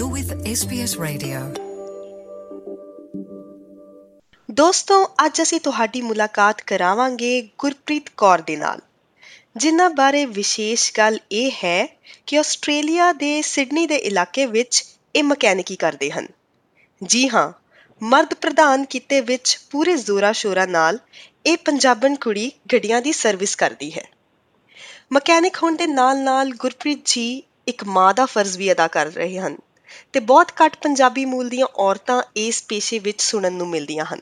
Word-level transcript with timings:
You're 0.00 0.16
with 0.16 0.32
SBS 0.32 1.04
Radio. 1.04 1.62
ਦੋਸਤੋ, 4.50 5.10
ਅੱਜ 5.26 5.42
ਅਸੀਂ 5.42 5.60
ਤੁਹਾਡੀ 5.60 6.02
ਮੁਲਾਕਾਤ 6.02 6.60
ਕਰਾਵਾਂਗੇ 6.60 7.48
ਗੁਰਪ੍ਰੀਤ 7.58 8.08
ਕੌਰ 8.16 8.38
ਦੇ 8.38 8.56
ਨਾਲ। 8.56 8.78
ਜਿਨ੍ਹਾਂ 9.56 9.90
ਬਾਰੇ 9.90 10.26
ਵਿਸ਼ੇਸ਼ 10.26 10.92
ਗੱਲ 10.98 11.18
ਇਹ 11.32 11.50
ਹੈ 11.50 11.98
ਕਿ 12.26 12.38
ਆਸਟ੍ਰੇਲੀਆ 12.38 13.12
ਦੇ 13.12 13.42
ਸਿਡਨੀ 13.42 13.86
ਦੇ 13.86 13.96
ਇਲਾਕੇ 13.96 14.46
ਵਿੱਚ 14.46 14.84
ਇਹ 15.16 15.22
ਮਕੈਨਿਕੀ 15.22 15.76
ਕਰਦੇ 15.76 16.10
ਹਨ। 16.10 16.26
ਜੀ 17.04 17.28
ਹਾਂ, 17.28 17.52
ਮਰਦ 18.02 18.34
ਪ੍ਰਧਾਨ 18.34 18.84
ਕਿੱਤੇ 18.84 19.20
ਵਿੱਚ 19.20 19.60
ਪੂਰੇ 19.70 19.96
ਜ਼ੋਰਾ 19.96 20.32
ਸ਼ੋਰਾ 20.32 20.66
ਨਾਲ 20.66 20.98
ਇਹ 21.46 21.56
ਪੰਜਾਬਣ 21.56 22.14
ਕੁੜੀ 22.14 22.52
ਗੱਡੀਆਂ 22.72 23.02
ਦੀ 23.02 23.12
ਸਰਵਿਸ 23.12 23.56
ਕਰਦੀ 23.56 23.92
ਹੈ। 23.92 24.08
ਮਕੈਨਿਕ 25.12 25.56
ਹੋਣ 25.62 25.76
ਦੇ 25.76 25.86
ਨਾਲ-ਨਾਲ 25.86 26.50
ਗੁਰਪ੍ਰੀਤ 26.50 27.02
ਜੀ 27.04 27.42
ਇੱਕ 27.68 27.84
ਮਾਂ 27.84 28.14
ਦਾ 28.14 28.26
ਫਰਜ਼ 28.26 28.58
ਵੀ 28.58 28.72
ਅਦਾ 28.72 28.88
ਕਰ 28.88 29.06
ਰਹੇ 29.06 29.38
ਹਨ। 29.38 29.56
ਤੇ 30.12 30.20
ਬਹੁਤ 30.20 30.52
ਘੱਟ 30.52 30.76
ਪੰਜਾਬੀ 30.76 31.24
ਮੂਲ 31.24 31.48
ਦੀਆਂ 31.48 31.66
ਔਰਤਾਂ 31.78 32.22
ਇਸ 32.36 32.64
ਪੇਸ਼ੇ 32.68 32.98
ਵਿੱਚ 32.98 33.20
ਸੁਣਨ 33.20 33.52
ਨੂੰ 33.52 33.68
ਮਿਲਦੀਆਂ 33.68 34.04
ਹਨ। 34.04 34.20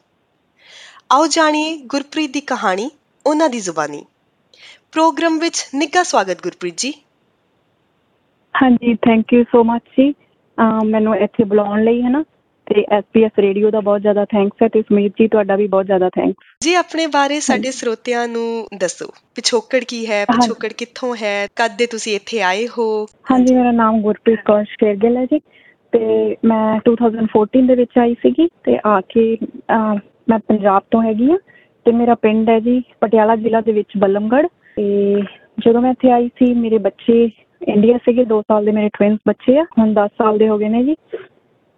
ਆਓ 1.12 1.27
ਜਾਣੀਏ 1.27 1.77
ਗੁਰਪ੍ਰੀਤ 1.77 2.32
ਦੀ 2.32 2.40
ਕਹਾਣੀ, 2.40 2.90
ਉਹਨਾਂ 3.27 3.48
ਦੀ 3.48 3.60
ਜ਼ੁਬਾਨੀ। 3.60 4.04
ਪ੍ਰੋਗਰਾਮ 4.92 5.38
ਵਿੱਚ 5.38 5.66
ਨਿੱਘਾ 5.74 6.02
ਸਵਾਗਤ 6.02 6.42
ਗੁਰਪ੍ਰੀਤ 6.42 6.74
ਜੀ। 6.77 6.92
ਹਾਂਜੀ 8.54 8.95
ਥੈਂਕ 8.95 9.32
ਯੂ 9.32 9.45
ਸੋ 9.45 9.64
ਮੱਚ 9.64 9.82
ਜੀ। 9.98 10.12
ਅਮ 10.59 10.84
ਮੈਨੂੰ 10.84 11.16
ਇੱਥੇ 11.16 11.45
ਬੁਲਾਉਣ 11.45 11.84
ਲਈ 11.84 12.02
ਹੈ 12.02 12.09
ਨਾ। 12.09 12.23
ਤੇ 12.66 12.84
ਐਸਪੀਐਸ 12.91 13.38
ਰੇਡੀਓ 13.38 13.70
ਦਾ 13.70 13.80
ਬਹੁਤ 13.80 14.00
ਜ਼ਿਆਦਾ 14.00 14.24
ਥੈਂਕਸ 14.24 14.62
ਹੈ 14.62 14.68
ਤੇ 14.68 14.82
ਸਮੀਰ 14.82 15.10
ਜੀ 15.18 15.27
ਤੁਹਾਡਾ 15.28 15.56
ਵੀ 15.56 15.66
ਬਹੁਤ 15.66 15.86
ਜ਼ਿਆਦਾ 15.86 16.09
ਥੈਂਕਸ 16.10 16.56
ਜੀ 16.64 16.74
ਆਪਣੇ 16.74 17.06
ਬਾਰੇ 17.06 17.40
ਸਾਡੇ 17.40 17.70
ਸਰੋਤਿਆਂ 17.70 18.27
ਨੂੰ 18.28 18.45
ਦੱਸੋ 18.78 19.06
ਪਿਛੋਕੜ 19.37 19.82
ਕੀ 19.84 20.04
ਹੈ। 20.06 20.24
ਪਿਛੋਕੜ 20.27 20.73
ਕਿੱਥੋਂ 20.73 21.14
ਹੈ 21.16 21.34
ਕਦ 21.56 21.77
ਦੇ 21.78 21.87
ਤੁਸੀਂ 21.87 22.14
ਇੱਥੇ 22.16 22.40
ਆਏ 22.42 22.66
ਹੋ? 22.68 22.87
ਹਾਂਜੀ 23.30 23.54
ਮੇਰਾ 23.54 23.70
ਨਾਮ 23.73 24.00
ਗੁਰਪ੍ਰੀਤ 24.02 24.40
ਕੌਰ 24.45 24.64
ਸ਼ੇਰਗਿੱਲ 24.70 25.16
ਹੈ 25.16 25.24
ਜੀ 25.24 25.38
ਤੇ 25.92 26.37
ਮੈਂ 26.45 26.78
2014 26.88 27.66
ਦੇ 27.66 27.74
ਵਿੱਚ 27.74 27.98
ਆਈ 27.98 28.14
ਸੀਗੀ 28.23 28.48
ਤੇ 28.65 28.79
ਆ 28.87 29.01
ਕੇ 29.09 29.26
ਮੈਂ 30.29 30.38
ਪੰਜਾਬ 30.48 30.82
ਤੋਂ 30.90 31.02
ਹੈਗੀ 31.02 31.30
ਆ 31.30 31.37
ਤੇ 31.87 31.92
ਮੇਰਾ 31.92 32.15
ਪਿੰਡ 32.15 32.48
ਹੈ 32.51 32.59
ਜੀ 32.60 32.80
ਪਟਿਆਲਾ 33.01 33.37
ਜ਼ਿਲ੍ਹਾ 33.37 33.60
ਦੇ 33.60 33.73
ਵਿੱਚ 33.73 33.96
ਬੱਲਮਗੜ੍ਹ 33.98 34.48
ਤੇ 34.76 35.23
ਜਦੋਂ 35.59 35.80
ਮੈਂ 35.82 35.90
ਇੱਥੇ 35.90 36.10
ਆਈ 36.10 36.29
ਸੀ 36.38 36.52
ਮੇਰੇ 36.54 36.79
ਬੱਚੇ 36.79 37.24
ਇੰਡੀਆ 37.62 37.98
ਸੀਗੇ 37.98 38.23
2 38.30 38.40
ਸਾਲ 38.42 38.65
ਦੇ 38.65 38.73
ਮੇਰੇ 38.73 38.88
ਟਵਿੰਸ 38.88 39.18
ਬੱਚੇ 39.26 39.59
ਆ 39.59 39.62
ਹੁਣ 39.79 39.92
10 39.95 40.09
ਸਾਲ 40.18 40.38
ਦੇ 40.38 40.48
ਹੋ 40.48 40.57
ਗਏ 40.59 40.68
ਨੇ 40.68 40.82
ਜੀ। 40.85 40.95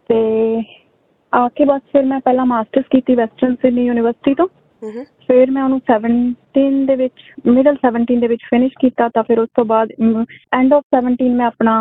ਤੇ 0.09 0.19
ਆ 1.33 1.49
ਕੇ 1.49 1.65
ਬਸ 1.65 1.81
ਫਿਰ 1.93 2.05
ਮੈਂ 2.05 2.21
ਪਹਿਲਾਂ 2.21 2.47
ਮਾਸਟਰਸ 2.47 2.85
ਕੀਤੀ 2.91 3.15
ਵੈਸਟਰਨ 3.15 3.55
ਸਿਡਨੀ 3.55 3.87
ਯੂਨੀਵਰਸਿਟੀ 3.87 4.35
ਤੋਂ। 4.35 4.47
ਫਿਰ 5.27 5.51
ਮੈਂ 5.51 5.63
ਉਹਨੂੰ 5.65 5.81
17 5.91 6.85
ਦੇ 6.87 6.95
ਵਿੱਚ 6.97 7.23
ਮਿਡਲ 7.47 7.77
17 7.87 8.19
ਦੇ 8.21 8.27
ਵਿੱਚ 8.27 8.43
ਫਿਨਿਸ਼ 8.51 8.75
ਕੀਤਾ 8.81 9.09
ਤਾਂ 9.09 9.23
ਫਿਰ 9.23 9.39
ਉਸ 9.39 9.49
ਤੋਂ 9.57 9.65
ਬਾਅਦ 9.65 9.93
ਐਂਡ 10.55 10.73
ਆਫ 10.75 10.83
17 10.97 11.31
ਮੈਂ 11.35 11.47
ਆਪਣਾ 11.47 11.75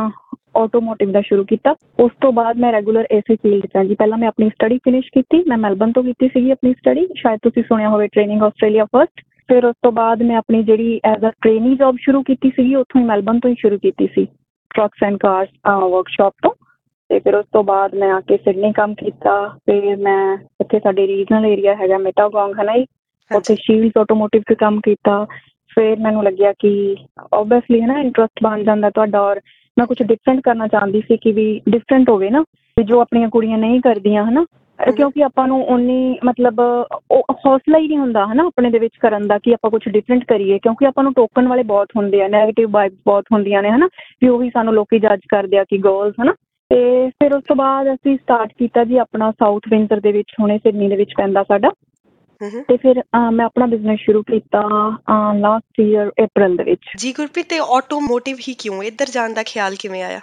ਆਟੋਮੋਟਿਵ 0.58 1.12
ਦਾ 1.12 1.22
ਸ਼ੁਰੂ 1.22 1.44
ਕੀਤਾ। 1.45 1.76
ਉਸ 2.00 2.12
ਤੋਂ 2.22 2.32
ਬਾਅਦ 2.34 2.58
ਮੈਂ 2.58 2.72
ਰੈਗੂਲਰ 2.72 3.08
ਏਸੀ 3.12 3.36
ਫੀਲਡ 3.36 3.66
'ਚ 3.66 3.86
ਜੀ 3.88 3.95
ਪਹਿਲਾਂ 3.95 4.17
ਮੈਂ 4.17 4.28
ਆਪਣੀ 4.28 4.50
ਸਟੱਡੀ 4.50 4.78
ਫਿਨਿਸ਼ 4.78 5.08
ਕੀਤੀ। 5.14 5.44
ਮੈਂ 5.48 5.58
ਮੈਲਬਨ 5.58 5.92
ਤੋਂ 5.92 6.04
ਕੀਤੀ 6.04 6.28
ਸੀਗੀ 6.28 6.52
ਆਪਣੀ 6.52 6.73
ਸਟੱਡੀ 6.73 7.08
ਸ਼ਾਇਦ 7.17 7.39
ਤੁਸੀਂ 7.44 7.64
ਸੁਣਿਆ 7.64 7.89
ਹੋਵੇ 7.89 8.08
ਟ੍ਰੇਨਿੰਗ 8.08 8.44
ਆਸਟ੍ਰੇਲੀਆ 8.44 8.86
ਫਰਸਟ 8.86 9.23
ਫਿਰ 9.48 9.66
ਉਸ 9.66 9.76
ਤੋਂ 9.84 9.92
ਬਾਅਦ 9.92 10.22
ਮੈਂ 10.23 10.38
ਆਪਣੀ 10.38 10.64
ਜਿਹੜੀ 10.64 11.00
ਐਜ਼ 11.06 11.26
ਅ 11.26 11.32
ਟ੍ਰੇਨੀ 11.42 11.76
ਜੌਬ 11.76 11.98
ਸ਼ੁਰੂ 12.02 12.22
ਕੀਤੀ 12.23 12.50
ਸੀਗੀ 12.50 12.76
ਉੱਥੋਂ 12.76 13.02
ਹੀ 13.02 13.06
ਮੈਲਬਨ 13.08 13.39
ਤੋਂ 13.39 13.50
ਹੀ 13.50 13.56
ਸ਼ੁਰੂ 13.60 13.78
ਕੀਤੀ 13.80 14.08
ਸੀ। 14.16 14.26
ਟਰੱਕਸ 14.76 15.04
ਐਂਡ 15.04 15.17
ਕਾਰਸ 15.17 15.50
ਵਰਕਸ਼ਾਪ 15.84 16.34
ਤੋਂ। 16.44 16.52
ਤੇ 17.09 17.20
ਫਿਰ 17.20 17.36
ਉਸ 17.36 17.45
ਤੋਂ 17.53 17.64
ਬਾਅਦ 17.64 17.95
ਮੈਂ 17.95 18.11
ਆ 18.14 18.20
ਕੇ 18.20 18.38
ਸਿਡਨੀ 18.38 18.72
ਕੰਮ 18.73 18.94
ਕੀਤਾ। 18.94 19.48
ਫਿਰ 19.48 19.95
ਮੈਂ 19.98 20.38
ਇੱਥੇ 20.61 20.80
ਸਾਡੇ 20.80 21.08
ਰੀਜਨਲ 21.08 21.45
ਏਰੀਆ 21.45 21.75
ਹੈਗਾ 21.75 21.98
ਮਿਟਾਗੋਂਗ 21.98 22.59
ਹੈ 22.59 22.64
ਨਾ 22.64 22.78
ਜੀ? 22.78 22.86
ਉੱਥੇ 23.36 23.56
ਸ਼ੀਲਡਸ 23.56 23.92
ਆਟੋਮੋਟਿਵ 23.98 24.42
'ਚ 24.42 24.53
ਕੰਮ 24.53 24.80
ਕੀਤਾ। 24.80 25.26
ਫਿਰ 25.76 26.00
ਮੈਨੂੰ 26.00 26.23
ਲੱਗਿਆ 26.23 26.53
ਕਿ 26.59 26.95
ਆਬਵੀਅਸਲੀ 27.33 27.81
ਹੈ 27.81 27.88
ਨਾ 27.88 28.00
ਇੰਟਰਸਟ 28.00 28.44
ਬਣ 28.44 28.64
ਜਾਂਦਾ 28.64 28.89
ਤੁਹਾਡਾ 28.89 29.22
ਔਰ 29.22 29.42
ਮੈਂ 29.78 29.88
ਕੁਝ 29.88 30.03
ਡਿਫਰੈਂਟ 30.03 30.42
ਕਰਨਾ 30.44 30.67
ਚਾਹੁੰਦੀ 30.67 31.02
ਸੀ 31.02 31.17
ਕਿ 31.17 31.31
ਵੀ 31.31 31.61
ਡਿਫਰੈਂਟ 31.70 32.09
ਹੋਵੇ 32.09 32.30
ਨਾ 32.30 32.42
ਵੀ 32.78 32.83
ਜੋ 32.83 33.02
ਆਪਣੀਆਂ 33.02 33.30
ਕੁੜੀਆਂ 33.30 33.58
ਨਹੀਂ 33.58 33.81
ਕਰਦੀਆਂ 33.81 34.23
ਹਨਾ 34.26 34.45
ਅਹ 34.80 34.86
ਹਮ। 34.86 34.95
ਕਿਉਂਕਿ 34.95 35.23
ਆਪਾਂ 35.23 35.48
ਨੂੰ 35.48 35.66
ਉਨੀ 35.66 36.17
ਮਤਲਬ 36.26 36.59
ਉਹ 37.11 37.23
ਹੌਸਲਾ 37.45 37.78
ਹੀ 37.78 37.88
ਨਹੀਂ 37.88 37.98
ਹੁੰਦਾ 37.98 38.26
ਹਨਾ 38.26 38.45
ਆਪਣੇ 38.48 38.70
ਦੇ 38.70 38.80
ਵਿੱਚ 38.80 38.98
ਕਰਨ 39.02 39.27
ਦਾ 39.27 39.37
ਕਿ 39.37 39.54
ਆਪਾਂ 39.54 39.72
ਕੁਝ 39.72 39.82
ਡਿਫਰੈਂਟ 39.89 40.23
ਕਰੀਏ। 40.26 40.60
ਕਿਉਂਕਿ 40.60 40.86
ਆਪਾਂ 40.86 41.04
ਨੂੰ 41.04 41.14
ਟੋਕਣ 41.14 41.48
ਵਾਲੇ 41.48 41.64
ਬਹੁਤ 41.64 41.87
ਹੁੰਦੇ 41.98 42.22
ਆ 42.22 42.26
네ਗੇਟਿਵ 42.27 42.70
ਵਾਈਬਸ 42.72 42.98
ਬਹੁਤ 43.05 43.26
ਹੁੰਦੀਆਂ 43.33 43.61
ਨੇ 43.64 43.70
ਹਨਾ 43.70 43.87
ਵੀ 44.22 44.27
ਉਹੀ 44.27 44.49
ਸਾਨੂੰ 44.49 44.73
ਲੋਕੀ 44.73 44.99
ਜੱਜ 44.99 45.20
ਕਰਦੇ 45.30 45.58
ਆ 45.58 45.64
ਕਿ 45.64 45.77
ਗਰਲਸ 45.77 46.14
ਹਨਾ 46.22 46.33
ਤੇ 46.75 47.09
ਫਿਰ 47.09 47.33
ਉਸ 47.33 47.43
ਤੋਂ 47.47 47.55
ਬਾਅਦ 47.55 47.93
ਅਸੀਂ 47.93 48.17
ਸਟਾਰਟ 48.17 48.53
ਕੀਤਾ 48.59 48.83
ਜੀ 48.83 48.97
ਆਪਣਾ 48.97 49.31
ਸਾਊਥ 49.31 49.61
ਵਿੰਟਰ 49.69 49.99
ਦੇ 49.99 50.11
ਵਿੱਚ 50.11 50.33
ਹੁਣੇ 50.39 50.58
ਸਿਡਨੀ 50.58 50.87
ਦੇ 50.89 50.95
ਵਿੱਚ 50.95 51.13
ਪੈਂਦਾ 51.17 51.43
ਸਾਡਾ। 51.43 51.69
ਤੇ 52.67 52.77
ਫਿਰ 52.77 53.02
ਮੈਂ 53.31 53.45
ਆਪਣਾ 53.45 53.65
ਬਿਜ਼ਨਸ 53.65 53.99
ਸ਼ੁਰੂ 53.99 54.23
ਕੀਤਾ 54.23 54.61
ਲਾਸਟ 55.37 55.80
ਈਅਰ 55.81 56.08
April 56.23 56.58
ਦੇ 56.58 56.63
ਵਿੱਚ। 56.63 56.81
ਜੀ 56.97 57.11
ਗੁਰਪ੍ਰੀਤ 57.11 57.45
ਤੇ 57.49 57.59
ਆਟੋਮੋਟਿਵ 57.59 58.37
ਹੀ 58.47 58.53
ਕਿਉਂ? 58.59 58.83
ਇੱਧਰ 58.83 59.05
ਜਾਣ 59.11 59.33
ਦਾ 59.33 59.43
ਖਿਆਲ 59.43 59.75
ਕਿਵੇਂ 59.80 60.03
ਆਇਆ? 60.03 60.19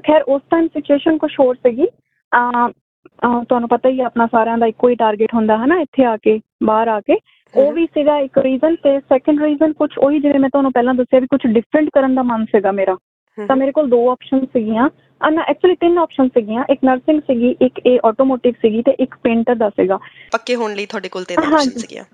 ਖੈਰ 0.00 0.22
ਉਸ 0.22 0.42
ਟਾਈਮ 0.50 0.68
ਸਿਚੁਏਸ਼ਨ 0.68 1.18
ਕੁਝ 1.18 1.30
ਹੋਰ 1.40 1.54
ਸੀਗੀ। 1.54 1.86
ਤੁਹਾਨੂੰ 3.42 3.68
ਪਤਾ 3.68 3.88
ਹੀ 3.88 4.00
ਆਪਣਾ 4.00 4.26
ਸਾਰਿਆਂ 4.26 4.58
ਦਾ 4.58 4.66
ਇੱਕੋ 4.66 4.88
ਹੀ 4.88 4.94
ਟਾਰਗੇਟ 4.94 5.34
ਹੁੰਦਾ 5.34 5.58
ਹੈ 5.58 5.66
ਨਾ 5.66 5.80
ਇੱਥੇ 5.80 6.04
ਆ 6.04 6.16
ਕੇ 6.16 6.40
ਬਾਹਰ 6.64 6.88
ਆ 6.88 7.00
ਕੇ। 7.00 7.18
ਉਹ। 7.56 7.72
ਵੀ 7.72 7.86
ਸੀਗਾ 7.86 8.18
ਇੱਕ 8.18 8.38
ਰੀਜ਼ਨ 8.38 8.76
ਤੇ 8.76 9.00
ਸੈਕੰਡ 9.00 9.42
ਰੀਜ਼ਨ 9.42 9.72
ਕੁਝ 9.72 9.90
ਉਹੀ 9.98 10.20
ਜਿਵੇਂ 10.20 10.40
ਮੈਂ 10.40 10.50
ਤੁਹਾਨੂੰ 10.50 10.72
ਪਹਿਲਾਂ 10.72 10.94
ਦੱਸਿਆ 10.94 11.20
ਵੀ 11.20 11.26
ਕੁਝ 11.26 11.40
ਡਿਫਰੈਂਟ 11.46 11.90
ਕਰਨ 11.92 12.14
ਦਾ 12.14 12.22
ਮਨ 12.22 12.44
ਸੀਗਾ 12.44 12.72
ਮੇਰਾ। 12.72 12.96
ਤਾਂ 13.38 13.56
ਮੇਰੇ 13.56 13.72
ਕੋਲ 13.72 13.88
ਦੋ 13.90 14.10
ਆਪਸ਼ਨ 14.10 14.44
ਸੀਗੀਆਂ। 14.46 14.88
ਆ 15.20 15.30
ਨਾ 15.30 15.42
ਐਕਚੁਅਲੀ 15.42 15.74
ਤਿੰਨ 15.74 15.98
ਆਪਸ਼ਨ 15.98 16.28
ਸੀਗੀਆਂ 16.28 16.64
ਇੱਕ 16.70 16.80
ਨਰਸਿੰਗ 16.84 17.20
ਸੀਗੀ 17.20 17.56
ਇੱਕ 17.62 17.80
ਇਹ 17.86 17.98
ਆਟੋਮੋਟਿਵ 18.04 18.52
ਸੀਗੀ 18.52 18.82
ਤੇ 18.82 18.90
ਇੱਕ 19.00 19.14
ਪੇਂਟਰ 19.22 19.54
ਦਾ 19.54 19.68
ਸੀਗਾ। 19.70 19.98
ਪੱਕੇ 20.32 20.54
ਹੋਣ 20.54 20.74
ਲਈ 20.74 20.86
ਤੁਹਾਡੇ 20.86 21.08
ਕੋਲ 21.08 21.24
ਤਿੰਨ। 21.24 21.42
ਆਪਸ਼ਨ 21.44 21.70
ਸੀਗੀਆਂ। 21.70 22.04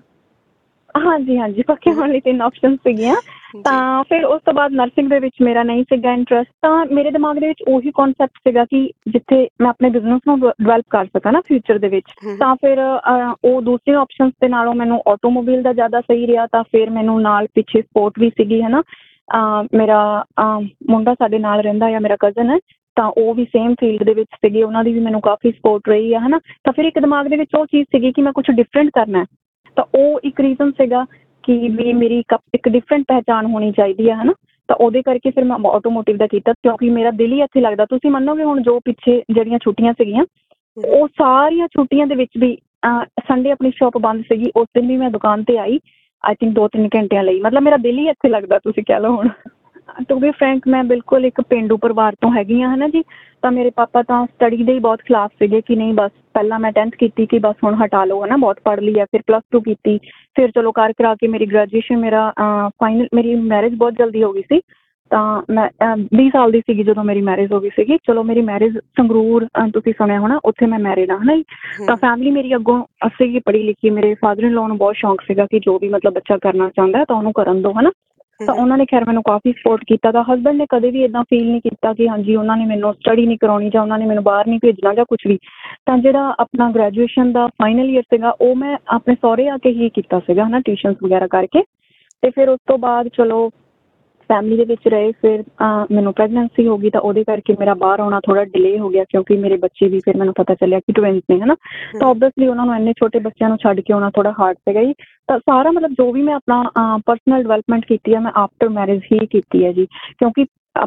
ਹਾਂਜੀ 1.05 1.37
ਹਾਂਜੀ 1.37 1.61
ਪੱਕੇ 1.61 1.91
ਹੋਣ 1.93 2.11
ਲਈ 2.11 2.19
ਤਿੰਨ 2.19 2.41
ਆਪਸ਼ਨ 2.41 2.75
ਸੀਗੀਆਂ। 2.77 3.15
ਤਾਂ 3.63 4.03
ਫਿਰ 4.03 4.25
ਉਸ 4.25 4.41
ਤੋਂ 4.45 4.53
ਬਾਅਦ 4.53 4.71
ਨਰਸਿੰਗ 4.71 5.09
ਦੇ 5.09 5.19
ਵਿੱਚ 5.19 5.35
ਮੇਰਾ 5.41 5.63
ਨਹੀਂ 5.63 5.83
ਸੀਗਾ 5.83 6.13
ਇੰਟਰਸਟ 6.13 6.49
ਤਾਂ 6.61 6.85
ਮੇਰੇ 6.85 7.11
ਦਿਮਾਗ 7.11 7.37
ਦੇ 7.39 7.47
ਵਿੱਚ 7.47 7.63
ਉਹੀ 7.67 7.91
ਕਨਸੈਪਟ 7.91 8.37
ਸੀਗਾ 8.37 8.65
ਕਿ 8.65 8.91
ਜਿੱਥੇ 9.07 9.47
ਮੈਂ 9.61 9.69
ਆਪਣੇ 9.69 9.89
ਬਿਜ਼ਨਸ 9.89 10.21
ਨੂੰ 10.27 10.39
ਡਿਵੈਲਪ 10.39 10.85
ਕਰ 10.89 11.05
ਸਕਾਂ 11.05 11.31
ਨਾ 11.31 11.41
ਫਿਊਚਰ 11.41 11.77
ਦੇ 11.79 11.87
ਵਿੱਚ। 11.87 12.05
ਹੂੰ। 12.23 12.31
ਹੂੰ। 12.31 12.37
ਤਾਂ 12.39 12.55
ਫਿਰ 12.55 12.79
ਉਹ 13.45 13.61
ਦੂਸਰੇ 13.61 13.95
ਆਪਸ਼ਨਸ 13.95 14.33
ਦੇ 14.41 14.47
ਨਾਲੋਂ 14.47 14.73
ਮੈਨੂੰ 14.73 15.01
ਆਟੋਮੋਬਾਈਲ 15.09 15.61
ਦਾ 15.61 15.73
ਜ਼ਿਆਦਾ 15.73 16.01
ਸਹੀ 16.01 16.27
ਰਿਹਾ 16.27 16.47
ਤਾਂ 16.47 16.63
ਫਿਰ 16.63 16.89
ਮੈਨੂੰ 16.89 17.21
ਨਾਲ 17.21 17.47
ਪਿੱਛੇ 17.55 17.81
ਸਪੋਰਟ 17.81 18.19
ਵੀ 18.19 18.29
ਸੀਗੀ 18.29 18.61
ਹੈ 18.61 18.69
ਨਾ 18.69 18.83
ਮੇਰਾ 19.73 20.25
ਮੁੰਡਾ 20.89 21.13
ਸਾਡੇ 21.13 21.39
ਨਾਲ 21.39 21.61
ਰਹਿੰਦਾ 21.61 21.85
ਆ 21.85 21.99
ਮੇਰਾ 21.99 22.15
ਕਜ਼ਨ 22.19 22.49
ਹੈ। 22.49 22.57
ਤਾਂ 22.95 23.11
ਉਹ 23.17 23.33
ਵੀ 23.35 23.45
ਸੇਮ 23.45 23.73
ਫੀਲਡ 23.79 24.03
ਦੇ 24.03 24.13
ਵਿੱਚ 24.13 24.29
ਸੀਗੇ 24.35 24.63
ਉਹਨਾਂ 24.63 24.83
ਦੀ 24.83 24.93
ਵੀ 24.93 24.99
ਮੈਨੂੰ 24.99 25.21
ਕਾਫੀ 25.21 25.51
ਸਪੋਰਟ 25.51 25.89
ਰਹੀ 25.89 26.13
ਆ 26.13 26.19
ਹਨਾ? 26.19 26.39
ਤਾਂ 26.63 26.73
ਫਿਰ 26.73 26.85
ਇੱਕ 26.85 26.99
ਦਿਮਾਗ 26.99 27.27
ਦੇ 27.27 27.37
ਵਿੱਚ 27.37 27.55
ਉਹ 27.55 27.65
ਚੀਜ਼ 27.65 27.85
ਸੀਗੀ 27.95 28.11
ਕਿ 28.11 28.21
ਮੈਂ 28.21 28.33
ਕੁਝ 28.33 28.45
ਡਿਫਰੈਂਟ 28.51 28.89
ਕਰਨਾ 28.95 29.19
ਹੈ। 29.19 29.25
ਤਾਂ 29.77 29.83
ਉਹ 29.95 30.19
ਇੱਕ 30.23 30.39
ਰੀਜ਼ਨ 30.41 30.71
ਸੀਗਾ 30.71 31.05
ਕਿ 31.43 31.57
ਵੀ 31.69 31.93
ਮੇਰੀ 31.93 32.23
ਇੱਕ 32.53 32.69
ਡਿਫਰੈਂਟ 32.69 33.03
ਪਹਿਚਾਣ 33.07 33.45
ਹੋਣੀ 33.45 33.71
ਚਾਹੀਦੀ 33.71 34.09
ਹੈ 34.09 34.15
ਹਨਾ? 34.21 34.33
ਤਾਂ 34.69 34.75
ਉਹਦੇ 34.75 35.01
ਕਰਕੇ 35.01 35.31
ਫਿਰ 35.31 35.43
ਮੈਂ 35.43 35.57
ਆਟੋਮੋਟਿਵ 35.69 36.17
ਦਾ 36.17 36.27
ਕੀਤਾ 36.27 36.53
ਕਿਉਂਕਿ 36.53 36.89
ਮੇਰਾ 36.89 37.11
ਦਿਲ 37.11 37.33
ਹੀ 37.33 37.41
ਇੱਥੇ 37.41 37.61
ਲੱਗਦਾ। 37.61 37.85
ਤੁਸੀਂ 37.85 38.11
ਮੰਨੋਗੇ 38.11 38.43
ਹੁਣ 38.43 38.61
ਜੋ 38.61 38.79
ਪਿੱਛੇ 38.85 39.21
ਜਿਹੜੀਆਂ 39.31 39.59
ਛੁੱਟੀਆਂ 39.63 39.93
ਸੀਗੀਆਂ 39.93 40.23
ਉਹ 40.77 41.07
ਸਾਰੀਆਂ 41.07 41.67
ਛੁੱਟੀਆਂ 41.67 42.07
ਦੇ 42.07 42.15
ਵਿੱਚ 42.15 42.31
ਵੀ 42.37 42.57
ਸੰਡੇ 43.27 43.51
ਆਪਣੀ 43.51 43.71
ਸ਼ਾਪ 43.75 43.97
ਬੰਦ 43.97 44.23
ਸੀਗੀ 44.23 44.51
ਉਸ 44.55 44.67
ਦਿਨ 44.75 44.87
ਵੀ 44.87 44.97
ਮੈਂ 44.97 45.09
ਦੁਕਾਨ 45.09 45.43
ਤੇ 45.43 45.57
ਆਈ 45.57 45.79
ਆਈ 46.23 46.35
ਥਿੰਕ 46.35 46.53
2-3 46.53 46.87
ਘੰਟਿਆਂ 46.95 47.23
ਲਈ। 47.23 47.39
ਮਤਲਬ 47.41 47.63
ਮੇਰਾ 47.63 47.77
ਦਿਲ 47.77 47.97
ਹੀ 47.99 48.07
ਇੱਥੇ 48.09 48.29
ਲੱਗਦਾ 48.29 48.59
ਤੁਸੀਂ 48.59 48.83
ਕਹਿ 48.87 48.99
ਲਓ 48.99 49.15
ਹੁਣ। 49.15 49.29
ਟੂ 50.09 50.19
ਬੀ 50.19 50.31
ਫਰੈਂਕ 50.31 50.67
ਮੈਂ 50.67 50.83
ਬਿਲਕੁਲ 50.83 51.25
ਇੱਕ 51.25 51.41
ਪਿੰਡੂ 51.41 51.77
ਪਰਿਵਾਰ 51.77 52.15
ਤੋਂ 52.21 52.31
ਹੈਗੀ 52.35 52.61
ਆ 52.61 52.73
ਹਨਾ 52.75 52.87
ਜੀ। 52.87 53.03
ਤਾਂ 53.41 53.51
ਮੇਰੇ 53.51 53.69
ਪਾਪਾ 53.69 54.01
ਤਾਂ 54.03 54.25
ਸਟੱਡੀ 54.25 54.63
ਦੇ 54.63 54.73
ਹੀ 54.73 54.79
ਬਹੁਤ 54.79 54.99
ਖਿਲਾਫ 54.99 55.31
ਸੀਗੇ 55.39 55.61
ਕਿ 55.61 55.75
ਨਹੀਂ 55.75 55.93
ਬਸ 55.93 56.11
ਪਹਿਲਾਂ 56.33 56.59
ਮੈਂ 56.59 56.71
10th 56.71 56.95
ਕੀਤੀ 56.99 57.25
ਕਿ 57.25 57.39
ਬਸ 57.39 57.55
ਹੁਣ 57.63 57.75
ਹਟਾ 57.75 58.05
ਲਓ 58.05 58.23
ਹਨਾ 58.25 58.37
ਬਹੁਤ 58.37 58.59
ਪੜ੍ਹ 58.63 58.81
ਲਈ 58.81 58.99
ਹੈ 58.99 59.05
ਫਿਰ 59.05 59.21
ਪਲੱਸ 59.27 59.43
2 59.55 59.59
ਕੀਤੀ। 59.59 59.97
ਫਿਰ 60.35 60.51
ਚਲੋ 60.51 60.71
ਕਰ 60.71 60.93
ਕਰਾ 60.93 61.13
ਕੇ 61.15 61.27
ਮੇਰੀ 61.27 61.45
ਗ੍ਰੈਜੂਏਸ਼ਨ 61.45 61.97
ਮੇਰਾ 61.97 62.31
ਫਾਈਨਲ 62.69 63.07
ਮੇਰੀ 63.15 63.35
ਮੈਰਿਜ 63.35 63.75
ਬਹੁਤ 63.75 63.93
ਜਲਦੀ 63.93 64.23
ਹੋ 64.23 64.31
ਗਈ 64.33 64.41
ਸੀ। 64.41 64.59
ਤਾਂ 65.11 65.41
ਮੈਂ 65.51 65.67
ਅਹ, 65.83 65.95
20 66.15 66.29
ਸਾਲ 66.29 66.51
ਦੀ 66.51 66.59
ਸੀਗੀ 66.59 66.83
ਜਦੋਂ 66.83 67.03
ਮੇਰੀ 67.03 67.21
ਮੈਰਿਜ 67.21 67.51
ਹੋ 67.51 67.59
ਗਈ 67.59 67.69
ਸੀਗੀ। 67.69 67.97
ਚਲੋ 67.97 68.23
ਮੇਰੀ 68.23 68.41
ਮੈਰਿਜ 68.41 68.77
ਸੰਗਰੂਰ 68.77 69.47
ਤੁਸੀਂ 69.73 69.93
ਸੁਣਿਆ 69.97 70.19
ਹੋਣਾ 70.19 70.39
ਉੱਥੇ 70.45 70.65
ਮੈਂ 70.65 70.79
ਮੈਰਿਡ 70.79 71.11
ਆ 71.11 71.17
ਹਨਾ 71.17 71.35
ਤਾਂ 71.87 71.95
ਫੈਮਿਲੀ 71.95 72.31
ਮੇਰੀ 72.31 72.55
ਅੱਗੋਂ 72.55 72.83
ਅਸੀਂ 73.07 73.41
ਪੜ੍ਹੀ 73.45 73.63
ਲਿਖੀ 73.63 73.89
ਮੇਰੇ 73.89 74.13
ਫਾਦਰ 74.13 74.43
ਇਨ 74.43 74.53
ਲਾਅ 74.53 74.67
ਨੂੰ 74.67 74.77
ਬਹੁਤ 74.77 74.95
ਸ਼ੌਂਕ 74.95 75.21
ਸੀਗਾ 75.21 75.45
ਕਿ 75.45 75.59
ਜੋ 75.59 75.77
ਵੀ 75.79 75.89
ਮਤਲਬ 75.89 76.13
ਬੱਚਾ 76.13 76.37
ਕਰਨਾ 76.37 76.69
ਚਾਹੁੰਦਾ 76.69 76.99
ਹੈ 76.99 77.05
ਤਾਂ 77.05 77.15
ਉਹਨੂੰ 77.15 77.33
ਕਰਨ 77.33 77.61
ਦਿਓ 77.61 77.71
ਹਨਾ। 77.79 77.91
ਤਾਂ 78.39 78.53
ਉਹਨਾਂ 78.53 78.77
ਨੇ 78.77 78.85
ਖੈਰ 78.85 79.03
ਮੈਨੂੰ 79.07 79.21
ਕਾਫੀ 79.23 79.51
ਸਪੋਰਟ 79.51 79.83
ਕੀਤਾ 79.87 80.11
ਤਾਂ 80.11 80.23
ਹਸਬੰਡ 80.23 80.57
ਨੇ 80.57 80.65
ਕਦੇ 80.69 80.89
ਵੀ 80.91 81.03
ਇਦਾਂ 81.03 81.23
ਫੀਲ 81.23 81.43
ਨਹੀਂ 81.43 81.61
ਕੀਤਾ 81.61 81.93
ਕਿ 81.93 82.07
ਹਾਂਜੀ 82.09 82.35
ਉਹਨਾਂ 82.35 82.57
ਨੇ 82.57 82.65
ਮੈਨੂੰ 82.65 82.93
ਸਟੱਡੀ 82.93 83.25
ਨਹੀਂ 83.25 83.37
ਕਰਾਉਣੀ 83.37 83.69
ਜਾਂ 83.69 83.81
ਉਹਨਾਂ 83.81 83.97
ਨੇ 83.99 84.05
ਮੈਨੂੰ 84.05 84.23
ਬਾਹਰ 84.23 84.47
ਨਹੀਂ 84.47 84.59
ਭੇਜਣਾ 84.61 84.93
ਜਾਂ 84.93 85.05
ਕੁਝ 85.05 85.19
ਵੀ 85.27 85.37
ਤਾਂ 85.85 85.97
ਜਿਹੜਾ 85.97 86.33
ਆਪਣਾ 86.39 86.69
ਗ੍ਰੈਜੂਏਸ਼ਨ 86.71 87.31
ਦਾ 87.31 87.47
ਫਾਈਨਲ 87.55 87.89
ਈਅਰ 87.89 88.03
ਸੀਗਾ 88.05 88.33
ਉਹ 88.41 88.55
ਮੈਂ 88.55 88.75
ਆਪਣੇ 88.87 89.15
ਸਹੁਰੇ 89.15 89.47
ਆ 89.49 89.57
ਕੇ 89.57 89.71
ਹੀ 89.71 89.89
ਕੀਤਾ 89.89 90.19
ਸੀਗਾ 90.19 90.45
ਹਨਾ 90.45 90.59
ਟਿਊਸ਼ਨਸ 90.59 90.97
ਵਗੈਰਾ 91.03 91.27
ਕਰਕੇ 91.27 91.63
ਤੇ 92.23 92.29
ਫਿਰ 92.29 92.49
ਉਸ 92.49 92.59
ਤੋਂ 92.67 92.77
ਬਾਅਦ 92.77 93.07
ਚਲੋ 93.07 93.49
ਫੈਮਿਲੀ 94.29 94.57
ਦੇ 94.57 94.65
ਵਿੱਚ 94.65 94.87
ਰਹੇ 94.87 95.11
ਫਿਰ 95.21 95.43
ਮੈਨੂੰ 95.91 96.13
ਪ੍ਰੈਗਨੈਂਸੀ 96.13 96.67
ਹੋ 96.67 96.77
ਗਈ 96.77 96.89
ਤਾਂ 96.89 97.01
ਉਹਦੇ 97.01 97.23
ਕਰਕੇ 97.23 97.55
ਮੇਰਾ 97.59 97.73
ਬਾਹਰ 97.73 97.99
ਆਉਣਾ 97.99 98.19
ਥੋੜਾ 98.19 98.43
ਡਿਲੇ 98.45 98.77
ਹੋ 98.79 98.89
ਗਿਆ 98.89 99.03
ਕਿਉਂਕਿ 99.03 99.37
ਮੇਰੇ 99.37 99.57
ਬੱਚੇ 99.57 99.87
ਵੀ 99.89 99.99
ਫਿਰ 100.05 100.17
ਮੈਨੂੰ 100.17 100.33
ਪਤਾ 100.37 100.53
ਚੱਲਿਆ 100.55 100.79
ਕਿ 100.79 100.93
ਟਵਿੰਸ 100.93 101.21
ਨੇ 101.31 101.39
ਹਨਾ? 101.41 101.55
ਤਾਂ 101.99 102.07
ਆਬਵੀਅਸਲੀ 102.07 102.47
ਉਹਨਾਂ 102.47 102.65
ਨੂੰ 102.65 102.75
ਇੰਨੇ 102.75 102.93
ਛੋਟੇ 102.99 103.19
ਬੱਚਿਆਂ 103.19 103.49
ਨੂੰ 103.49 103.57
ਛੱਡ 103.63 103.79
ਕੇ 103.79 103.93
ਆਉਣਾ 103.93 104.09
ਥੋੜਾ 104.15 104.33
ਹਾਰਡ 104.39 104.57
ਸੀਗਾ 104.57 104.83
ਜੀ। 104.83 104.93
ਤਾਂ 105.27 105.39
ਸਾਰਾ 105.39 105.71
ਮਤਲਬ 105.71 105.91
ਜੋ 105.91 106.11
ਵੀ 106.11 106.21
ਮੈਂ 106.21 106.35
ਆਪਣਾ 106.35 106.63
ਪਰਸਨਲ 107.05 107.43
ਡਿਵੈਲਪਮੈਂਟ 107.43 107.85
ਕੀਤੀ 107.85 108.13
ਹੈ 108.15 108.19
ਮੈਂ 108.19 108.31
ਆਫਟਰ 108.35 108.69
ਮੈਰਿਜ 108.69 109.01
ਹੀ 109.13 109.25
ਕੀਤੀ 109.27 109.65
ਹੈ 109.65 109.71
ਜੀ। 109.71 109.85
ਕਿਉਂਕਿ 110.19 110.45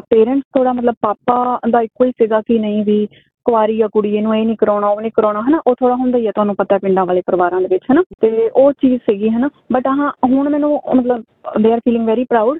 ਪੇਰੈਂਟਸ 0.09 0.43
ਥੋੜਾ 0.57 0.73
ਮਤਲਬ 0.73 0.95
ਪਾਪਾ 1.01 1.59
ਦਾ 1.69 1.81
ਇੱਕੋ 1.81 2.05
ਹੀ 2.05 2.11
ਸੀਗਾ 2.11 2.41
ਕਿ 2.41 2.59
ਨਹੀਂ 2.59 2.83
ਵੀ 2.85 3.07
ਕੁਆਰੀ 3.45 3.81
ਆ 3.81 3.87
ਕੁੜੀ 3.93 4.15
ਇਹਨੂੰ 4.15 4.35
ਇਹ 4.35 4.45
ਨਹੀਂ 4.45 4.55
ਕਰਾਉਣਾ 4.57 4.87
ਉਹ 4.87 4.99
ਨਹੀਂ 5.01 5.11
ਕਰਾਉਣਾ 5.15 5.41
ਹਨਾ? 5.41 5.59
ਉਹ 5.67 5.75
ਥੋੜਾ 5.79 5.95
ਹੁੰਦਾ 5.95 6.17
ਹੀ 6.17 6.27
ਆ 6.27 6.31
ਤੁਹਾਨੂੰ 6.31 6.55
ਪਤਾ 6.55 6.77
ਪਿੰਡਾਂ 6.77 7.05
ਵਾਲੇ 7.05 7.21
ਪਰਿਵਾਰਾਂ 7.25 7.61
ਦੇ 7.61 7.67
ਵਿੱਚ 7.71 7.83
ਹਨਾ? 7.91 8.03
ਤੇ 8.21 8.49
ਉਹ 8.55 8.71
ਚੀਜ਼ 8.71 8.99
ਸੀਗੀ 9.09 9.29
ਹਨਾ? 9.29 9.49
ਬਟ 9.73 9.87
ਹਾਂ 9.87 10.11
ਹੁਣ 10.25 10.49
ਮੈਨੂੰ 10.49 10.79
ਮਤਲਬ 10.95 11.23
they 11.61 11.71
are 11.73 11.79
feeling 11.79 12.05
very 12.07 12.23
proud 12.29 12.59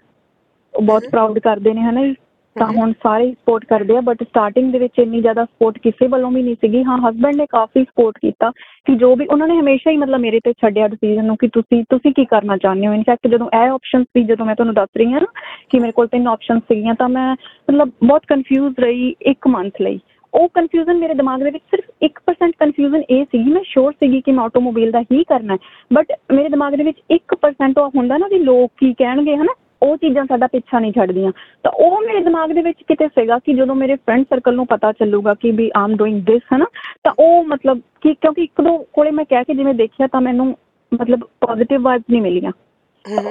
ਉਹ 0.74 0.82
ਬਹੁਤ 0.82 1.04
ਪ੍ਰਾਊਡ 1.12 1.40
ਕਰਦੇ 1.40 1.74
ਨੇ 1.74 1.82
ਹਨਾ 1.82 2.06
ਜੀ? 2.06 2.16
ਤਾਂ। 2.56 2.68
ਹੁਣ 2.68 2.92
ਸਾਰੇ 2.92 3.32
ਸਪੋਰਟ 3.32 3.66
ਕਰਦੇ 3.66 3.98
ਆ 3.98 4.02
ਬਟ 4.02 4.24
ਸਟਾਰਟਿੰਗ 4.24 4.72
ਦੇ 4.72 4.80
ਵਿੱਚ 4.80 4.94
ਇੰਨੀ 5.00 5.22
ਜ਼ਿਆਦਾ 5.22 5.46
ਸਪੋਰਟ 5.46 5.80
ਕਿਸੇ 5.80 6.08
ਵੱਲੋਂ 6.08 6.32
ਵੀ 6.32 6.44
ਨਹੀਂ 6.44 6.56
ਸੀਗੀ। 6.56 6.84
ਹਾਂ 6.84 6.98
ਹਸਬੰਡ 6.98 7.36
ਨੇ 7.36 7.46
ਕਾਫੀ 7.50 7.84
ਸਪੋਰਟ 7.84 8.16
ਕੀਤਾ 8.18 8.52
ਕਿ 8.86 8.96
ਜੋ 8.96 9.16
ਵੀ 9.16 9.26
ਉਹਨਾਂ 9.26 9.48
ਨੇ 9.48 9.60
ਹਮੇਸ਼ਾ 9.60 9.92
ਹੀ 9.92 9.98
ਮਤਲਬ 9.98 10.20
ਮੇਰੇ 10.20 10.40
ਤੇ 10.44 10.54
ਛੱਡਿਆ 10.54 10.88
ਡਿਸੀਜਨ 10.88 11.26
ਨੂੰ 11.26 11.38
ਕਿ 11.38 11.48
ਤੁਸੀਂ 11.48 11.84
ਤੁਸੀਂ 11.84 12.14
ਕੀ 12.14 12.26
ਕਰਨਾ 12.26 12.58
ਚਾਹੁੰਦੇ 12.58 12.88
ਹੋ? 12.88 12.94
ਇਨਫੈਕਟ 12.94 13.28
ਜਦੋਂ 13.28 13.48
ਇਹ 13.48 13.70
ਆਪਸ਼ਨਸ 13.70 14.06
ਸੀ 14.06 14.24
ਜਦੋਂ 14.24 14.46
ਮੈਂ 14.46 14.56
ਤੁਹਾਨੂੰ 14.56 14.76
ਦੱਸ 14.76 14.90
ਰਹੀ 14.98 15.14
ਹਾਂ 15.14 15.22
ਨਾ 15.22 15.28
ਕਿ 15.70 15.80
ਮੇਰੇ 15.80 15.92
ਕੋਲ 15.92 16.08
ਤਿੰਨ 16.08 16.28
ਆਪਸ਼ਨਸ 16.28 16.62
ਸੀਗੀਆਂ 16.62 16.94
ਤਾਂ 16.94 17.10
ਮੈਂ 17.10 17.36
ਮਤਲਬ 17.70 17.92
ਬਹੁਤ 18.04 18.22
ਕਨਫਿਊਜ਼ 18.28 18.80
ਰਹੀ 18.80 19.16
ਇੱਕ 19.22 19.48
ਮੰਥ 19.48 19.74
ਲਈ। 19.82 20.00
ਉਹ 20.34 20.50
ਕਨਫਿਊਜ਼ਨ 20.50 20.98
ਮੇਰੇ 20.98 21.14
ਦਿਮਾਗ 21.14 21.44
ਦੇ 21.44 21.52
ਵਿੱਚ 21.52 21.64
ਸਿਰਫ 21.72 21.84
1% 22.02 22.52
ਕਨਫਿਊਜ਼ਨ 22.60 23.04
ਇਹ 23.10 23.26
ਸੀਗੀ 23.26 23.52
ਮੈਂ 23.52 23.62
ਸ਼ੋਰ 23.66 23.92
ਸੀਗੀ 23.92 24.22
ਕਿ 24.22 24.32
ਮੈਂ 24.32 24.44
ਆਟੋਮੋਬਾਈਲ 24.44 24.92
ਦਾ 24.92 25.02
ਹੀ 25.02 25.24
ਕਰਨਾ 25.24 25.54
ਹੈ। 25.54 25.58
ਬਟ 25.94 26.06
ਮੇਰੇ 26.34 26.50
ਦਿਮਾਗ 26.50 26.76
ਦੇ 26.76 26.84
ਵਿੱਚ 26.84 26.98
1% 27.12 27.74
ਉਹ 27.78 27.90
ਹੁੰਦਾ 27.96 28.18
ਨਾ 28.18 28.28
ਵੀ 28.28 28.40
ਲੋਕ 28.40 28.72
ਕੀ 28.78 28.94
ਕਹਿਣਗੇ 28.94 29.36
ਹਨਾ? 29.36 29.54
ਉਹ 29.84 29.96
ਚੀਜ਼ਾਂ 29.98 30.26
ਸਾਡਾ 30.26 30.48
ਪਿੱਛਾ 30.48 30.80
ਨਹੀਂ 30.80 30.92
ਛੱਡਦੀਆਂ। 30.92 31.32
ਤਾਂ 31.64 31.72
ਉਹ 31.72 32.02
ਮੇਰੇ 32.02 32.24
ਦਿਮਾਗ 32.24 32.52
ਦੇ 32.52 32.62
ਵਿੱਚ 32.62 32.82
ਕਿਤੇ 32.88 33.08
ਸੀਗਾ 33.08 33.40
ਕਿ 33.40 33.54
ਜਦੋਂ 33.54 33.76
ਮੇਰੇ 33.76 33.96
ਫਰੈਂਡ 33.96 34.24
ਸਰਕਲ 34.24 34.56
ਨੂੰ 34.56 34.68
ਪਤਾ 34.68 34.92
ਚੱਲੂਗਾ 34.92 35.34
ਕਿ 35.34 35.52
ਵੀ 35.52 35.70
ਆਮ 35.76 35.96
ਡੂਇੰਗ 35.96 36.22
ਦਿਸ 36.22 36.42
ਹਨਾ 36.56 36.66
ਤਾਂ 37.04 37.14
ਉਹ 37.20 37.44
ਮਤਲਬ 37.44 37.82
ਕਿ 38.02 38.14
ਕਿਉਂਕਿ 38.14 38.44
ਇੱਕ 38.44 38.62
ਦੋ 38.62 38.78
ਕੋਲੇ 38.94 39.12
ਮੈਂ 39.12 39.26
ਕਹਿ 39.26 39.44
ਕੇ 39.44 39.54
ਜਿਵੇਂ 39.54 39.74
ਦੇਖਿਆ 39.74 40.08
ਤਾਂ 40.08 40.22
ਮੈਨੂੰ 40.22 40.56
ਮਤਲਬ 40.92 41.20
ਪੋਜ਼ਿਟਿਵ 41.42 41.82
ਵਾਈਬਸ 41.82 42.04
ਨਹੀਂ 42.12 42.22
ਮਿਲੀਆਂ। 42.22 42.52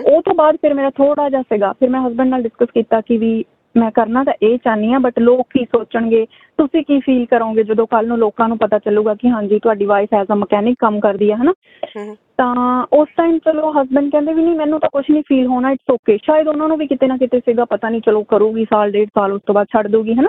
ਉਹ 0.06 0.22
ਤੋਂ 0.22 0.34
ਬਾਅਦ 0.34 0.56
ਫਿਰ 0.56 0.74
ਮੇਰਾ 0.74 0.90
ਥੋੜਾ 0.90 1.28
ਜਿਹਾ 1.28 1.42
ਸੀਗਾ। 1.42 1.72
ਫਿਰ 1.72 1.88
ਮੈਂ 1.88 2.00
ਹਸਬੰਡ 2.00 2.30
ਨਾਲ 2.30 2.42
ਡਿਸਕਸ 2.42 2.70
ਕੀਤਾ 2.74 3.00
ਕਿ 3.00 3.16
ਵੀ 3.18 3.44
ਮੈਂ 3.78 3.90
ਕਰਨਾ 3.90 4.25
ਤਾਂ 4.25 4.32
ਇਹ 4.42 4.58
ਚਾਹਨੀ 4.58 4.92
ਆ 4.94 4.98
ਬਟ 4.98 5.19
ਲੋਕ 5.19 5.46
ਕੀ 5.50 5.64
ਸੋਚਣਗੇ? 5.64 6.26
ਤੁਸੀਂ 6.58 6.82
ਕੀ 6.84 7.00
ਫੀਲ 7.00 7.26
ਕਰੋਗੇ 7.26 7.62
ਜਦੋਂ 7.62 7.86
ਕੱਲ 7.86 8.06
ਨੂੰ 8.06 8.19
ਲੋਕਾਂ 8.19 8.48
ਨੂੰ 8.48 8.58
ਪਤਾ 8.58 8.78
ਚੱਲੂਗਾ 8.78 9.14
ਕਿ 9.14 9.30
ਹਾਂਜੀ 9.30 9.58
ਤੁਹਾਡੀ 9.58 9.84
ਵਾਈਫ 9.84 10.14
ਐਜ਼ 10.14 10.32
ਅ 10.32 10.34
ਮਕੈਨਿਕ 10.34 10.76
ਕੰਮ 10.78 11.00
ਕਰਦੀ 11.00 11.30
ਹੈ 11.30 11.36
ਹਨਾ? 11.36 11.52
ਤਾਂ 12.36 12.84
ਉਸ 12.92 13.08
ਟਾਈਮ 13.16 13.38
ਚਲੋ 13.38 13.70
ਹਸਬੰਡ 13.72 14.10
ਕਹਿੰਦੇ 14.12 14.32
ਵੀ 14.34 14.42
ਨਹੀਂ 14.42 14.56
ਮੈਨੂੰ 14.56 14.80
ਤਾਂ 14.80 14.88
ਕੁਝ 14.92 15.04
ਨਹੀਂ 15.10 15.22
ਫੀਲ 15.28 15.46
ਹੋਣਾ 15.46 15.70
ਇਟਸ 15.70 15.90
ਓਕੇ 15.90 16.16
ਸ਼ਾਇਦ 16.25 16.48
ਉਹਨਾਂ 16.48 16.69
ਨੂੰ 16.69 16.78
ਵੀ 16.78 16.86
ਕਿਤੇ 16.86 17.06
ਨਾ 17.06 17.16
ਕਿਤੇ 17.16 17.40
ਸੀਗਾ 17.40 17.64
ਪਤਾ 17.64 17.88
ਨਹੀਂ 17.88 18.00
ਚਲੋ 18.00 18.22
ਕਰੂਗੀ 18.22 18.64
ਸਾਲ 18.64 18.90
ਡੇਢ 18.90 19.08
ਸਾਲ 19.08 19.32
ਉਸ 19.32 19.42
ਤੋਂ 19.46 19.54
ਬਾਅਦ 19.54 19.66
ਛੱਡ 19.72 19.86
ਦੂਗੀ 19.86 20.14
ਹਨਾ? 20.14 20.28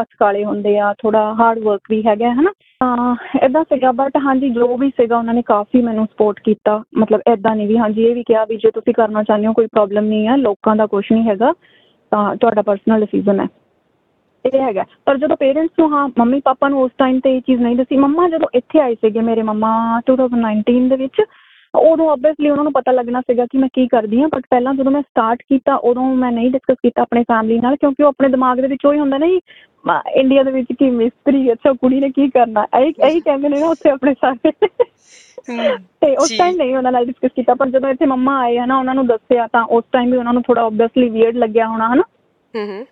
ਹੱਥ 0.00 0.08
ਕਾਲੇ 0.18 0.44
ਹੁੰਦੇ 0.44 0.78
ਆ 0.78 0.92
ਥੋੜਾ 0.98 1.34
ਹਾਰਡ 1.40 1.58
ਵਰਕ 1.58 1.80
ਵੀ 1.90 2.02
ਹੈਗਾ 2.06 2.32
ਹਨਾ? 2.32 2.50
ਤਾਂ 2.80 3.14
ਇਦਾਂ 3.44 3.64
ਸੀਗਾ 3.64 3.92
ਬਟ 3.92 4.16
ਹਾਂਜੀ 4.16 4.50
ਜੋ 4.50 4.76
ਵੀ 4.76 4.90
ਸੀਗਾ 4.90 5.18
ਉਹਨਾਂ 5.18 5.34
ਨੇ 5.34 5.42
ਕਾਫੀ 5.42 5.82
ਮੈਨੂੰ 5.82 6.06
ਸਪੋਰਟ 6.06 6.40
ਕੀਤਾ। 6.44 6.82
ਮਤਲਬ 6.98 7.20
ਇਦਾਂ 7.32 7.54
ਨਹੀਂ 7.56 7.68
ਵੀ 7.68 7.78
ਹਾਂਜੀ 7.78 8.04
ਇਹ 8.04 8.14
ਵੀ 8.14 8.22
ਕਿਹਾ 8.22 8.44
ਵੀ 8.44 8.56
ਜੇ 8.56 8.70
ਤੁਸੀਂ 8.70 8.94
ਕਰਨਾ 8.94 9.22
ਚਾਹੁੰਦੇ 9.22 9.46
ਹੋ 9.46 9.52
ਕੋਈ 9.52 9.66
ਪ੍ਰੋਬਲਮ 9.66 10.04
ਨਹੀਂ 10.04 10.28
ਹੈ 10.28 10.36
ਲੋਕਾਂ 10.36 10.76
ਦਾ 10.76 10.86
ਕੁਝ 10.86 11.04
ਨਹੀਂ 11.12 11.28
ਹੈਗਾ। 11.28 11.52
ਤਾਂ 12.10 12.36
ਤੁਹਾਡਾ 12.36 12.62
ਪਰਸਨਲ 12.62 13.00
ਡਿਸੀਜਨ 13.00 13.40
ਹੈ। 13.40 13.46
ਇਹ 14.46 14.60
ਹੈਗਾ। 14.60 14.84
ਪਰ 15.04 15.18
ਜਦੋਂ 15.18 15.36
ਪੇਰੈਂਟਸ 15.36 15.72
ਨੂੰ, 15.78 15.92
ਹਾਂ 15.92 16.08
ਮੰਮੀ 16.18 16.40
ਪਾਪਾ 16.44 16.68
ਨੂੰ 16.68 16.82
ਉਸ 16.82 16.90
ਟਾਈਮ 16.98 17.20
ਤੇ 17.20 17.36
ਇਹ 17.36 17.40
ਚੀਜ਼ 17.40 17.62
ਨਹੀਂ 17.62 17.76
ਦੱਸੀ, 17.76 17.96
ਮੰਮਾ 17.96 18.28
ਜਦੋਂ 18.28 18.48
ਇੱਥੇ 18.54 18.80
ਆਏ 18.80 18.94
ਸੀਗੇ 18.94 19.20
ਮੇਰੇ 19.20 19.42
ਮੰਮਾ 19.42 20.00
2019 20.06 20.88
ਦੇ 20.88 20.96
ਵਿੱਚ 20.96 21.22
ਉਦੋਂ 21.73 22.09
ਆਬਵੀਅਸਲੀ 22.09 22.49
ਉਹਨਾਂ 22.49 22.63
ਨੂੰ 22.63 22.71
ਪਤਾ 22.73 22.91
ਲੱਗਣਾ 22.91 23.21
ਸੀਗਾ 23.21 23.45
ਕਿ 23.45 23.57
ਮੈਂ 23.57 23.67
ਕੀ 23.73 23.87
ਕਰਦੀ 23.87 24.21
ਹਾਂ 24.21 24.27
ਬਟ 24.27 24.43
ਪਹਿਲਾਂ 24.49 24.73
ਜਦੋਂ 24.73 24.91
ਮੈਂ 24.91 25.01
ਸਟਾਰਟ 25.01 25.41
ਕੀਤਾ 25.49 25.75
ਉਦੋਂ 25.83 26.03
ਮੈਂ 26.15 26.31
ਨਹੀਂ 26.31 26.49
ਡਿਸਕਸ 26.51 26.75
ਕੀਤਾ 26.83 27.01
ਆਪਣੇ 27.01 27.23
ਫੈਮਿਲੀ 27.23 27.59
ਨਾਲ 27.59 27.75
ਕਿਉਂਕਿ 27.75 28.03
ਉਹ 28.03 28.07
ਆਪਣੇ 28.07 28.29
ਦਿਮਾਗ 28.29 28.59
ਦੇ 28.61 28.67
ਵਿੱਚ 28.67 28.85
ਉਹੀ 28.85 28.99
ਹੁੰਦਾ 28.99 29.17
ਨਾ 29.17 29.27
ਜੀ 29.27 29.39
ਮ- 29.85 30.01
ਇੰਡੀਆ 30.15 30.43
ਦੇ 30.43 30.51
ਵਿੱਚ 30.51 30.71
ਕੀ 30.79 30.89
ਮਿਸਤਰੀ 30.91 31.51
ਅੱਛਾ 31.53 31.73
ਕੁੜੀ 31.73 31.99
ਨੇ 31.99 32.09
ਕੀ 32.09 32.29
ਕਰਨਾ 32.29 32.65
ਇਹੀ 32.79 32.93
ਇਹੀ 32.99 33.19
ਕਹਿੰਦੇ 33.21 33.49
ਨੇ 33.49 33.59
ਨਾ 33.59 33.67
ਉੱਥੇ 33.67 33.89
ਆਪਣੇ 33.89 34.13
ਸਾਰੇ 34.15 34.51
ਹਮ, 35.49 35.75
ਤੇ 36.01 36.15
ਉਸ 36.15 36.29
ਜੀ। 36.29 36.37
ਟਾਈਮ 36.37 36.55
ਨਹੀਂ 36.57 36.75
ਉਹਨਾਂ 36.77 36.91
ਨਾਲ 36.91 37.05
ਡਿਸਕਸ 37.05 37.31
ਕੀਤਾ 37.35 37.53
ਪਰ 37.55 37.69
ਜਦੋਂ 37.69 37.89
ਇੱਥੇ 37.89 38.05
ਮੰਮਾ 38.05 38.37
ਆਏ 38.39 38.57
ਹਨਾ 38.59 38.77
ਉਹਨਾਂ 38.77 38.95
ਨੂੰ 38.95 39.05
ਦੱਸਿਆ 39.07 39.47
ਤਾਂ 39.47 39.63
ਉਸ 39.69 39.83
ਟਾਈਮ 39.91 40.11
ਵੀ 40.11 40.17
ਉਹਨਾਂ 40.17 40.33
ਨੂੰ 40.33 40.41
ਥੋੜਾ 40.43 40.61
ਆਬਵੀਅਸਲੀ 40.61 41.09
ਵੀਅਰਡ 41.09 41.35
ਲੱਗਿਆ 41.37 41.67
ਹੋਣਾ 41.67 41.87
ਹਨਾ 41.93 42.03
ਹਮ, 42.53 42.65
ਹਮ, 42.69 42.83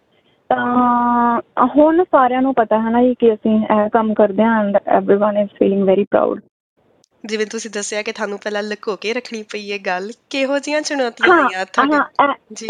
ਤਾਂ 0.49 1.67
ਹੁਣ 1.75 2.03
ਸਾਰਿਆਂ 2.03 2.41
ਨੂੰ 2.41 2.53
ਪਤਾ 2.53 2.79
ਹੈ 2.81 2.89
ਨਾ 2.89 3.01
ਜੀ 3.03 3.13
ਕਿ 3.15 3.33
ਅਸੀਂ 3.33 3.55
ਇਹ 3.55 3.89
ਕੰਮ 3.89 4.13
ਕਰਦੇ 4.13 4.43
ਹਾਂ 4.43 4.59
and 4.63 4.77
everyone 4.77 5.41
is 5.41 5.49
feeling 5.59 5.83
very 5.83 6.03
proud 6.03 6.39
ਜਿਵੇਂ 7.26 7.46
ਤੁਸੀਂ 7.46 7.70
ਦੱਸਿਆ 7.74 8.02
ਕਿ 8.02 8.12
ਤੁਹਾਨੂੰ 8.12 8.38
ਪਹਿਲਾਂ 8.38 8.62
ਲੁਕੋ 8.62 8.96
ਕੇ 8.96 9.12
ਰੱਖਣੀ 9.12 9.42
ਪਈ 9.52 9.70
ਇਹ 9.70 9.80
ਗੱਲ 9.86 10.10
ਕਿਹੋ 10.30 10.58
ਜੀਆਂ 10.58 10.80
ਚੁਣੌਤੀਆਂ 10.82 11.36
ਆਈਆਂ 11.36 11.64
ਤੁਹਾਡੇ 11.72 11.96
ਹਾਂ 12.20 12.34
ਜੀ? 12.52 12.66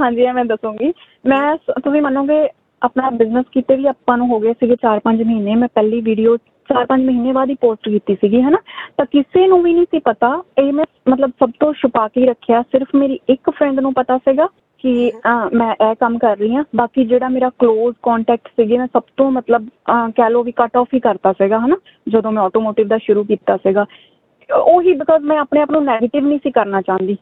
ਹਾਂਜੀ 0.00 0.32
ਮੈਂ 0.32 0.44
ਦੱਸੂਗੀ। 0.44 0.92
ਮੈਂ 1.26 1.56
ਤੁਸੀਂ 1.56 2.02
ਮੰਨੋਗੇ 2.02 2.48
ਆਪਣਾ 2.82 3.10
ਬਿਜ਼ਨਸ 3.10 3.46
ਕੀਤੇ 3.52 3.76
ਵੀ 3.76 3.86
ਆਪਾਂ 3.86 4.16
ਨੂੰ 4.18 4.28
ਹੋ 4.28 4.40
ਗਏ 4.40 4.52
ਸੀਗੇ 4.52 4.76
4-5 4.86 5.22
ਮਹੀਨੇ। 5.26 5.54
ਮੈਂ 5.54 5.68
ਪਹਿਲੀ 5.74 6.00
ਵੀਡੀਓ 6.00 6.36
4-5 6.68 7.04
ਮਹੀਨੇ 7.06 7.32
ਬਾਅਦ 7.32 7.50
ਹੀ 7.50 7.54
ਪੋਸਟ 7.60 7.88
ਕੀਤੀ 7.88 8.14
ਸੀਗੀ 8.14 8.40
ਹਨਾ? 8.42 8.58
ਤਾਂ 8.96 9.06
ਕਿਸੇ 9.06 9.46
ਨੂੰ 9.46 9.62
ਵੀ 9.62 9.72
ਨਹੀਂ 9.72 9.86
ਸੀ 9.90 9.98
ਪਤਾ 9.98 10.30
ਇਹ 10.58 10.72
ਮੈਂ 10.72 10.84
ਮਤਲਬ 11.08 11.30
ਸਭ 11.40 11.50
ਤੋਂ 11.60 11.72
ਛੁਪਾ 11.72 12.06
ਕੇ 12.08 12.26
ਰੱਖਿਆ। 12.26 12.62
ਸਿਰਫ 12.62 12.94
ਮੇਰੀ 12.94 13.18
ਇੱਕ 13.28 13.50
ਫਰੈਂਡ 13.50 13.80
ਨੂੰ 13.80 13.92
ਪਤਾ 13.94 14.18
ਸੀਗਾ। 14.18 14.48
ਕਿ 14.84 15.12
ਮੈਂ 15.54 15.74
ਇਹ 15.84 15.94
ਕੰਮ 16.00 16.18
ਕਰ 16.18 16.36
ਰਹੀ 16.36 16.54
ਹਾਂ। 16.54 16.64
ਬਾਕੀ 16.76 17.04
ਜਿਹੜਾ 17.04 17.28
ਮੇਰਾ 17.28 17.50
ক্লোਜ਼ 17.62 17.96
ਕੰਟੈਕਟ 18.02 18.48
ਸੀਗੇ, 18.48 18.78
ਮੈਂ 18.78 18.86
ਸਭ 18.86 19.02
ਤੋਂ 19.16 19.30
ਮਤਲਬ 19.30 19.68
ਕਹਿ 20.16 20.30
ਲਓ 20.30 20.42
ਵੀ 20.42 20.52
ਕੱਟ 20.52 20.76
ਆਫ 20.76 20.88
ਹੀ 20.94 21.00
ਕਰਤਾ 21.00 21.32
ਸੀਗਾ, 21.32 21.60
ਹਨਾ? 21.60 21.76
ਜਦੋਂ 22.08 22.32
ਮੈਂ 22.32 22.42
ਆਟੋਮੋਟਿਵ 22.42 22.88
ਦਾ 22.88 22.98
ਸ਼ੁਰੂ 23.02 23.24
ਕੀਤਾ 23.24 23.56
ਸੀਗਾ। 23.56 23.84
ਉਹੀ 24.64 24.92
ਬਿਕਾਜ਼ 24.92 25.24
ਮੈਂ 25.24 25.38
ਆਪਣੇ 25.38 25.60
ਆਪ 25.60 25.70
ਨੂੰ 25.70 25.84
ਨੈਗੇਟਿਵ 25.84 26.26
ਨਹੀਂ 26.26 26.38
ਸੀ 26.42 26.50
ਕਰਨਾ 26.50 26.80
ਚਾਹੁੰਦੀ। 26.80 27.16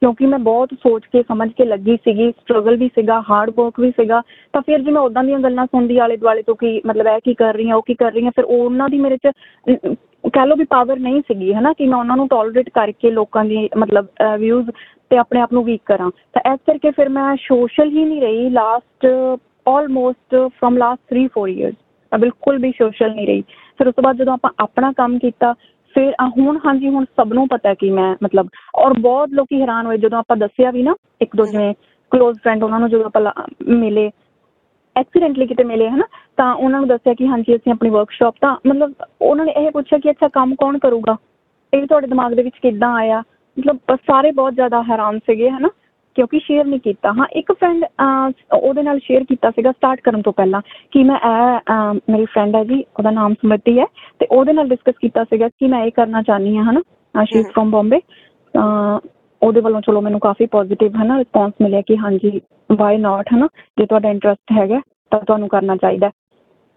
ਕਿਉਂਕਿ 0.00 0.26
ਮੈਂ 0.26 0.38
ਬਹੁਤ 0.38 0.68
ਸੋਚ 0.82 1.06
ਕੇ, 1.12 1.22
ਸਮਝ 1.28 1.52
ਕੇ 1.52 1.64
ਲੱਗੀ 1.64 1.96
ਸੀਗੀ 1.96 2.30
ਸਟਰਗਲ 2.30 2.76
ਵੀ 2.76 2.88
ਸੀਗਾ 2.88 3.22
ਹਾਰਡ 3.30 3.50
ਵਰਕ 3.56 3.80
ਵੀ 3.80 3.90
ਸੀਗਾ। 3.90 4.20
ਤਾਂ 4.52 4.60
ਫਿਰ 4.66 4.82
ਜੇ 4.82 4.90
ਮੈਂ 4.90 5.02
ਉਦਾਂ 5.02 5.24
ਦੀਆਂ 5.24 5.38
ਗੱਲਾਂ 5.38 5.66
ਸੁਣਦੀ 5.66 5.98
ਆਲੇ 5.98 6.16
ਦੁਆਲੇ 6.16 6.42
ਤੋਂ 6.42 6.56
ਕਿ 6.56 6.80
ਮਤਲਬ 6.86 7.06
ਇਹ 7.06 7.20
ਕੀ 7.24 7.34
ਕਰ 7.34 7.54
ਰਹੀ 7.54 7.70
ਆ 7.70 7.76
ਉਹ 7.76 7.82
ਕੀ 7.86 7.94
ਕਰ 7.94 8.12
ਰਹੀ 8.12 8.26
ਆ 8.26 8.30
ਫਿਰ 8.30 8.44
ਉਹਨਾਂ 8.44 8.88
ਦੀ 8.88 8.98
ਮੇਰੇ 8.98 9.16
'ਚ 9.16 9.30
ਕਹਿ 10.24 10.46
ਲਓ 10.46 10.56
ਵੀ 10.56 10.64
ਪਾਵਰ 10.64 10.98
ਨਹੀਂ 10.98 11.20
ਸੀਗੀ 11.28 11.52
ਹਨਾ 11.54 11.72
ਕਿ 11.72 11.86
ਮੈਂ 11.86 11.98
ਉਹਨਾਂ 11.98 12.16
ਨੂੰ 12.16 12.28
ਟੋਲਰੇਟ 12.28 12.68
ਕਰਕੇ 12.74 13.10
ਲੋਕਾਂ 13.10 13.44
ਦੀ 13.44 13.68
ਮਤਲਬ 13.78 14.06
ਵਿਊਜ਼ 14.38 14.70
ਤੇ 15.10 15.16
ਆਪਣੇ 15.18 15.40
ਆਪ 15.40 15.52
ਨੂੰ 15.52 15.64
ਵੀਕ 15.64 15.82
ਕਰਾਂ। 15.86 16.10
ਤਾਂ 16.34 16.52
ਇਸ 16.54 16.60
ਕਰਕੇ 16.66 16.90
ਫਿਰ 16.90 17.08
ਮੈਂ 17.08 17.34
ਸੋਸ਼ਲ 17.36 17.88
ਹੀ 17.88 18.04
ਨਹੀਂ 18.04 18.20
ਰਹੀ 18.22 18.48
last 18.50 19.06
almost 19.68 20.34
from 20.60 20.76
last 20.76 21.14
3-4 21.14 21.48
years 21.48 21.74
ਮੈਂ 22.12 22.18
ਬਿਲਕੁਲ 22.18 22.58
ਵੀ 22.58 22.72
ਸੋਸ਼ਲ 22.78 23.14
ਨਹੀਂ 23.14 23.26
ਰਹੀ। 23.26 23.42
ਫਿਰ 23.78 23.88
ਉਸ 23.88 23.94
ਤੋਂ 23.94 24.02
ਬਾਅਦ 24.04 24.16
ਜਦੋਂ 24.16 24.32
ਆਪਾਂ 24.32 24.50
ਆਪਣਾ 24.62 24.92
ਕੰਮ 24.92 25.18
ਕੀਤਾ 25.18 25.52
ਫਿਰ 25.94 26.12
ਹੁਣ 26.38 26.58
ਹਾਂਜੀ 26.66 26.88
ਹੁਣ 26.88 27.04
ਸਭ 27.04 27.32
ਨੂੰ 27.32 27.48
ਪਤਾ 27.48 27.74
ਕਿ 27.74 27.90
ਮੈਂ 27.90 28.14
ਮਤਲਬ 28.22 28.48
ਔਰ 28.78 28.92
ਬਹੁਤ 29.00 29.28
ਲੋਕੀ 29.32 29.60
ਹੈਰਾਨ 29.60 29.86
ਹੋਏ 29.86 29.98
ਜਦੋਂ 29.98 30.18
ਆਪਾਂ 30.18 30.36
ਦੱਸਿਆ 30.36 30.70
ਵੀ 30.70 30.82
ਨਾ 30.82 30.94
ਇੱਕ 31.22 31.36
ਦੋ 31.36 31.46
ਜਿਵੇਂ 31.46 31.74
ਕਲੋਜ਼ 32.12 32.38
ਫਰੈਂਡ 32.44 32.62
ਉਹਨਾਂ 32.64 32.80
ਨੂੰ 32.80 32.88
ਜਦੋਂ 32.90 33.04
ਆਪਾਂ 33.04 33.22
ਲਾ- 33.22 33.46
ਮਿਲੇ 33.68 34.10
ਐਕਸੀਡੈਂਟਲੀ 34.98 35.46
ਕਿਤੇ 35.46 35.64
ਮਿਲੇ 35.64 35.88
ਹਨਾ? 35.90 36.04
ਤਾਂ 36.36 36.54
ਉਹਨਾਂ 36.54 36.78
ਨੂੰ 36.80 36.88
ਦੱਸਿਆ 36.88 37.14
ਕਿ 37.14 37.26
ਹਾਂਜੀ 37.28 37.56
ਅਸੀਂ 37.56 37.72
ਆਪਣੀ 37.72 37.90
ਵਰਕਸ਼ਾਪ 37.90 38.34
ਤਾਂ 38.40 38.56
ਮਤਲਬ 38.66 38.92
ਉਹਨਾਂ 39.22 39.44
ਨੇ 39.44 39.52
ਇਹ 39.52 39.70
ਪੁੱਛਿਆ 39.70 39.98
ਕਿ 39.98 40.10
ਅੱਛਾ 40.10 40.28
ਕੰਮ 40.28 40.54
ਕੌਣ 40.54 40.78
ਕਰੂਗਾ? 40.78 41.16
ਇਹ 41.72 41.86
ਤੁਹਾਡੇ 41.86 42.06
ਦਿਮਾਗ 42.06 42.34
ਦੇ 42.34 42.42
ਵਿੱਚ 42.42 42.56
ਕਿੱਦਾਂ 42.62 42.94
ਆਇਆ? 42.94 43.22
ਮਤਲਬ 43.56 43.96
ਸਾਰੇ 43.96 44.30
ਬਹੁਤ 44.30 44.54
ਜ਼ਿਆਦਾ 44.54 44.82
ਹੈਰਾਨ 44.82 45.18
ਸੀਗੇ 45.18 45.50
ਹਨਾ? 45.50 45.68
ਕਿਉਂਕਿ 46.14 46.38
ਸ਼ੇਅਰ 46.38 46.64
ਨਹੀਂ 46.64 46.80
ਕੀਤਾ। 46.80 47.12
ਹਾਂ 47.12 47.26
ਇੱਕ 47.32 47.52
ਫਰੈਂਡ 47.52 47.84
ਉਹਦੇ 48.54 48.82
ਨਾਲ 48.82 48.98
ਸ਼ੇਅਰ 48.98 49.24
ਕੀਤਾ 49.24 49.50
ਸੀਗਾ 49.50 49.72
ਸਟਾਰਟ 49.72 50.00
ਕਰਨ 50.00 50.22
ਤੋਂ 50.22 50.32
ਪਹਿਲਾਂ 50.32 50.60
ਕਿ 50.90 51.02
ਮੈਂ 51.04 51.16
ਇਹ 51.16 51.94
ਮੇਰੀ 52.10 52.24
ਫਰੈਂਡ 52.24 52.56
ਹੈ 52.56 52.64
ਜੀ 52.64 52.84
ਉਹਦਾ 52.98 53.10
ਨਾਮ 53.10 53.34
ਸਮ੍ਰਿਤੀ 53.34 53.78
ਹੈ 53.80 53.84
ਤੇ 54.18 54.26
ਉਹਦੇ 54.30 54.52
ਨਾਲ 54.52 54.68
ਡਿਸਕਸ 54.68 54.94
ਕੀਤਾ 55.00 55.24
ਸੀਗਾ 55.24 55.48
ਕਿ 55.48 55.68
ਮੈਂ 55.68 55.84
ਇਹ 55.84 55.92
ਕਰਨਾ 55.92 56.22
ਚਾਹਨੀ 56.22 56.56
ਹਾਂ 56.56 56.64
ਹਨਾ? 56.64 56.80
ਸ਼ੀ। 57.24 57.42
ਫਰੋਮ 57.42 57.70
ਬੰਬੇ 57.70 58.00
ਉਹਦੇ 59.42 59.60
ਵੱਲੋਂ 59.60 59.80
ਚਲੋ 59.80 60.00
ਮੈਨੂੰ 60.00 60.20
ਕਾਫੀ 60.20 60.46
ਪੋਜ਼ਿਟਿਵ 60.46 60.96
ਹੈ 60.96 61.04
ਨਾ 61.04 61.18
ਰਿਸਪੌਂਸ 61.18 61.52
ਮਿਲਿਆ 61.62 61.80
ਕਿ 61.80 61.96
ਹਾਂਜੀ 61.96 62.40
ਵਾਈ 62.78 62.96
ਨਾਟ 62.98 63.32
ਹਨਾ 63.34 63.48
ਜੇ 63.78 63.86
ਤੁਹਾਡਾ 63.86 64.10
ਇੰਟਰਸਟ 64.10 64.52
ਹੈਗਾ 64.52 64.80
ਤਾਂ 65.12 65.20
ਤੁਹਾਨੂੰ 65.20 65.48
ਕਰਨਾ 65.48 65.76
ਚਾਹੀਦਾ 65.76 66.10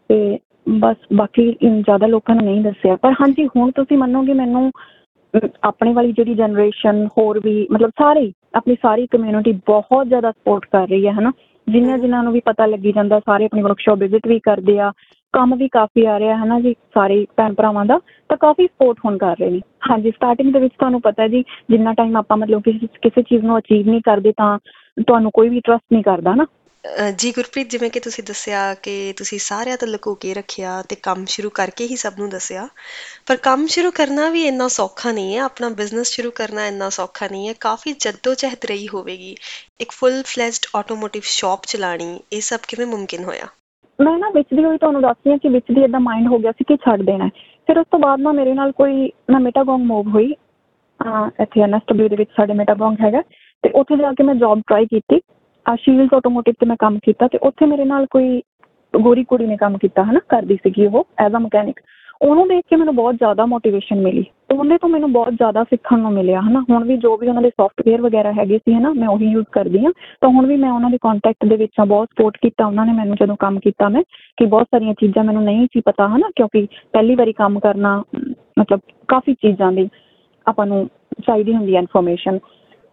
ਤੇ 0.10 0.38
ਬਸ 0.80 0.98
ਬਾਕੀ 1.14 1.52
ਜ਼ਿਆਦਾ 1.62 2.08
ਲੋਕਾਂ 2.08 2.36
ਨੂੰ 2.36 2.46
ਨਹੀਂ 2.46 2.62
ਦੱਸਿਆ। 2.62 2.96
ਪਰ 2.96 3.14
ਹਾਂਜੀ 3.22 3.48
ਹੁਣ 3.48 3.72
ਤੁਸੀਂ 3.72 3.98
ਮੰਨੋਗੇ 3.98 4.34
ਮੈਨੂੰ 4.34 4.72
ਆਪਣੇ 5.64 5.94
ਵਾਲੀ 5.94 6.12
ਜਿਹੜੀ 6.12 6.34
ਜਨਰੇਸ਼ਨ 6.36 7.08
ਹੋਰ 7.18 7.40
ਵੀ 7.44 7.68
ਮਤਲਬ 7.72 7.90
ਸਾਰੇ 8.02 8.20
ਹੀ, 8.20 8.34
ਆਪਣੀ 8.56 8.76
ਸਾਰੀ 8.82 9.08
ਕਮਿਊਨਿਟੀ 9.08 9.52
ਬਹੁਤ 9.68 10.08
ਜ਼ਿਆਦਾ 10.08 10.32
ਸਪੋਰਟ 10.32 10.66
ਕਰ 10.72 10.88
ਰਹੀ 10.88 11.08
ਹੈ 11.08 11.12
ਹਨਾ। 11.12 11.32
ਜਿਨ੍ਹਾਂ। 11.68 11.98
ਜਿਨ੍ਹਾਂ 11.98 12.24
ਨੂੰ 12.24 12.34
ਵੀ 12.34 12.40
ਪਤਾ 12.46 12.66
ਲੱਗੀ 12.66 12.92
ਜਾਂਦਾ 12.92 13.20
ਸਾਰੇ 13.20 13.46
ਆਪਣੀ 13.46 13.62
ਵਰਕਸ਼ਾਪ 13.62 13.98
ਵਿਜ਼ਿਟ 13.98 14.28
ਵੀ 14.28 14.40
ਕਰਦੇ 14.40 14.78
ਆ। 14.80 14.92
ਕੰਮ 15.34 15.56
ਵੀ 15.56 15.68
ਕਾਫੀ 15.68 16.06
ਆ 16.06 16.20
ਰਿਹਾ 16.20 16.38
ਹੈ 16.38 16.46
ਨਾ 16.46 16.60
ਜੀ 16.60 16.74
ਸਾਰੇ 16.74 17.26
ਭੈਣ 17.38 17.54
ਭਰਾਵਾਂ 17.54 17.86
ਦਾ 17.86 18.00
ਤਾਂ 18.30 18.38
ਕਾਫੀ 18.38 18.66
ਸਪੋਰਟ 18.68 18.98
ਹੁਣ 19.06 19.18
ਕਰ 19.18 19.36
ਰਹੇ 19.40 19.50
ਨੇ। 19.50 19.60
ਹਾਂਜੀ 19.92 20.12
ਸਟਾਰਟਿੰਗ 20.12 20.54
ਦੇ 20.54 20.60
ਵਿੱਚ 20.60 20.74
ਤੁਹਾਨੂੰ 20.74 21.02
ਪਤਾ 21.02 21.24
ਹੈ 21.24 21.28
ਜੀ 21.28 21.42
ਜਿੰਨਾ 21.72 21.94
ਟਾਈਮ 21.94 22.18
ਆਪਾਂ 22.18 22.38
ਮਤਲਬ 22.38 22.62
ਕਿਸੇ 22.62 22.88
ਕਿਸੇ 22.88 23.22
ਚੀਜ਼ 23.22 23.44
ਨੂੰ 23.44 23.58
ਅਚੀਵ 23.58 23.90
ਨਹੀਂ 23.90 24.02
ਕਰਦੇ 24.02 24.32
ਤਾਂ 24.32 24.58
ਤੁਹਾਨੂੰ 25.02 25.32
ਕੋਈ 25.34 25.50
ਵੀ 25.50 25.60
ਟਰਸਟ 25.60 25.94
ਨਹੀਂ 25.94 26.04
ਕਰਦਾ 26.04 26.36
ਨਾ। 26.36 26.46
ਅ, 26.84 27.12
ਜੀ 27.12 27.32
ਗੁਰਪ੍ਰੀਤ 27.32 27.70
ਜਿਵੇਂ 27.70 27.90
ਕਿ 27.92 28.00
ਤੁਸੀਂ 28.00 28.24
ਦੱਸਿਆ 28.24 28.74
ਕਿ 28.74 29.14
ਤੁਸੀਂ 29.18 29.40
ਸਾਰਿਆਂ 29.40 29.78
ਤੋਂ 29.78 29.88
ਲੁਕੋ 29.88 30.14
ਕੇ 30.16 30.34
ਰੱਖਿਆ 30.34 30.82
ਤੇ 30.82 30.96
ਕੰਮ 30.96 31.26
ਸ਼ੁਰੂ 31.26 31.50
ਕਰਕੇ 31.50 31.86
ਹੀ 31.88 31.96
ਸਭ 31.96 32.14
ਨੂੰ 32.20 32.30
ਦੱਸਿਆ 32.30 32.68
ਪਰ 33.28 33.36
ਕੰਮ 33.36 33.66
ਸ਼ੁਰੂ 33.68 33.92
ਕਰਨਾ 33.92 34.30
ਵੀ 34.30 34.44
ਇੰਨਾ 34.48 34.68
ਸੌਖਾ 34.68 35.12
ਨਹੀਂ 35.12 35.36
ਹੈ 35.36 35.42
ਆਪਣਾ 35.42 35.70
ਬਿਜ਼ਨਸ 35.70 36.10
ਸ਼ੁਰੂ 36.10 36.32
ਕਰਨਾ 36.32 36.68
ਇੰਨਾ 36.68 36.90
ਸੌਖਾ 36.90 37.28
ਨਹੀਂ 37.28 37.48
ਹੈ 37.48 37.54
ਕਾਫੀ 37.60 37.94
ਜਹਿਦ 37.94 38.66
ਰਹੀ 38.66 38.88
ਹੋਵੇਗੀ। 38.88 39.36
ਇੱਕ 39.82 39.92
ਫੁੱਲ 39.92 40.22
ਫਲੈਜਡ 40.26 40.66
ਆਟੋਮੋਟਿਵ 40.76 41.22
ਸ਼ਾਪ 41.26 41.60
ਚਲਾਣੀ 41.68 42.20
ਇਹ 42.34 42.42
ਸਭ 42.42 42.60
ਕਿਵੇਂ 42.68 42.88
ਮੁਮਕਿਨ 42.88 43.24
ਹੋਇਆ? 43.24 43.48
ਮੈਂ 44.02 44.18
ਨਾ 44.18 44.30
ਵਿੱਚ 44.30 44.48
ਦੀ 44.56 44.64
ਹੋਈ 44.64 44.78
ਤੁਹਾਨੂੰ 44.78 45.02
ਦੱਸਦੀ 45.02 45.32
ਹਾਂ 45.32 45.38
ਕਿ 45.38 45.50
ਵਿੱਚ 45.50 45.66
ਦੀ 45.72 45.84
ਇਦਾਂ 45.84 46.00
ਮਾਈਂਡ 46.00 46.28
ਹੋ 46.28 46.38
ਗਿਆ 46.40 46.52
ਸੀ 46.52 46.64
ਕਿ 46.64 46.76
ਛੱਡ 46.76 47.02
ਦੇਣਾ 47.02 47.26
ਹੈ। 47.26 47.30
ਫਿਰ 47.68 47.78
ਉਸ 47.78 47.86
ਤੋਂ 47.92 48.00
ਬਾਅਦ 48.00 48.20
ਨਾ 48.20 48.32
ਮੇਰੇ 48.32 48.54
ਨਾਲ 48.54 48.72
ਕੋਈ 48.72 49.12
ਮੈਂ 49.30 49.40
ਮੇਟਾਗੋਂਗ 49.40 49.82
ਮੂਵ 49.82 50.08
ਹੋਈ। 50.08 50.34
ਅਹ 51.00 51.42
ਇੱਥੇ 51.42 51.62
ਐਨਐਸਡਬਲਿਊ 51.62 52.08
ਦੇ 52.10 52.16
ਵਿੱਚ 52.16 52.30
ਸਾਡੇ 52.30 52.54
ਮੇਟਾਗੋਂਗ 52.54 52.96
ਹੈਗਾ 53.02 53.22
ਤੇ 53.64 53.70
ਉੱਥੇ 53.70 53.98
ਜਾ 53.98 54.12
ਕੇ 54.12 54.24
ਮੈਂ 54.24 54.36
ਜੌਬ 54.36 54.62
ਟਰਾਈ 54.68 54.86
ਕੀਤੀ। 54.86 55.20
ਆ 55.66 55.76
ਸ਼ੀਲਡ 55.76 56.14
ਆਟੋਮੋਟਿਵ 56.14 56.54
ਤੇ 56.60 56.66
ਮੈਂ 56.66 56.76
ਕੰਮ 56.80 57.00
ਕੀਤਾ 57.00 57.28
ਤੇ 57.28 57.38
ਉੱਥੇ 57.38 57.66
ਮੇਰੇ 57.66 57.86
ਨਾਲ 57.86 58.06
ਕੋਈ 58.06 58.42
ਗੋਰੀ 59.02 59.24
ਕੁੜੀ 59.24 59.46
ਨੇ 59.46 59.58
ਕੰਮ 59.58 59.78
ਕੀਤਾ 59.78 60.04
ਹਨਾ, 60.04 60.20
ਕਰਦੀ 60.30 60.56
ਸੀਗੀ 60.56 60.86
ਉਹ 60.86 61.08
ਐਜ਼ 61.18 61.36
ਅ 61.36 61.40
ਮਕੈਨਿਕ 61.40 61.80
ਉਹਨੂੰ 62.22 62.48
ਦੇਖ 62.48 62.64
ਕੇ 62.70 62.76
ਮੈਨੂੰ 62.76 62.96
ਬਹੁਤ 62.96 63.16
ਜ਼ਿਆਦਾ 63.16 63.46
ਮੋਟੀਵੇਸ਼ਨ 63.46 64.02
ਮਿਲੀ। 64.02 64.26
ਉਹਨੇ 64.52 64.78
ਤੋਂ 64.78 64.90
ਮੈਨੂੰ 64.90 65.12
ਬਹੁਤ 65.12 65.34
ਜ਼ਿਆਦਾ 65.34 65.64
ਸਿੱਖਣ 65.64 66.00
ਨੂੰ 66.00 66.12
ਮਿਲਿਆ 66.12 66.42
ਹਨਾ? 66.42 66.66
ਹੁਣ 66.70 66.84
ਵੀ 66.84 66.98
ਜੋ 66.98 67.18
ਵੀ 67.18 67.28
ਉਹਨਾਂ 67.28 67.42
ਦੇ 67.42 67.50
ਸੌਫਟਵੇਅਰ 67.50 68.02
ਵਗੈਰਾ 68.02 68.32
ਹੈਗੇ 68.32 68.58
ਸੀ 68.58 68.74
ਹਨਾ 68.74 68.94
ਮੈਂ 68.94 69.08
ਉਹੀ 69.08 69.26
ਯੂਜ਼ 69.26 69.46
ਕਰਦੀ 69.52 69.86
ਹਾਂ। 69.86 69.92
ਤਾਂ 70.22 70.30
ਹੁਣ 70.30 70.46
ਵੀ 70.46 70.58
ਮੈਂ 70.58 70.72
ਉਹਨਾਂ 70.72 70.90
ਦੇ 70.90 70.98
ਕੰਟੈਕਟ 71.02 71.46
ਦੇ 71.46 71.56
ਵਿੱਚ 71.56 71.72
ਆ 71.82 71.86
ਬਹੁਤ 71.86 72.08
ਸਪੋਰਟ 72.12 72.38
ਕੀਤਾ 72.38 72.66
ਉਹਨਾਂ 72.66 72.86
ਨੇ 72.86 72.94
ਮੈਨੂੰ 72.94 73.16
ਜਦੋਂ 73.16 73.36
ਕੰਮ 73.36 73.60
ਕੀਤਾ 73.60 73.90
ਮੈਂ 73.90 74.02
ਕਿ 74.38 74.46
ਬਹੁਤ 74.46 74.64
ਸਾਰੀਆਂ 74.64 74.94
ਚੀਜ਼ਾਂ 74.94 75.24
ਮੈਨੂੰ 75.24 75.44
ਨਹੀਂ 75.44 75.68
ਸੀ 75.74 75.82
ਪਤਾ 75.82 76.08
ਹਨਾ? 76.08 76.30
ਕਿਉਂਕਿ 76.36 76.68
ਪਹਿਲੀ 76.94 77.16
ਵਾਰੀ 77.16 77.34
ਕੰਮ 77.34 77.60
ਕਰਨਾ 77.60 78.04
ਅਮ, 78.16 78.34
ਮਤਲਬ 78.60 78.80
ਕਾਫੀ 79.08 79.34
ਚੀਜ਼ਾਂ 79.34 79.72
ਦੀ 79.72 79.90
ਆਪਾਂ 80.48 80.66
ਨੂੰ 80.66 80.90
ਚਾਹੀਦੀ 81.28 81.56
ਹੁੰਦੀ 81.56 81.76
ਹੈ 81.76 81.80
ਇਨਫੋਰਮੇਸ਼ਨ 81.80 82.40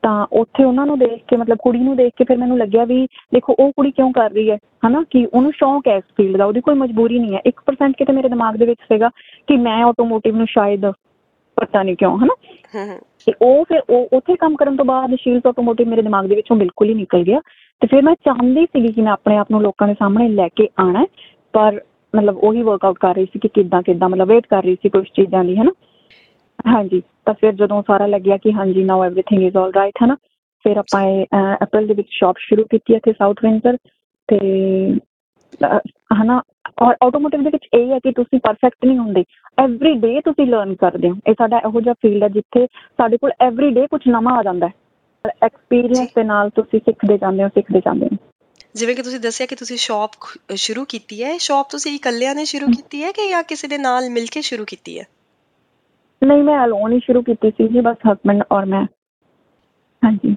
ਤਾਂ 0.03 0.27
ਉੱਥੇ 0.33 0.65
ਉਹਨਾਂ 0.65 0.87
ਨੂੰ 0.87 0.99
ਦੇਖ 0.99 1.25
ਕੇ 1.29 1.37
ਮਤਲਬ 1.37 1.57
ਕੁੜੀ 1.63 1.79
ਨੂੰ 1.79 1.97
ਦੇਖ 1.97 2.13
ਕੇ 2.17 2.25
ਫਿਰ 2.25 2.37
ਮੈਨੂੰ 2.37 2.59
ਲੱਗਿਆ 2.59 2.85
ਵੀ 2.85 3.07
ਦੇਖੋ 3.07 3.57
ਉਹ 3.59 3.71
ਕੁੜੀ 3.71 3.91
ਕਿਉਂ 3.91 4.13
ਕਰ 4.13 4.31
ਰਹੀ 4.31 4.51
ਹੈ? 4.51 4.59
ਹਨਾ? 4.87 5.05
ਕਿ 5.11 5.27
ਉਹਨੂੰ 5.35 5.53
ਸ਼ੌਂਕ 5.53 5.89
ਹੈ 5.89 5.97
ਇਸ 5.97 6.05
ਫੀਲਡ 6.17 6.37
ਦਾ 6.37 6.45
ਉਹਦੀ 6.45 6.61
ਕੋਈ 6.61 6.75
ਮਜਬੂਰੀ 6.75 7.19
ਨਹੀਂ 7.19 7.35
ਹੈ। 7.35 7.41
1% 7.47 7.93
ਕਿਤੇ 7.99 8.13
ਮੇਰੇ 8.13 8.29
ਦਿਮਾਗ 8.29 8.57
ਦੇ 8.57 8.67
ਵਿੱਚ 8.67 8.81
ਸੀਗਾ 8.83 9.09
ਕਿ 9.47 9.57
ਮੈਂ 9.57 9.85
ਆਟੋਮੋਟਿਵ 9.85 10.37
ਨੂੰ 10.37 10.47
ਸ਼ਾਇਦ 10.47 10.87
ਪਤਾ 11.57 11.83
ਨਹੀਂ 11.83 11.97
ਕਿਉਂ 11.97 12.19
ਹਨਾ? 12.19 12.37
ਹੂੰ 12.75 12.89
ਹੂੰ। 12.89 12.99
ਤੇ 13.27 13.33
ਉਹ 13.43 13.65
ਫਿਰ 13.65 13.81
ਉਹ 13.91 14.09
ਉੱਥੇ 14.13 14.37
ਕੰਮ 14.37 14.57
ਕਰਨ 14.57 14.77
ਤੋਂ 14.77 14.85
ਬਾਅਦ 14.85 15.15
ਸ਼ੀਲਸ 15.15 15.43
ਆਟੋਮੋਟਿਵ 15.47 15.89
ਮੇਰੇ 15.89 16.03
ਦਿਮਾਗ 16.03 16.27
ਦੇ 16.27 16.35
ਵਿੱਚੋਂ 16.35 16.57
ਬਿਲਕੁਲ 16.57 16.89
ਹੀ 16.89 16.95
ਨਿਕਲ 16.95 17.23
ਗਿਆ। 17.23 17.41
ਤੇ 17.81 17.87
ਫਿਰ 17.87 18.03
ਮੈਂ 18.03 18.15
ਚਾਹੁੰਦੀ 18.15 18.67
ਸੀਗੀ 18.67 18.93
ਕਿ 18.93 19.03
ਮੈਂ 19.03 19.13
ਆਪਣੇ 19.13 19.37
ਆਪ 19.37 19.47
ਨੂੰ 19.51 19.63
ਲੋਕਾਂ 19.63 19.89
ਦੇ 19.89 19.95
ਸਾਹਮਣੇ 19.95 20.29
ਲੈ 20.29 20.49
ਕੇ 20.49 20.69
ਆਣਾ 20.79 21.07
ਪਰ 21.53 21.81
ਮਤਲਬ 22.17 22.37
ਉਹੀ 22.37 22.63
ਵਰਕਆਊਟ 22.63 22.99
ਕਰ 22.99 23.15
ਰਹੀ 23.15 23.25
ਸੀ 23.25 23.39
ਕਿ 23.39 23.49
ਕਿੱਦਾਂ 23.49 23.83
ਕਿੱਦਾਂ 23.83 24.09
ਮਤਲਬ 24.09 24.29
ਵੇਟ 24.29 24.47
ਕਰ 24.47 24.63
ਰਹੀ 24.63 24.75
ਸੀ 24.75 24.89
ਕੁਝ 24.89 25.05
ਚੀਜ਼ਾਂ 25.05 25.45
ਦੀ 25.45 25.57
ਹਨਾ? 25.57 25.71
ਹਾਂਜੀ 26.68 27.02
ਤਾਂ 27.26 27.34
ਫਿਰ 27.34 27.52
ਜਦੋਂ 27.56 27.82
ਸਾਰਾ 27.88 28.06
ਲੱਗਿਆ 28.08 28.38
ਕਿ 28.38 28.52
ਹਾਂਜੀ 28.54 28.84
now 28.84 29.04
everything 29.06 29.46
is 29.48 29.58
all 29.58 29.72
right 29.74 30.04
ਹਨਾ 30.04 30.16
ਫਿਰ 30.66 30.78
ਆਪਾਂ 30.78 31.02
ਇਹ 31.04 31.26
ਅਪ੍ਰੈਲ 31.64 31.88
ਦੇ 31.88 31.94
ਵਿੱਚ 31.94 32.08
ਸ਼ਾਪ 32.12 32.36
ਸ਼ੁਰੂ 32.40 32.64
ਕੀਤੀ 32.66 32.94
ਇੱਥੇ 32.94 33.14
ਸਾਊਥ 33.14 33.44
ਵਿੰਟਰ 33.44 33.78
ਤੇ 34.30 34.38
ਅਹ, 35.62 35.80
ਹਨਾ 36.14 36.42
ਔਰ 36.82 36.96
ਆਟੋਮੋਟਿਵ 37.02 37.44
ਦੇ 37.44 37.50
ਵਿੱਚ 37.50 37.66
ਇਹ 37.74 37.92
ਹੈ 37.92 38.00
ਕਿ 38.00 38.12
ਤੁਸੀਂ 38.12 38.40
ਪਰਫੈਕਟ 38.40 38.86
ਨਹੀਂ 38.86 38.98
ਹੁੰਦੇ 39.00 39.24
ਐਵਰੀ 39.58 39.94
ਡੇ 40.00 40.20
ਤੁਸੀਂ 40.22 40.46
ਲਰਨ 40.48 40.76
ਕਰਦੇ 40.76 41.10
ਹੋ 41.10 41.16
ਇਹ 41.28 41.34
ਸਾਡਾ 41.34 41.58
ਇਹੋ 41.60 41.82
ਜਿਹਾ 41.82 41.94
ਫੀਲਡ 42.02 42.24
ਹੈ 42.24 42.28
ਜਿੱਥੇ 42.30 42.66
ਸਾਡੇ 42.68 43.18
ਕੋਲ 43.18 43.32
ਐਵਰੀ 43.42 43.70
ਡੇ 43.72 43.86
ਕੁਝ 43.88 44.02
ਨਵਾਂ 44.08 44.38
ਆ 44.38 44.44
ਜਾਂਦਾ 44.44 44.68
ਹੈ 44.68 45.32
ਐਕਸਪੀਰੀਅੰਸ 45.42 46.14
ਦੇ 46.16 46.24
ਨਾਲ 46.24 46.50
ਤੁਸੀਂ 46.56 46.80
ਸਿੱਖਦੇ 46.80 47.18
ਜਾਂਦੇ 47.18 47.44
ਹੋ 47.44 47.50
ਸਿੱਖਦੇ 47.50 47.80
ਜਾਂਦੇ 47.86 48.06
ਹੋ 48.06 48.18
ਜਿਵੇਂ 48.76 48.96
ਕਿ 48.96 49.02
ਤੁਸੀਂ 49.02 49.20
ਦੱਸਿਆ 49.20 49.46
ਕਿ 49.48 49.56
ਤੁਸੀਂ 49.56 49.78
ਸ਼ਾਪ 49.78 50.12
ਸ਼ੁਰੂ 50.58 50.86
ਕੀਤੀ 50.90 51.24
ਹੈ 51.24 51.38
ਸ਼ਾਪ 51.40 51.70
ਤੁਸੀਂ 51.70 51.94
ਇਕੱਲਿਆਂ 51.96 52.34
ਨੇ 52.36 52.46
ਸ਼ੁਰੂ 52.46 52.68
ਕੀਤੀ 52.68 53.04
ਹੈ 53.04 53.12
ਕਿ 53.12 53.28
ਜਾਂ 53.30 53.44
ਕਿਸੇ 53.44 53.68
ਦੇ 53.68 53.78
ਨਾਲ 53.80 54.10
ਮਿਲ 54.10 54.26
ਕੇ 54.32 54.42
ਸ਼ੁਰੂ 54.42 54.66
ਕੀਤੀ 54.66 55.00
ਹੈ 55.00 55.06
ਨਹੀਂ 56.23 56.43
ਮੈਂ 56.43 56.65
ਅਲੋਨ 56.65 56.93
ਹੀ 56.93 56.99
ਸ਼ੁਰੂ 57.01 57.23
ਕੀਤੀ 57.23 57.51
ਸੀ 57.51 57.69
ਜੀ 57.69 57.81
ਬਸ 57.81 57.97
ਹਸਬੰਡ 58.13 58.43
ਔਰ 58.53 58.65
ਮੈਂ। 58.65 58.85
ਹਾਂਜੀ। 60.03 60.35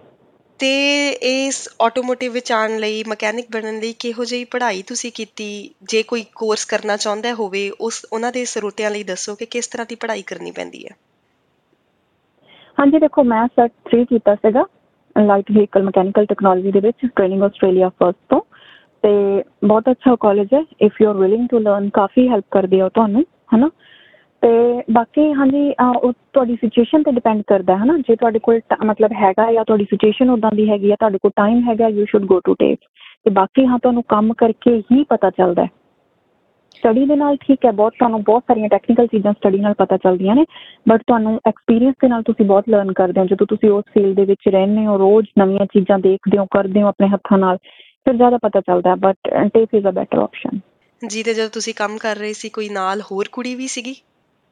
ਤੇ 0.59 0.69
ਇਸ 1.09 1.69
ਆਟੋਮੋਟਿਵ 1.81 2.31
ਵਿੱਚ 2.31 2.51
ਆਉਣ 2.51 2.77
ਲਈ 2.79 3.03
ਮਕੈਨਿਕ 3.07 3.45
ਬਣਨ 3.51 3.79
ਲਈ 3.79 3.93
ਕਿਹੋ 3.99 4.23
ਜਿਹੀ 4.23 4.45
ਪੜ੍ਹਾਈ 4.45 4.81
ਤੁਸੀਂ 4.81 5.11
ਕੀਤੀ? 5.11 5.73
ਜੇ 5.83 6.03
ਕੋਈ 6.03 6.23
ਕੋਰਸ 6.35 6.65
ਕਰਨਾ 6.65 6.97
ਚਾਹੁੰਦਾ 6.97 7.33
ਹੋਵੇ 7.33 7.69
ਉਸ 7.79 8.05
ਉਹਨਾਂ 8.13 8.31
ਦੇ 8.31 8.45
ਸਰੋਤਿਆਂ 8.45 8.91
ਲਈ 8.91 9.03
ਦੱਸੋ 9.03 9.35
ਕਿ 9.35 9.45
ਕਿਸ 9.45 9.67
ਤਰ੍ਹਾਂ 9.67 9.85
ਦੀ 9.89 9.95
ਪੜ੍ਹਾਈ 9.95 10.21
ਕਰਨੀ 10.21 10.51
ਪੈਂਦੀ 10.51 10.85
ਹੈ। 10.85 10.95
ਹਾਂਜੀ 12.77 12.99
ਦੇਖੋ 12.99 13.23
ਮੈਂ 13.23 13.47
ਸੈਟ 13.47 13.71
3 13.85 14.05
ਕੀਤਾ 14.05 14.35
ਸੀਗਾ 14.35 14.65
ਲਾਈਟ 15.15 15.51
ਵਹੀਕਲ 15.51 15.83
ਮਕੈਨੀਕਲ 15.83 16.25
ਟੈਕਨੋਲੋਜੀ 16.25 16.71
ਦੇ 16.71 16.79
ਵਿੱਚ 16.79 17.05
ਟ੍ਰੇਨਿੰਗ 17.05 17.43
ਆਸਟ੍ਰੇਲੀਆ 17.43 17.89
ਫਰਸਟ 17.89 18.17
ਤੋਂ। 18.29 18.41
ਤੇ 19.03 19.09
ਬਹੁਤ 19.63 19.89
ਅੱਛਾ 19.91 20.15
ਕਾਲਜ 20.15 20.53
ਹੈ 20.53 20.63
if 20.81 21.01
you 21.01 21.09
are 21.09 21.17
willing 21.17 21.47
to 21.51 21.59
learn 21.59 21.89
coffee 21.89 22.27
help 22.29 22.45
ਕਰਦੇ 22.51 22.81
ਉਹ 22.81 22.89
ਤੁਹਾਨੂੰ 22.89 23.23
ਹਨਾ? 23.55 23.69
ਤੇ 24.41 24.49
ਬਾਕੀ 24.91 25.31
ਹਾਂਜੀ 25.33 25.71
ਅਹ, 25.73 25.93
ਉਹ 25.93 26.13
ਤੁਹਾਡੀ 26.33 26.55
ਸਿਚੁਏਸ਼ਨ 26.55 27.03
ਤੇ 27.03 27.11
ਡਿਪੈਂਡ 27.11 27.41
ਕਰਦਾ 27.47 27.73
ਹੈ 27.73 27.83
ਹਨਾ 27.83 27.97
ਜੇ 27.97 28.15
ਤੁਹਾਡੇ 28.15 28.39
ਕੋਲ 28.39 28.59
ਟ- 28.59 28.83
ਮਤਲਬ 28.85 29.11
ਹੈਗਾ 29.13 29.51
ਜਾਂ 29.53 29.65
ਤੁਹਾਡੀ 29.65 29.85
ਸਿਚੁਏਸ਼ਨ 29.89 30.29
ਉਦਾਂ 30.29 30.51
ਦੀ 30.55 30.69
ਹੈਗੀ 30.69 30.91
ਆ 30.91 30.95
ਤੁਹਾਡੇ 30.95 31.17
ਕੋਲ 31.17 31.31
ਟਾਈਮ 31.35 31.61
ਹੈਗਾ 31.69 31.87
you 31.87 32.05
should 32.05 32.25
go 32.25 32.39
to 32.39 32.53
take 32.53 32.79
ਤੇ 33.25 33.29
ਬਾਕੀ 33.31 33.65
ਹਾਂ 33.65 33.77
ਤੁਹਾਨੂੰ 33.79 34.03
ਕੰਮ 34.03 34.33
ਕਰਕੇ 34.33 34.75
ਹੀ 34.91 35.03
ਪਤਾ 35.09 35.29
ਚੱਲਦਾ 35.29 35.63
ਹੈ। 35.63 35.69
ਸਟੱਡੀ 36.75 37.05
ਦੇ 37.05 37.15
ਨਾਲ 37.15 37.35
ਠੀਕ 37.37 37.65
ਹੈ 37.65 37.71
ਬਹੁਤ 37.71 37.93
ਤੁਹਾਨੂੰ 37.93 38.21
ਬਹੁਤ 38.23 38.43
ਸਾਰੀਆਂ 38.47 38.69
ਟੈਕਨੀਕਲ 38.69 39.07
ਚੀਜ਼ਾਂ 39.07 39.33
ਸਟੱਡੀ 39.33 39.57
ਨਾਲ 39.59 39.73
ਪਤਾ 39.73 39.97
ਚੱਲਦੀਆਂ 39.97 40.35
ਨੇ। 40.35 40.45
ਬਟ 40.89 41.01
ਤੁਹਾਨੂੰ 41.07 41.39
ਐਕਸਪੀਰੀਅੰਸ 41.47 41.95
ਦੇ 42.01 42.07
ਨਾਲ 42.07 42.23
ਤੁਸੀਂ 42.23 42.45
ਬਹੁਤ 42.45 42.69
ਲਰਨ 42.69 42.93
ਕਰਦੇ 42.93 43.21
ਹੋ। 43.21 43.25
ਜਦੋਂ 43.25 43.47
ਤੁਸੀਂ 43.47 43.69
ਉਸ 43.69 43.83
ਫੀਲਡ 43.93 44.15
ਦੇ 44.15 44.25
ਵਿੱਚ 44.25 44.47
ਰਹਿੰਦੇ 44.47 44.85
ਹੋ 44.85 44.97
ਰੋਜ਼ 44.97 45.27
ਨਵੀਆਂ 45.39 45.65
ਚੀਜ਼ਾਂ 45.65 45.99
ਦੇਖਦੇ 45.99 46.37
ਹੋ 46.37 46.45
ਕਰਦੇ 46.45 46.81
ਹੋ 46.81 46.87
ਆਪਣੇ 46.87 47.07
ਹੱਥਾਂ 47.07 47.37
ਨਾਲ 47.37 47.57
ਫਿਰ 48.05 48.13
ਜ਼ਿਆਦਾ 48.13 48.37
ਪਤਾ 48.37 48.61
ਚੱਲਦਾ 48.61 48.95
but 48.95 49.29
tech 49.53 49.73
is 49.73 49.87
a 49.87 49.91
better 49.91 50.17
option 50.17 50.59
ਜੀ 51.01 51.23
ਤੇ 51.23 51.33
ਜਦੋਂ 51.33 51.49
ਤੁਸੀਂ 51.49 51.73
ਕੰਮ 51.73 51.97
ਕਰ 51.97 52.15
ਰਹੇ 52.15 52.33
ਸੀ 52.33 52.49
ਕੋਈ 52.49 52.69
ਨਾਲ 52.69 53.01
ਹੋਰ 53.01 53.27
ਕੁੜੀ 53.31 53.55
ਵੀ 53.55 53.67
ਸੀਗੀ? 53.67 53.95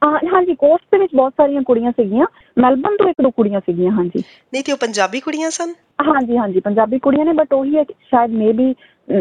ਹਾਂਜੀ 0.01 0.55
ਕੋਰਸ 0.55 0.81
ਦੇ 0.91 0.97
ਵਿੱਚ 0.97 1.15
ਬਹੁਤ 1.15 1.33
ਸਾਰੀਆਂ 1.37 1.61
ਕੁੜੀਆਂ 1.61 1.91
ਸੀਗੀਆਂ। 1.91 2.25
ਮੈਲਬਨ 2.57 2.95
ਤੋਂ 2.97 3.09
ਇੱਕ 3.09 3.21
ਦੋ 3.21 3.29
ਕੁੜੀਆਂ 3.31 3.59
ਸੀਗੀਆਂ 3.59 3.91
ਹਾਂਜੀ। 3.91 4.19
ਨਹੀਂ 4.53 4.63
ਤੇ 4.63 4.71
ਉਹ 4.71 4.77
ਪੰਜਾਬੀ 4.77 5.19
ਕੁੜੀਆਂ 5.19 5.49
ਸਨ? 5.49 5.73
ਹਾਂਜੀ 6.07 6.37
ਹਾਂਜੀ 6.37 6.59
ਪੰਜਾਬੀ 6.59 6.99
ਕੁੜੀਆਂ 6.99 7.25
ਨੇ 7.25 7.33
ਬਟ 7.33 7.53
ਉਹੀ 7.53 7.75
ਹੈ 7.77 7.83
ਕਿ 7.83 7.93
ਸ਼ਾਇਦ 8.09 8.31
ਮੇਬੀ 8.31 8.73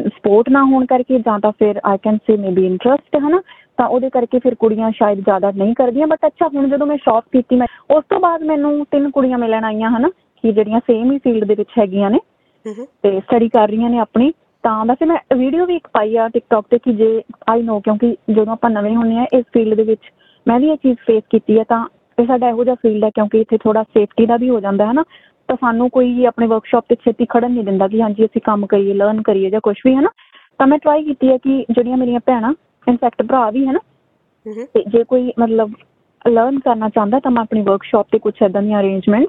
ਸਪੋਰਟ 0.08 0.49
ਨਾ 0.49 0.64
ਹੋਣ 0.64 0.87
ਕਰਕੇ 0.87 1.18
ਜਾਂ 1.18 1.38
ਤਾਂ 1.38 1.52
ਫਿਰ 1.52 1.80
I 1.85 1.99
can 1.99 2.16
say 2.26 2.37
maybe 2.37 2.66
interest 2.66 3.16
ਹੈ 3.16 3.28
ਨਾ 3.28 3.40
ਤਾਂ 3.78 3.87
ਉਹਦੇ 3.87 4.11
ਕਰਕੇ 4.11 4.38
ਫਿਰ 4.38 4.54
ਕੁੜੀਆਂ 4.54 4.90
ਸ਼ਾਇਦ 4.90 5.18
ਜ਼ਿਆਦਾ 5.20 5.50
ਨਹੀਂ 5.50 5.75
ਕਰਦੀਆਂ 5.75 6.06
ਬਟ 6.06 6.26
ਅੱਛਾ 6.26 6.49
ਹੁਣ 6.54 6.68
ਜਦੋਂ 6.68 6.87
ਮੈਂ 6.87 6.97
ਸ਼ੌਪ 6.97 7.25
ਕੀਤੀ 7.32 7.56
ਮੈਂ 7.56 7.66
ਉਸ 7.97 8.04
ਤੋਂ 8.08 8.20
ਬਾਅਦ 8.20 8.42
ਮੈਨੂੰ 8.42 8.85
ਤਿੰਨ 8.90 9.11
ਕੁੜੀਆਂ 9.11 9.38
ਮਿਲਣ 9.38 9.64
ਆਈਆਂ 9.64 9.90
ਹਨਾ? 9.90 10.08
ਕਿ 10.44 10.52
ਜਿਹੜੀਆਂ 10.52 10.80
ਸੇਮ 10.80 11.12
ਹੀ 11.12 11.18
ਫੀਲਡ 11.18 11.44
ਦੇ 11.44 11.54
ਵਿੱਚ 11.54 11.68
ਹੈਗੀਆਂ 11.78 12.11
ਨੇ। 12.11 12.18
ਤੇ 13.02 13.20
ਸਟੱਡੀ 13.20 13.49
ਕਰ 13.49 13.68
ਰਹੀਆਂ 13.68 13.90
ਨੇ 13.90 13.99
ਆਪਣੀ। 13.99 14.32
ਤਾਂ 14.64 14.85
ਵੈਸੇ 14.85 15.04
ਮੈਂ 15.04 15.16
ਵੀਡੀਓ 15.37 15.66
ਵੀ 15.66 15.76
ਇੱਕ 15.76 15.88
ਪਾਈ 15.92 16.16
ਆ 16.16 16.28
ਟਿਕਟੌਕ 16.28 16.66
ਤੇ 16.70 16.78
ਕਿ 16.78 16.92
ਜੇ 16.92 17.23
ਆਈ 17.49 17.62
ਨੋ 17.62 17.78
ਕਿਉਂਕਿ 17.80 18.14
ਜਦੋਂ 18.30 18.52
ਆਪਾਂ 18.52 18.70
ਨਵੇਂ 18.70 18.94
ਹੁੰਦੇ 18.97 19.16
ਆ 19.18 19.25
ਇਸ 19.32 19.44
ਫੀਲਡ 19.52 19.75
ਦੇ 19.75 19.82
ਵਿੱਚ 19.82 20.00
ਮੈਂ 20.49 20.59
ਵੀ 20.61 20.69
ਇਹ 20.69 20.76
ਚੀਜ਼ 20.76 20.97
ਫੇਸ 21.07 21.23
ਕੀਤੀ 21.31 21.59
ਹੈ 21.59 21.64
ਤਾਂ 21.64 21.85
ਇਹ 22.19 22.26
ਸਾਡਾ 22.26 22.49
ਇਹੋ 22.49 22.64
ਜਿਹਾ 22.64 22.75
ਫੀਲਡ 22.75 23.05
ਹੈ 23.05 23.11
ਕਿਉਂਕਿ 23.11 23.40
ਇੱਥੇ 23.40 23.59
ਥੋੜਾ 23.59 23.83
ਸੇਫਟੀ 23.83 24.26
ਦਾ 24.26 24.37
ਵੀ 24.37 24.49
ਹੋ 24.50 24.61
ਜਾਂਦਾ 24.61 24.87
ਹੈ 24.87 24.93
ਨਾ 24.93 25.02
ਤਾਂ 25.49 25.57
ਸਾਨੂੰ 25.57 25.88
ਕੋਈ 25.90 26.25
ਆਪਣੇ 26.25 26.47
ਵਰਕਸ਼ਾਪ 26.47 26.85
ਤੇ 26.88 26.95
ਛੇਤੀ 26.95 27.26
ਖੜਨ 27.28 27.52
ਨਹੀਂ 27.52 27.64
ਦਿੰਦਾ 27.64 27.88
ਕਿ 27.88 28.00
ਹਾਂਜੀ 28.02 28.25
ਅਸੀਂ 28.25 28.40
ਕੰਮ 28.40 28.67
ਕਰੀਏ 28.67 28.95
ਲਰਨ 28.95 29.23
ਕਰੀਏ 29.23 29.50
ਜਾਂ 29.50 29.61
ਕੁਝ 29.61 29.76
ਵੀ 29.87 29.95
ਹੈ 29.95 30.00
ਨਾ। 30.00 30.09
ਤਾਂ 30.61 30.67
ਮੈਂ 30.67 30.78
ਟਰਾਈ 30.78 31.05
ਕੀਤੀ 31.05 31.28
ਹੈ 31.28 31.37
ਕਿ 31.37 31.64
ਜਿਹੜੀਆਂ 31.71 31.97
ਮੇਰੀਆਂ 31.97 32.21
ਭੈਣਾਂ 32.26 32.52
ਇਨਫੈਕਟ 32.87 33.23
ਭਰਾ 33.23 33.50
ਵੀ 33.50 33.67
ਹੈ 33.67 33.73
ਨਾ 33.73 33.78
ਹੂੰ 34.47 34.55
ਹੂੰ। 34.55 34.67
ਤੇ 34.75 34.83
ਜੇ 34.88 35.05
ਕੋਈ 35.05 35.33
ਮਤਲਬ 35.38 35.73
ਲਰਨ 36.25 36.59
ਕਰਨਾ 36.59 36.88
ਚਾਹੁੰਦਾ 36.88 37.21
ਤਾਂ 37.21 37.31
ਮੈਂ 37.31 37.43
ਆਪਣੀ 37.43 37.62
ਵਰਕਸ਼ਾਪ 37.62 38.07
ਤੇ 38.12 38.19
ਕੁਝ 38.19 38.35
ਇਦਾਂ 38.43 38.62
ਦੀਆਂ 38.62 38.81
ਅਰੇਂਜਮੈਂਟ 38.81 39.28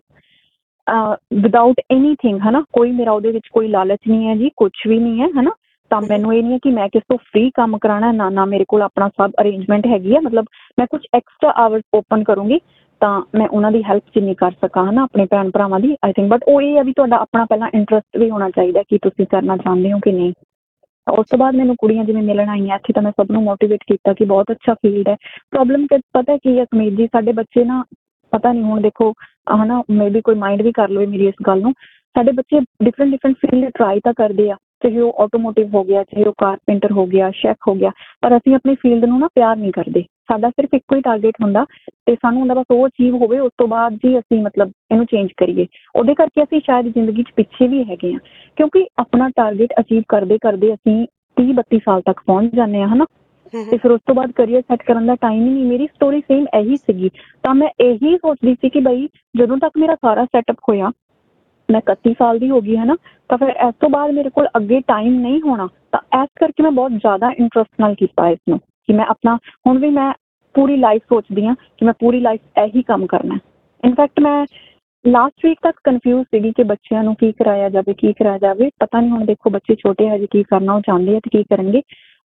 ਵਿਦਆਊਟ 1.33 1.79
ਐਨੀਥਿੰਗ 1.91 2.39
ਹਨਾ 2.49 2.63
ਕੋਈ 2.73 2.91
ਮੇਰਾ 2.91 3.11
ਉਹਦੇ 3.11 3.31
ਵਿੱਚ 3.31 3.47
ਕੋਈ 3.53 3.67
ਲਾਲਚ 3.67 4.07
ਨਹੀਂ 4.07 4.27
ਹੈ 4.27 4.35
ਜੀ 4.35 4.49
ਕੁਝ 4.55 4.71
ਵੀ 4.87 4.99
ਨਹੀਂ 4.99 5.21
ਹੈ 5.21 5.27
ਹਨਾ 5.39 5.51
ਤਾਂ 5.89 6.01
ਮੈਨੂੰ 6.01 6.33
ਇਹ 6.33 6.43
ਨਹੀਂ 6.43 6.53
ਹੈ 6.53 6.57
ਕਿ 6.57 6.71
ਮੈਂ 6.71 6.87
ਕਿਸ 6.89 7.03
ਤੋਂ 7.09 7.17
ਫ੍ਰੀ 7.17 7.49
ਕੰਮ 7.49 7.77
ਕਰਾਣਾ 7.77 8.11
ਨਾ 8.11 8.29
ਨਾ 8.29 8.45
ਮੇਰੇ 8.45 8.65
ਕੋਲ 8.67 8.81
ਆਪਣਾ 8.81 9.07
ਸਭ 9.09 9.31
ਅਰੇਂਜਮੈਂਟ 9.41 9.87
ਹੈਗੀ 9.87 10.15
ਹੈ। 10.15 10.21
ਮਤਲਬ 10.21 10.45
ਮੈਂ 10.79 10.87
ਕੁਝ 10.87 11.01
ਐਕਸਟਰਾ 11.15 11.53
ਆਵਰਸ 11.63 11.83
ਓਪਨ 11.95 12.23
ਕਰੂੰਗੀ 12.23 12.59
ਤਾਂ 13.01 13.21
ਮੈਂ 13.35 13.47
ਉਹਨਾਂ 13.47 13.71
ਦੀ 13.71 13.83
ਹੈਲਪ 13.83 14.03
ਜਿੰਨੀ 14.15 14.33
ਕਰ 14.35 14.51
ਸਕਾਂ, 14.51 14.89
ਹਨਾ, 14.89 15.03
ਆਪਣੇ 15.03 15.25
ਭੈਣ 15.25 15.49
ਭਰਾਵਾਂ 15.51 15.79
ਦੀ 15.79 15.95
ਆਈ 16.05 16.13
ਥਿੰਕ 16.13 16.31
ਬਟ 16.31 16.43
ਉਹ 16.47 16.61
ਇਹ 16.61 16.77
ਹੈ 16.77 16.83
ਵੀ 16.83 16.93
ਤੁਹਾਡਾ 16.93 17.17
ਆਪਣਾ 17.17 17.45
ਪਹਿਲਾਂ 17.45 17.69
ਇੰਟਰਸਟ 17.73 18.17
ਵੀ 18.17 18.29
ਹੋਣਾ 18.29 18.49
ਚਾਹੀਦਾ 18.49 18.83
ਕਿ 18.89 18.97
ਤੁਸੀਂ 18.97 19.25
ਕਰਨਾ 19.31 19.57
ਚਾਹੁੰਦੇ 19.57 19.91
ਹੋ 19.93 19.99
ਕਿ 19.99 20.11
ਨਹੀਂ। 20.11 20.33
ਤਾਂ 21.07 21.13
ਉਸ 21.13 21.25
ਤੋਂ 21.29 21.39
ਬਾਅਦ 21.39 21.55
ਮੈਨੂੰ 21.55 21.75
ਕੁੜੀਆਂ 21.79 22.03
ਜਿਵੇਂ 22.05 22.23
ਮਿਲਣ 22.23 22.49
ਆਈਆਂ, 22.49 22.75
ਇੱਥੇ 22.75 22.93
ਤਾਂ 22.93 23.03
ਮੈਂ 23.03 23.11
ਸਭ 23.11 23.31
ਨੂੰ 23.31 23.43
ਮੋਟੀਵੇਟ 23.43 23.83
ਕੀਤਾ 23.87 24.13
ਕਿ 24.13 24.25
ਬਹੁਤ 24.25 24.51
ਅੱਛਾ 24.51 24.73
ਫੀਲਡ 24.73 25.07
ਹੈ। 25.09 25.15
ਪ੍ਰੋਬਲਮ 25.51 25.87
ਕਿ 25.87 25.97
ਪਤਾ 25.97 26.37
ਕੀ 26.37 26.59
ਹੈ 26.59 26.65
ਸਮੀਰ 26.65 26.95
ਜੀ, 26.95 27.07
ਸਾਡੇ 27.07 27.31
ਬੱਚੇ 27.31 27.63
ਨਾ 27.63 27.83
ਪਤਾ 28.31 28.51
ਨਹੀਂ 28.53 28.63
ਹੁਣ 28.63 28.81
ਦੇਖੋ, 28.81 29.13
ਹਨਾ 29.63 29.83
ਮੇਬੀ 29.91 30.21
ਕੋਈ 30.21 30.35
ਮਾਈਂਡ 30.35 30.61
ਵੀ 30.61 30.71
ਕਰ 30.71 30.89
ਲਵੇ 30.89 31.05
ਮੇਰੀ 31.05 31.27
ਇਸ 31.27 31.35
ਗੱਲ 31.47 31.61
ਨੂੰ। 31.61 31.73
ਸਾਡੇ 32.17 32.31
ਬੱਚੇ 32.31 32.59
ਡਿਫਰੈਂਟ 32.59 33.11
ਡਿਫਰੈਂਟ 33.11 33.35
ਫੀਲਡ 33.35 33.69
ਟਰਾਈ 33.69 33.99
ਤਾਂ 33.99 34.13
ਕਰਦੇ 34.13 34.51
ਆ। 34.51 34.55
ਚਾਹੇ 34.83 34.99
ਉਹ 34.99 35.13
ਆਟੋਮੋਟਿਵ 35.19 35.75
ਹੋ 35.75 35.83
ਗਿਆ 35.83 36.03
ਚਾਹੇ 36.03 36.23
ਉਹ 36.23 36.33
ਕਾਰਪੈਂਟਰ 36.37 36.91
ਹੋ 36.91 37.05
ਗਿਆ 37.05 37.31
ਸ਼ੈਫ 37.31 37.57
ਹੋ 37.67 37.75
ਗਿਆ 37.75 37.89
ਪਰ 38.21 38.37
ਅਸੀਂ 38.37 38.55
ਆਪਣੀ 38.55 38.75
ਫੀਲਡ 38.75 39.05
ਨੂੰ 39.05 39.19
ਨਾ 39.19 39.27
ਪਿਆਰ 39.27 39.55
ਨਹੀਂ 39.55 39.71
ਕਰਦੇ। 39.71 40.01
ਸਾਡਾ 40.01 40.49
ਸਿਰਫ 40.49 40.69
ਇੱਕੋ 40.73 40.95
ਹੀ 40.95 41.01
ਟਾਰਗੇਟ 41.01 41.33
ਹੁੰਦਾ 41.41 41.65
ਤੇ 42.05 42.15
ਸਾਨੂੰ 42.15 42.39
ਹੁੰਦਾ 42.39 42.53
ਬਸ 42.53 42.65
ਉਹ 42.71 42.87
ਅਚੀਵ 42.87 43.15
ਹੋਵੇ 43.15 43.39
ਉਸ 43.39 43.51
ਤੋਂ 43.57 43.67
ਬਾਅਦ 43.67 43.93
ਜੀ 43.93 44.19
ਅਸੀਂ 44.19 44.41
ਮਤਲਬ 44.43 44.71
ਇਹਨੂੰ 44.91 45.05
ਚੇਂਜ 45.05 45.29
ਕਰੀਏ। 45.37 45.67
ਉਹਦੇ 45.95 46.13
ਕਰਕੇ 46.13 46.43
ਅਸੀਂ 46.43 46.59
ਸ਼ਾਇਦ 46.59 46.87
ਜ਼ਿੰਦਗੀ 46.87 47.23
'ਚ 47.23 47.31
ਪਿੱਛੇ 47.35 47.67
ਵੀ 47.67 47.83
ਹੈਗੇ 47.83 48.13
ਆ 48.13 48.17
ਕਿਉਂਕਿ 48.55 48.85
ਆਪਣਾ 48.99 49.29
ਟਾਰਗੇਟ 49.29 49.73
ਅਚੀਵ 49.79 50.03
ਕਰਦੇ 50.09 50.37
ਕਰਦੇ 50.37 50.73
ਅਸੀਂ 50.73 51.07
30 51.37 51.53
32 51.53 51.79
ਸਾਲ 51.85 52.01
ਤੱਕ 52.01 52.21
ਪਹੁੰਚ 52.25 52.55
ਜਾਂਦੇ 52.55 52.81
ਆ 52.81 52.87
ਹਨਾ? 52.87 53.05
ਹੂੰ 53.55 53.65
ਤੇ 53.71 53.77
ਫਿਰ 53.77 53.91
ਉਸ 53.91 54.01
ਤੋਂ 54.07 54.15
ਬਾਅਦ 54.15 54.31
ਕਰੀਅਰ 54.31 54.61
ਸੈੱਟ 54.61 54.83
ਕਰਨ 54.83 55.05
ਦਾ 55.05 55.15
ਟਾਈਮ 55.15 55.45
ਹੀ 55.45 55.49
ਨਹੀਂ। 55.49 55.65
ਮੇਰੀ 55.65 55.87
ਸਟੋਰੀ 55.87 56.19
ਸੇਮ 56.19 56.45
ਇਹੀ 56.59 56.75
ਸੀਗੀ। 56.75 57.09
ਤਾਂ 57.43 57.55
ਮੈਂ 57.55 57.69
ਇਹੀ 57.79 58.17
ਸੋਚਦੀ 58.17 58.53
ਸੀ 58.53 58.69
ਕਿ 58.69 58.79
ਬਈ 58.79 59.07
ਜਦੋਂ 59.37 59.57
ਤੱਕ 59.57 59.77
ਮੇਰਾ 59.77 59.95
ਸਾਰਾ 59.95 60.25
ਸੈਟਅਪ 60.25 60.55
ਹੋਇਆ 60.69 60.91
ਮੈਂ 61.71 61.81
31 61.81 62.13
ਸਾਲ 62.13 62.39
ਦੀ 62.39 62.49
ਹੋ 62.49 62.61
ਗਈ 62.61 62.77
ਹੈ 62.77 62.85
ਨਾ, 62.85 62.95
ਤਾਂ 63.29 63.37
ਫਿਰ 63.37 63.49
ਇਸ 63.49 63.73
ਤੋਂ 63.79 63.89
ਬਾਅਦ 63.89 64.11
ਮੇਰੇ 64.11 64.29
ਕੋਲ 64.29 64.47
ਅੱਗੇ 64.57 64.79
ਟਾਈਮ 64.87 65.19
ਨਹੀਂ 65.19 65.41
ਹੋਣਾ, 65.41 65.67
ਤਾਂ 65.91 66.23
ਇਸ 66.23 66.29
ਕਰਕੇ 66.39 66.63
ਮੈਂ 66.63 66.71
ਬਹੁਤ 66.71 66.91
ਜ਼ਿਆਦਾ 66.91 67.31
ਇੰਟਰਸਟ 67.31 67.81
ਨਾਲ 67.81 67.95
ਕੀਤਾ 67.95 68.29
ਇਸ 68.29 68.39
ਨੂੰ 68.49 68.59
ਕਿ 68.59 68.93
ਮੈਂ 68.93 69.05
ਆਪਣਾ, 69.05 69.37
ਹੁਣ 69.67 69.77
ਵੀ 69.77 69.89
ਮੈਂ 69.89 70.13
ਪੂਰੀ 70.55 70.77
ਲਾਈਫ 70.77 71.01
ਸੋਚਦੀ 71.09 71.45
ਹਾਂ 71.45 71.55
ਕਿ 71.55 71.85
ਮੈਂ 71.85 71.93
ਪੂਰੀ 71.99 72.19
ਲਾਈਫ 72.19 72.41
ਇਹੀ 72.57 72.81
ਕੰਮ 72.81 73.05
ਕਰਨਾ 73.05 73.35
ਹੈ। 73.35 73.39
ਇਨਫੈਕਟ 73.83 74.19
ਮੈਂ 74.19 74.45
ਲਾਸਟ 75.07 75.45
ਵੀਕ 75.45 75.59
ਤੱਕ 75.63 75.75
ਕਨਫਿਊਜ਼ 75.83 76.23
ਸੀਗੀ 76.23 76.51
ਕਿ 76.51 76.63
ਬੱਚਿਆਂ 76.63 77.03
ਨੂੰ 77.03 77.15
ਕੀ 77.15 77.31
ਕਰਾਇਆ 77.31 77.69
ਜਾਵੇ, 77.69 77.93
ਕੀ 77.93 78.13
ਕਰਾਇਆ 78.13 78.37
ਜਾਵੇ। 78.37 78.69
ਪਤਾ 78.79 78.99
ਨਹੀਂ 78.99 79.11
ਹੁਣ 79.11 79.25
ਦੇਖੋ 79.25 79.49
ਬੱਚੇ 79.49 79.75
ਛੋਟੇ 79.75 80.09
ਹਜੇ 80.09 80.27
ਕੀ 80.31 80.43
ਕਰਨਾ, 80.43 80.73
ਉਹ 80.73 80.81
ਚਾਹੁੰਦੇ 80.81 81.15
ਆ 81.15 81.19
ਤੇ 81.19 81.29
ਕੀ 81.37 81.43
ਕਰਨਗੇ। 81.43 81.81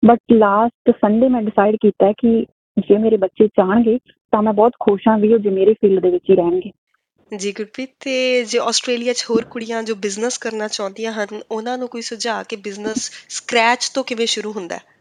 ਬਟ 0.07 0.19
ਲਾਸਟ 0.33 0.91
ਸੰਡੇ 0.91 1.29
ਮੈਂ 1.29 1.43
ਡਿਸਾਈਡ 1.43 1.77
ਕੀਤਾ 1.83 2.07
ਹੈ 2.07 2.13
ਕਿ 2.19 2.47
ਜੇ 2.77 2.99
ਮੇਰੇ 2.99 3.17
ਬੱਚੇ 3.17 3.49
ਚਾਹਣਗੇ, 3.49 3.99
ਤਾਂ 4.33 4.43
ਮੈਂ 4.43 4.53
ਬਹੁਤ 4.53 4.73
ਖੁਸ਼ 4.81 5.09
ਹਾਂ 5.09 5.19
ਵੀ 5.19 5.33
ਉਹ 5.35 5.39
ਜੇ 5.39 5.51
ਮੇਰੇ 5.51 5.75
ਫੀਲਡ 5.75 6.03
ਦੇ 6.03 6.11
ਵਿੱਚ 6.11 6.31
ਹੀ 6.31 6.37
ਰਹਿਣਗੇ। 6.37 6.71
ਜੀ 7.41 7.53
ਗੁਰਪ੍ਰੀਤ 7.53 7.91
ਤੇ 8.01 8.45
ਜੇ 8.45 8.59
ਆਸਟ੍ਰੇਲੀਆ 8.59 9.13
'ਚ 9.13 9.25
ਹੋਰ 9.31 9.45
ਕੁੜੀਆਂ 9.45 9.83
ਜੋ 9.83 9.95
ਬਿਜ਼ਨਸ 9.95 10.39
ਕਰਨਾ 10.39 10.69
ਚਾਹੁੰਦੀਆਂ 10.69 11.13
ਹਨ, 11.13 11.41
ਉਹਨਾਂ 11.51 11.77
ਨੂੰ 11.79 11.89
ਕੋਈ 11.89 12.03
ਸੁਝਾਅ 12.03 12.45
ਕਿ 12.49 12.57
ਬਿਜ਼ਨਸ 12.57 13.11
ਸਕ੍ਰੈਚ 13.29 13.89
ਤੋਂ 13.95 14.05
ਕਿਵੇਂ 14.05 14.27
ਸ਼ੁਰੂ 14.27 14.53
ਹੁੰਦਾ? 14.53 14.77
ਹੈ 14.77 14.93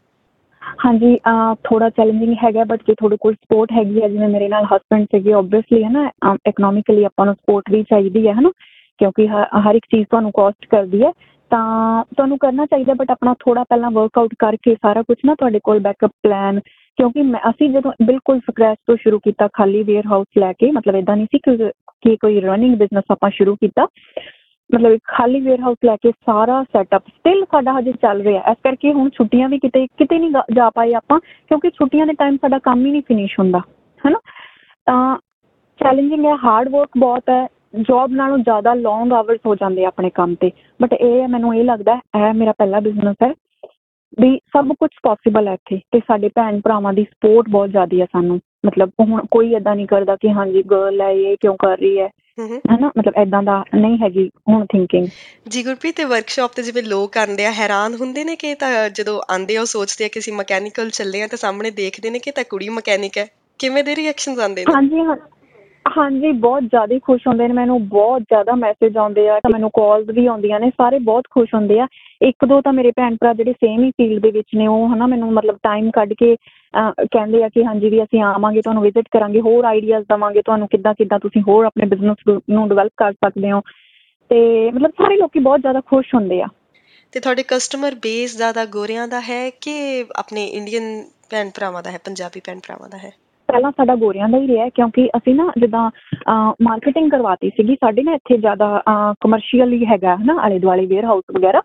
ਹਾਂਜੀ 0.84 1.16
ਥੋੜਾ 1.64 1.88
ਚੈਲੰਜਿੰਗ 1.90 2.34
ਹੈਗਾ 2.44 2.64
ਬਟ 2.64 2.82
ਜੇ 2.86 2.94
ਤੁਹਾਡੇ 2.94 3.16
ਕੋਲ 3.20 3.34
ਸਪੋਰਟ 3.34 3.72
ਹੈਗੀ 3.72 4.02
ਹੈ 4.02 4.08
ਜਿਵੇਂ 4.08 4.28
ਮੇਰੇ 4.28 4.48
ਨਾਲ 4.48 4.64
ਹਸਬੰਡ 4.64 5.06
ਸੀਗੇ 5.06 5.32
ਆਬਵੀਅਸਲੀ 5.32 5.82
ਹੈ 5.84 5.90
ਨਾ 5.90 6.08
ਇਕਨੋਮਿਕਲੀ 6.48 7.04
ਆਪਾਂ 7.04 7.26
ਨੂੰ 7.26 7.34
ਸਪੋਰਟ 7.34 7.70
ਵੀ 7.70 7.82
ਚਾਹੀਦੀ 7.82 8.26
ਹੈ 8.28 8.32
ਹਨਾ, 8.32 8.50
ਕਿਉਂਕਿ 9.00 9.28
ਹ- 9.28 9.60
ਹਰ 9.60 9.74
ਇੱਕ 9.74 9.86
ਚੀਜ਼ 9.86 10.06
ਤੁਹਾਨੂੰ 10.10 10.30
ਕਾਸਟ 10.32 10.66
ਕਰਦੀ 10.70 11.02
ਹੈ 11.02 11.10
ਤਾਂ 11.50 12.04
ਤੁਹਾਨੂੰ 12.16 12.38
ਕਰਨਾ 12.38 12.66
ਚਾਹੀਦਾ 12.66 12.94
ਬਟ 12.94 13.10
ਆਪਣਾ 13.10 13.34
ਥੋੜਾ 13.40 13.62
ਪਹਿਲਾਂ 13.64 13.90
ਵਰਕਆਊਟ 13.90 14.34
ਕਰਕੇ 14.38 14.74
ਸਾਰਾ 14.74 15.02
ਕੁਝ 15.02 15.16
ਨਾ 15.26 15.34
ਤੁਹਾਡੇ 15.34 15.60
ਕੋਲ 15.64 15.78
ਬੈਕਅਪ 15.80 16.10
ਪਲਾਨ 16.22 16.60
ਕਿਉਂਕਿ 16.98 17.22
ਮੈਂ, 17.22 17.40
ਅਸੀਂ 17.50 17.68
ਜਦੋਂ 17.70 17.92
ਬਿਲਕੁਲ 18.02 18.38
ਸਕ੍ਰੈਚ 18.40 18.78
ਤੋਂ 18.86 18.96
ਸ਼ੁਰੂ 18.96 19.18
ਕੀਤਾ, 19.18 19.48
ਖਾਲੀ 19.52 19.82
ਵੇਅਰ 19.82 20.06
ਹਾਊਸ 20.06 20.26
ਲੈ 20.38 20.52
ਕੇ, 20.52 20.70
ਮਤਲਬ 20.70 20.96
ਇਦਾਂ 20.96 21.16
ਨਹੀਂ 21.16 21.26
ਸੀ 21.26 21.38
ਕਿ 21.38 21.70
ਕਿ 22.04 22.16
ਕੋਈ 22.16 22.40
ਰਨਿੰਗ 22.40 22.76
ਬਿਜ਼ਨਸ 22.76 23.04
ਆਪਾਂ 23.10 23.30
ਸ਼ੁਰੂ 23.30 23.56
ਕੀਤਾ। 23.56 23.86
ਮਤਲਬ 24.74 24.92
ਇੱਕ 24.92 25.04
ਖਾਲੀ 25.04 25.40
ਵੇਅਰ 25.40 25.60
ਹਾਊਸ 25.60 25.76
ਲੈ 25.84 25.96
ਕੇ 25.96 26.10
ਸਾਰਾ 26.10 26.62
ਸੈਟਅਪ 26.62 27.02
ਸਟਿਲ 27.08 27.44
ਸਾਡਾ 27.44 27.78
ਹਜੇ 27.78 27.92
ਚੱਲ 27.92 28.22
ਰਿਹਾ। 28.22 28.42
ਇਸ 28.50 28.56
ਕਰਕੇ 28.62 28.92
ਹੁਣ 28.92 29.10
ਛੁੱਟੀਆਂ 29.10 29.48
ਵੀ 29.48 29.58
ਕਿਤੇ 29.58 29.86
ਕਿਤੇ 29.86 30.18
ਨਹੀਂ 30.18 30.30
ਗਾ- 30.30 30.54
ਜਾ 30.54 30.70
ਪਾਏ 30.70 30.94
ਆਪਾਂ 30.94 31.20
ਕਿਉਂਕਿ 31.20 31.70
ਛੁੱਟੀਆਂ 31.70 32.06
ਦੇ 32.06 32.12
ਟਾਈਮ 32.12 32.36
ਸਾਡਾ 32.36 32.58
ਕੰਮ 32.58 32.86
ਹੀ 32.86 32.90
ਨਹੀਂ 32.90 33.02
ਫਿਨਿਸ਼ 33.08 33.38
ਹੁੰਦਾ 33.38 33.58
ਹਨਾ? 34.06 34.18
ਤਾਂ 34.86 35.16
ਚੈਲੰਜਿੰਗ 35.78 36.24
ਹੈ 36.24 36.36
ਹਾਰਡ 36.36 36.68
ਵਰਕ 36.68 36.88
ਬਹੁਤ 36.98 37.22
ਹੈ 37.30 37.46
ਜੌਬ 37.80 38.10
ਨਾਲੋਂ 38.10 38.38
ਜ਼ਿਆਦਾ 38.38 38.74
ਲੌਂਗ 38.74 39.12
ਆਵਰਸ 39.12 39.40
ਹੋ 39.46 39.54
ਜਾਂਦੇ 39.54 39.84
ਆ 39.84 39.88
ਆਪਣੇ 39.88 40.10
ਕੰਮ 40.10 40.34
ਤੇ। 40.34 40.50
ਬਟ 40.82 40.92
ਇਹ 40.92 41.22
ਹੈ 41.22 41.26
ਮੈਨੂੰ 41.26 41.54
ਇਹ 41.54 41.64
ਲੱਗਦਾ 41.64 41.96
ਹੈ, 41.96 42.28
ਇਹ 42.28 42.34
ਮੇਰਾ 42.34 42.52
ਪਹਿਲਾ 42.52 42.80
ਬਿਜ਼ਨਸ 42.80 43.16
ਹੈ 43.22 43.32
ਵੀ 44.20 44.38
ਸਭ 44.38 44.68
ਕੁਝ 44.68 44.90
ਪੋਸੀਬਲ 45.02 45.48
ਹੈ 45.48 45.52
ਇੱਥੇ 45.52 45.80
ਤੇ 45.90 46.00
ਸਾਡੇ 46.00 46.28
ਭੈਣ 46.28 46.60
ਭਰਾਵਾਂ 46.60 46.92
ਦੀ 46.92 47.04
ਸਪੋਰਟ 47.04 47.48
ਬਹੁਤ 47.48 47.70
ਜ਼ਿਆਦੀ 47.70 48.00
ਹੈ 48.00 48.06
ਸਾਨੂੰ। 48.06 48.40
ਮਤਲਬ 48.66 48.90
ਹੁਣ 49.00 49.26
ਕੋਈ 49.30 49.52
ਏਦਾਂ 49.54 49.74
ਨਹੀਂ 49.76 49.86
ਕਰਦਾ 49.86 50.16
ਕਿ 50.16 50.30
ਹਾਂਜੀ 50.32 50.62
ਗਰਲ 50.62 51.00
ਹੈ 51.00 51.10
ਇਹ 51.10 51.36
ਕਿਉਂ 51.40 51.56
ਕਰ 51.56 51.76
ਰਹੀ 51.78 51.98
ਹੈ। 52.00 52.08
ਹੈਨਾ 52.38 52.90
ਮਤਲਬ 52.98 53.14
ਏਦਾਂ 53.18 53.42
ਦਾ 53.42 53.62
ਨਹੀਂ 53.74 53.98
ਹੈਗੀ 54.02 54.30
ਹੁਣ 54.48 54.64
ਥਿੰਕਿੰਗ 54.66 55.06
ਜੀ 55.48 55.62
ਗੁਰਪ੍ਰੀਤ 55.62 55.96
ਤੇ 55.96 56.04
ਵਰਕਸ਼ਾਪ 56.04 56.52
ਤੇ 56.52 56.62
ਜਿਵੇਂ 56.62 56.82
ਲੋਕ 56.82 57.18
ਆਉਂਦੇ 57.18 57.46
ਆ 57.46 57.50
ਹੈਰਾਨ 57.52 57.94
ਹੁੰਦੇ 57.94 58.24
ਨੇ 58.24 58.36
ਕਿ 58.36 58.54
ਤਾਂ 58.54 58.90
ਜਦੋਂ 58.90 59.20
ਆਉਂਦੇ 59.30 59.56
ਆ 59.56 59.64
ਸੋਚਦੇ 59.64 60.04
ਆ 60.04 60.08
ਕਿ 60.08 60.20
ਅਸੀਂ 60.20 60.32
ਮਕੈਨੀਕਲ 60.32 60.90
ਚੱਲੇ 60.90 61.22
ਆ 61.22 61.26
ਤੇ 61.26 61.36
ਸਾਹਮਣੇ 61.36 61.70
ਦੇਖਦੇ 61.70 62.10
ਨੇ 62.10 62.18
ਕਿ 62.18 62.30
ਤਾਂ 62.30 62.44
ਕੁੜੀ 62.44 62.68
ਮਕੈਨਿਕ 62.68 63.18
ਹੈ। 63.18 63.26
ਕਿਵੇਂ 63.60 63.84
ਦੇ 63.84 63.94
ਰਿਐਕਸ਼ਨਸ 63.96 64.38
ਆਉਂਦੇ 64.38 64.64
ਨੇ? 64.64 64.72
ਹਾਂਜੀ 64.74 65.00
ਹਾਂ 65.00 65.16
ਹਾਂਜੀ 65.84 66.30
ਬਹੁਤ 66.32 66.62
ਜ਼ਿਆਦਾ 66.62 66.98
ਖੁਸ਼ 66.98 67.26
ਹੁੰਦੇ 67.28 67.46
ਨੇ 67.48 67.54
ਮੈਨੂੰ 67.54 67.88
ਬਹੁਤ 67.88 68.22
ਜ਼ਿਆਦਾ 68.22 68.54
ਮੈਸੇਜ 68.54 68.96
ਆਉਂਦੇ 68.96 69.28
ਆ 69.28 69.38
ਤਾਂ 69.40 69.50
ਮੈਨੂੰ 69.50 69.70
ਕਾਲਸ 69.70 70.06
ਵੀ 70.14 70.26
ਆਉਂਦੀਆਂ 70.26 70.60
ਨੇ 70.60 70.70
ਸਾਰੇ 70.70 70.98
ਬਹੁਤ 70.98 71.24
ਖੁਸ਼ 71.30 71.54
ਹੁੰਦੇ 71.54 71.78
ਆ। 71.80 71.86
ਇੱਕ 72.22 72.44
ਦੋ 72.44 72.60
ਤਾਂ 72.60 72.72
ਮੇਰੇ 72.72 72.90
ਭੈਣ 72.96 73.16
ਭਰਾ 73.20 73.32
ਜਿਹੜੇ 73.32 73.52
ਸੇਮ 73.52 73.82
ਹੀ 73.84 73.90
ਫੀਲਡ 73.90 74.22
ਦੇ 74.22 74.30
ਵਿੱਚ 74.30 74.54
ਨੇ 74.56 74.66
ਉਹ 74.66 74.94
ਹਨਾ 74.94 75.06
ਮੈਨੂੰ 75.06 75.32
ਮਤਲਬ 75.32 75.58
ਟਾਈਮ 75.62 75.90
ਕੱਢ 75.90 76.12
ਕੇ 76.12 76.34
ਅਹ, 76.34 76.92
ਕਹਿੰਦੇ 77.12 77.42
ਆ 77.44 77.48
ਕਿ 77.48 77.64
ਹਾਂਜੀ 77.64 77.88
ਵੀ 77.90 78.02
ਅਸੀਂ 78.02 78.22
ਆਵਾਂਗੇ 78.22 78.62
ਤੁਹਾਨੂੰ 78.62 78.82
ਵਿਜ਼ਿਟ 78.82 79.08
ਕਰਾਂਗੇ 79.10 79.40
ਹੋਰ 79.40 79.64
ਆਈਡੀਆਜ਼ 79.64 80.04
ਦਵਾਂਗੇ 80.08 80.42
ਤੁਹਾਨੂੰ 80.42 80.68
ਕਿੱਦਾਂ 80.68 80.94
ਕਿੱਦਾਂ 80.94 81.18
ਤੁਸੀਂ 81.18 81.42
ਹੋਰ 81.42 81.64
ਆਪਣੇ 81.64 81.86
ਬਿਜ਼ਨਸ 81.86 82.40
ਨੂੰ 82.50 82.68
ਡਿਵੈਲਪ 82.68 82.92
ਕਰ 82.96 83.12
ਸਕਦੇ 83.12 83.52
ਹੋ। 83.52 83.60
ਤੇ 84.30 84.70
ਮਤਲਬ 84.70 84.90
ਸਾਰੇ 84.90 85.16
ਲੋਕੀ 85.16 85.38
ਬਹੁਤ 85.38 85.60
ਜ਼ਿਆਦਾ 85.60 85.80
ਖੁਸ਼ 85.80 86.14
ਹੁੰਦੇ 86.14 86.42
ਆ। 86.42 86.46
ਤੇ 87.12 87.20
ਤੁਹਾਡੇ 87.20 87.42
ਕਸਟਮਰ 87.48 87.94
ਬੇਸ 87.94 88.36
ਜ਼ਿਆਦਾ 88.36 88.64
ਗੋਰਿਆਂ 88.66 89.08
ਦਾ 89.08 89.20
ਹੈ 89.20 89.50
ਕਿ 89.50 90.04
ਆਪਣੇ 90.16 90.46
ਇੰਡੀਅਨ 90.46 91.04
ਭੈਣ 91.30 91.50
ਭਰਾਵਾਂ 91.50 91.82
ਦਾ 91.82 91.90
ਹੈ 91.90 91.98
ਪੰਜਾਬੀ 92.04 92.40
ਭੈਣ 92.46 92.58
ਭਰਾਵਾਂ 92.58 92.88
ਦਾ 92.88 92.98
ਹੈ? 92.98 93.12
ਪਹਿਲਾਂ 93.54 93.70
ਸਾਡਾ 93.70 93.94
ਗੋਰਿਆਂ 93.96 94.28
ਦਾ 94.28 94.38
ਹੀ 94.38 94.46
ਰਿਹਾ 94.48 94.64
ਹੈ 94.64 94.68
ਕਿਉਂਕਿ 94.74 95.08
ਅਸੀਂ 95.16 95.34
ਨਾ 95.34 95.50
ਜਿੱਦਾਂ 95.58 95.90
ਮਾਰਕੀਟਿੰਗ 96.62 97.10
ਕਰਵਾਤੀ 97.10 97.50
ਸੀਗੀ 97.56 97.74
ਸਾਡੇ 97.74 98.02
ਨਾ 98.02 98.14
ਇੱਥੇ 98.14 98.36
ਜ਼ਿਆਦਾ 98.36 98.82
ਕਮਰਸ਼ੀਅਲ 99.20 99.72
ਹੀ 99.72 99.84
ਹੈਗਾ 99.86 100.16
ਹੈ 100.16 100.24
ਨਾ 100.24 100.36
ਆਲੇ 100.44 100.58
ਦੁਆਲੇ 100.58 100.86
ਵੇਅਰ 100.86 101.04
ਹਾਊਸ 101.04 101.36
ਵਗੈਰਾ। 101.36 101.60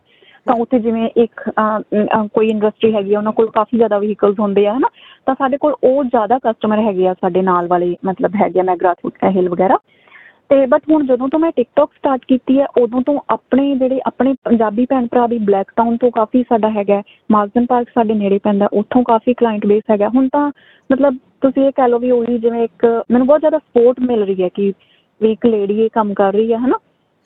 ਤਾਂ 0.48 0.56
ਉੱਥੇ 0.56 0.80
ਜਿਵੇਂ 0.80 1.10
ਇੱਕ 1.18 1.42
ਅਹ, 1.50 1.80
ਅਹ, 1.80 2.28
ਕੋਈ 2.34 2.48
ਇੰਡਸਟਰੀ 2.50 2.94
ਹੈਗੀ 2.96 3.14
ਆ 3.14 3.18
ਉਹਨਾਂ 3.18 3.32
ਕੋਲ 3.32 3.50
ਕਾਫੀ 3.56 3.78
ਜ਼ਿਆਦਾ 3.78 3.98
ਵਹੀਕਲਸ 4.00 4.40
ਹੁੰਦੇ 4.40 4.66
ਆ 4.68 4.74
ਹਨਾ। 4.78 4.88
ਤਾਂ 5.26 5.36
ਸਾਡੇ 5.40 5.58
ਕੋਲ 5.58 5.76
ਉਹ 5.84 6.04
ਜ਼ਿਆਦਾ 6.04 6.38
ਕਸਟਮਰ 6.44 6.80
ਹੈਗੇ 6.80 7.08
ਆ 7.08 7.14
ਸਾਡੇ 7.22 7.42
ਨਾਲ 7.42 7.68
ਵਾਲੇ 7.68 7.96
ਮਤਲਬ 8.06 8.36
ਹੈਗੇ 8.42 8.60
ਆ 8.60 8.64
ਮੈਗਰਾਥ 8.64 9.06
ਹਿਲ 9.36 9.50
ਵਗੈਰਾ। 9.50 9.78
ਤੇ 10.50 10.66
ਬਟ 10.66 10.82
ਹੁਣ 10.92 11.06
ਜਦੋਂ 11.06 11.28
ਤੋਂ 11.30 11.40
ਮੈਂ 11.40 11.52
ਟਿਕਟੌਕ 11.56 11.92
ਸਟਾਰਟ 11.94 12.22
ਕੀਤੀ 12.28 12.60
ਹੈ 12.60 12.66
ਉਦੋਂ 12.82 13.02
ਤੋਂ 13.02 13.20
ਆਪਣੇ 13.30 13.76
ਜਿਹੜੇ 13.76 14.00
ਆਪਣੇ 14.08 14.34
ਪੰਜਾਬੀ 14.44 14.86
ਭੈਣ 14.90 15.08
ਭਰਾ 15.12 15.26
ਵੀ 15.28 15.38
ਬਲੈਕ 15.38 15.72
ਟਾਊਨ 15.76 15.98
ਤੋਂ 15.98 16.12
ਕਾਫੀ 16.12 16.44
ਸਾਡਾ 16.50 16.70
ਹੈਗਾ 16.70 17.02
ਮਾਰਜਨ 17.32 17.66
ਪਾਰਕ 17.66 17.90
ਸਾਡੇ 17.90 18.14
ਨੇੜੇ 18.14 18.40
ਪੈਂਦਾ 18.44 18.68
ਉੱਥੋਂ 18.74 19.04
ਕਾਫੀ 19.04 19.34
ਕਲਾਇੰਟ 19.34 19.66
ਬੇਸ 19.66 19.84
ਹੈਗਾ। 19.92 20.08
ਹੁਣ 20.16 20.28
ਤਾਂ 20.28 20.52
ਮਤਲਬ 20.92 21.18
ਤੁਸੀਂ 21.42 21.66
ਇਹ 21.66 21.72
ਕਹਿ 21.72 21.88
ਲਓ 21.88 22.00
ਵੀ 22.00 22.12
ਉਹੀ 22.12 22.38
ਜਿਵੇਂ 22.38 22.64
ਇੱਕ 22.64 23.04
ਮੈਨੂੰ 23.12 23.28
ਬਹੁਤ 23.28 23.40
ਜ਼ਿਆਦਾ 23.40 23.58
ਸਪੋਰਟ 23.58 24.00
ਮਿਲ 24.00 24.24
ਰਹੀ 24.24 24.44
ਹੈ 24.44 24.50
ਕਿ 24.50 24.74
ਵੀ 25.22 25.32
ਇੱਕ 25.32 25.46
ਲੇਡੀ 25.46 25.82
ਇਹ 25.82 25.90
ਕੰਮ 25.94 26.14
ਕਰ 26.14 26.34
ਰਹੀ 26.34 26.54
ਹੈ 26.54 26.58
ਹਨਾ? 26.58 26.78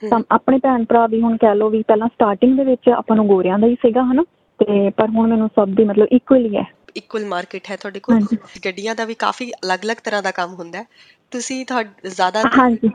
ਤਾਂ 0.10 0.20
ਆਪਣੇ 0.32 0.58
ਭੈਣ 0.58 0.86
ਭਰਾ 0.86 1.08
ਵੀ 1.08 1.22
ਹੁਣ 1.22 1.38
ਕਹਿ 1.38 1.56
ਲਓ 1.56 1.70
ਵੀ 1.70 1.84
ਪਹਿਲਾਂ 1.88 2.08
ਸਟਾਰਟਿੰਗ 2.08 2.58
ਦੇ 2.58 2.64
ਵਿੱਚ 2.64 2.90
ਆਪਾਂ 2.90 3.16
ਨੂੰ 3.16 3.28
ਗੋਰਿਆਂ 3.28 3.60
ਦਾ 3.60 3.68
ਹੀ 3.68 3.76
ਸੀਗਾ 3.76 4.04
ਹਨਾ? 4.04 4.24
ਤੇ 4.60 4.90
ਪਰ 4.90 5.10
ਹੁਣ 5.10 5.30
ਮੈਨੂੰ 5.30 5.48
ਸਭ 5.48 5.70
ਦੀ 5.70 5.84
ਮਤਲਬ 5.84 6.08
ਇਕੁਅਲੀ 6.12 6.58
ਹੈ। 6.58 6.66
ਇਕੁਅਲ 6.98 7.26
ਮਾਰਕੀਟ 7.26 7.62
ਹੈ 7.72 7.76
ਤੁਹਾਡੇ 7.76 8.00
ਕੋਲ। 8.00 8.20
ਗੱਡੀਆਂ 8.66 8.96
ਦਾ 8.96 9.06
ਵੀ 9.06 9.14
ਕਾਫੀ 9.14 9.52
ਅਲੱਗ-ਅਲੱਗ 9.52 9.98
ਤਰ੍ਹਾਂ 10.04 10.24
ਦਾ 10.24 10.32
ਕੰਮ 10.32 10.54
ਹੁੰਦਾ 10.54 10.80
ਹੈ। 10.80 10.86
ਤੁਸੀਂ 11.32 11.66
ਤੁਹਾਡ 11.66 11.88
ਜ਼ਿਆਦਾ। 12.08 12.44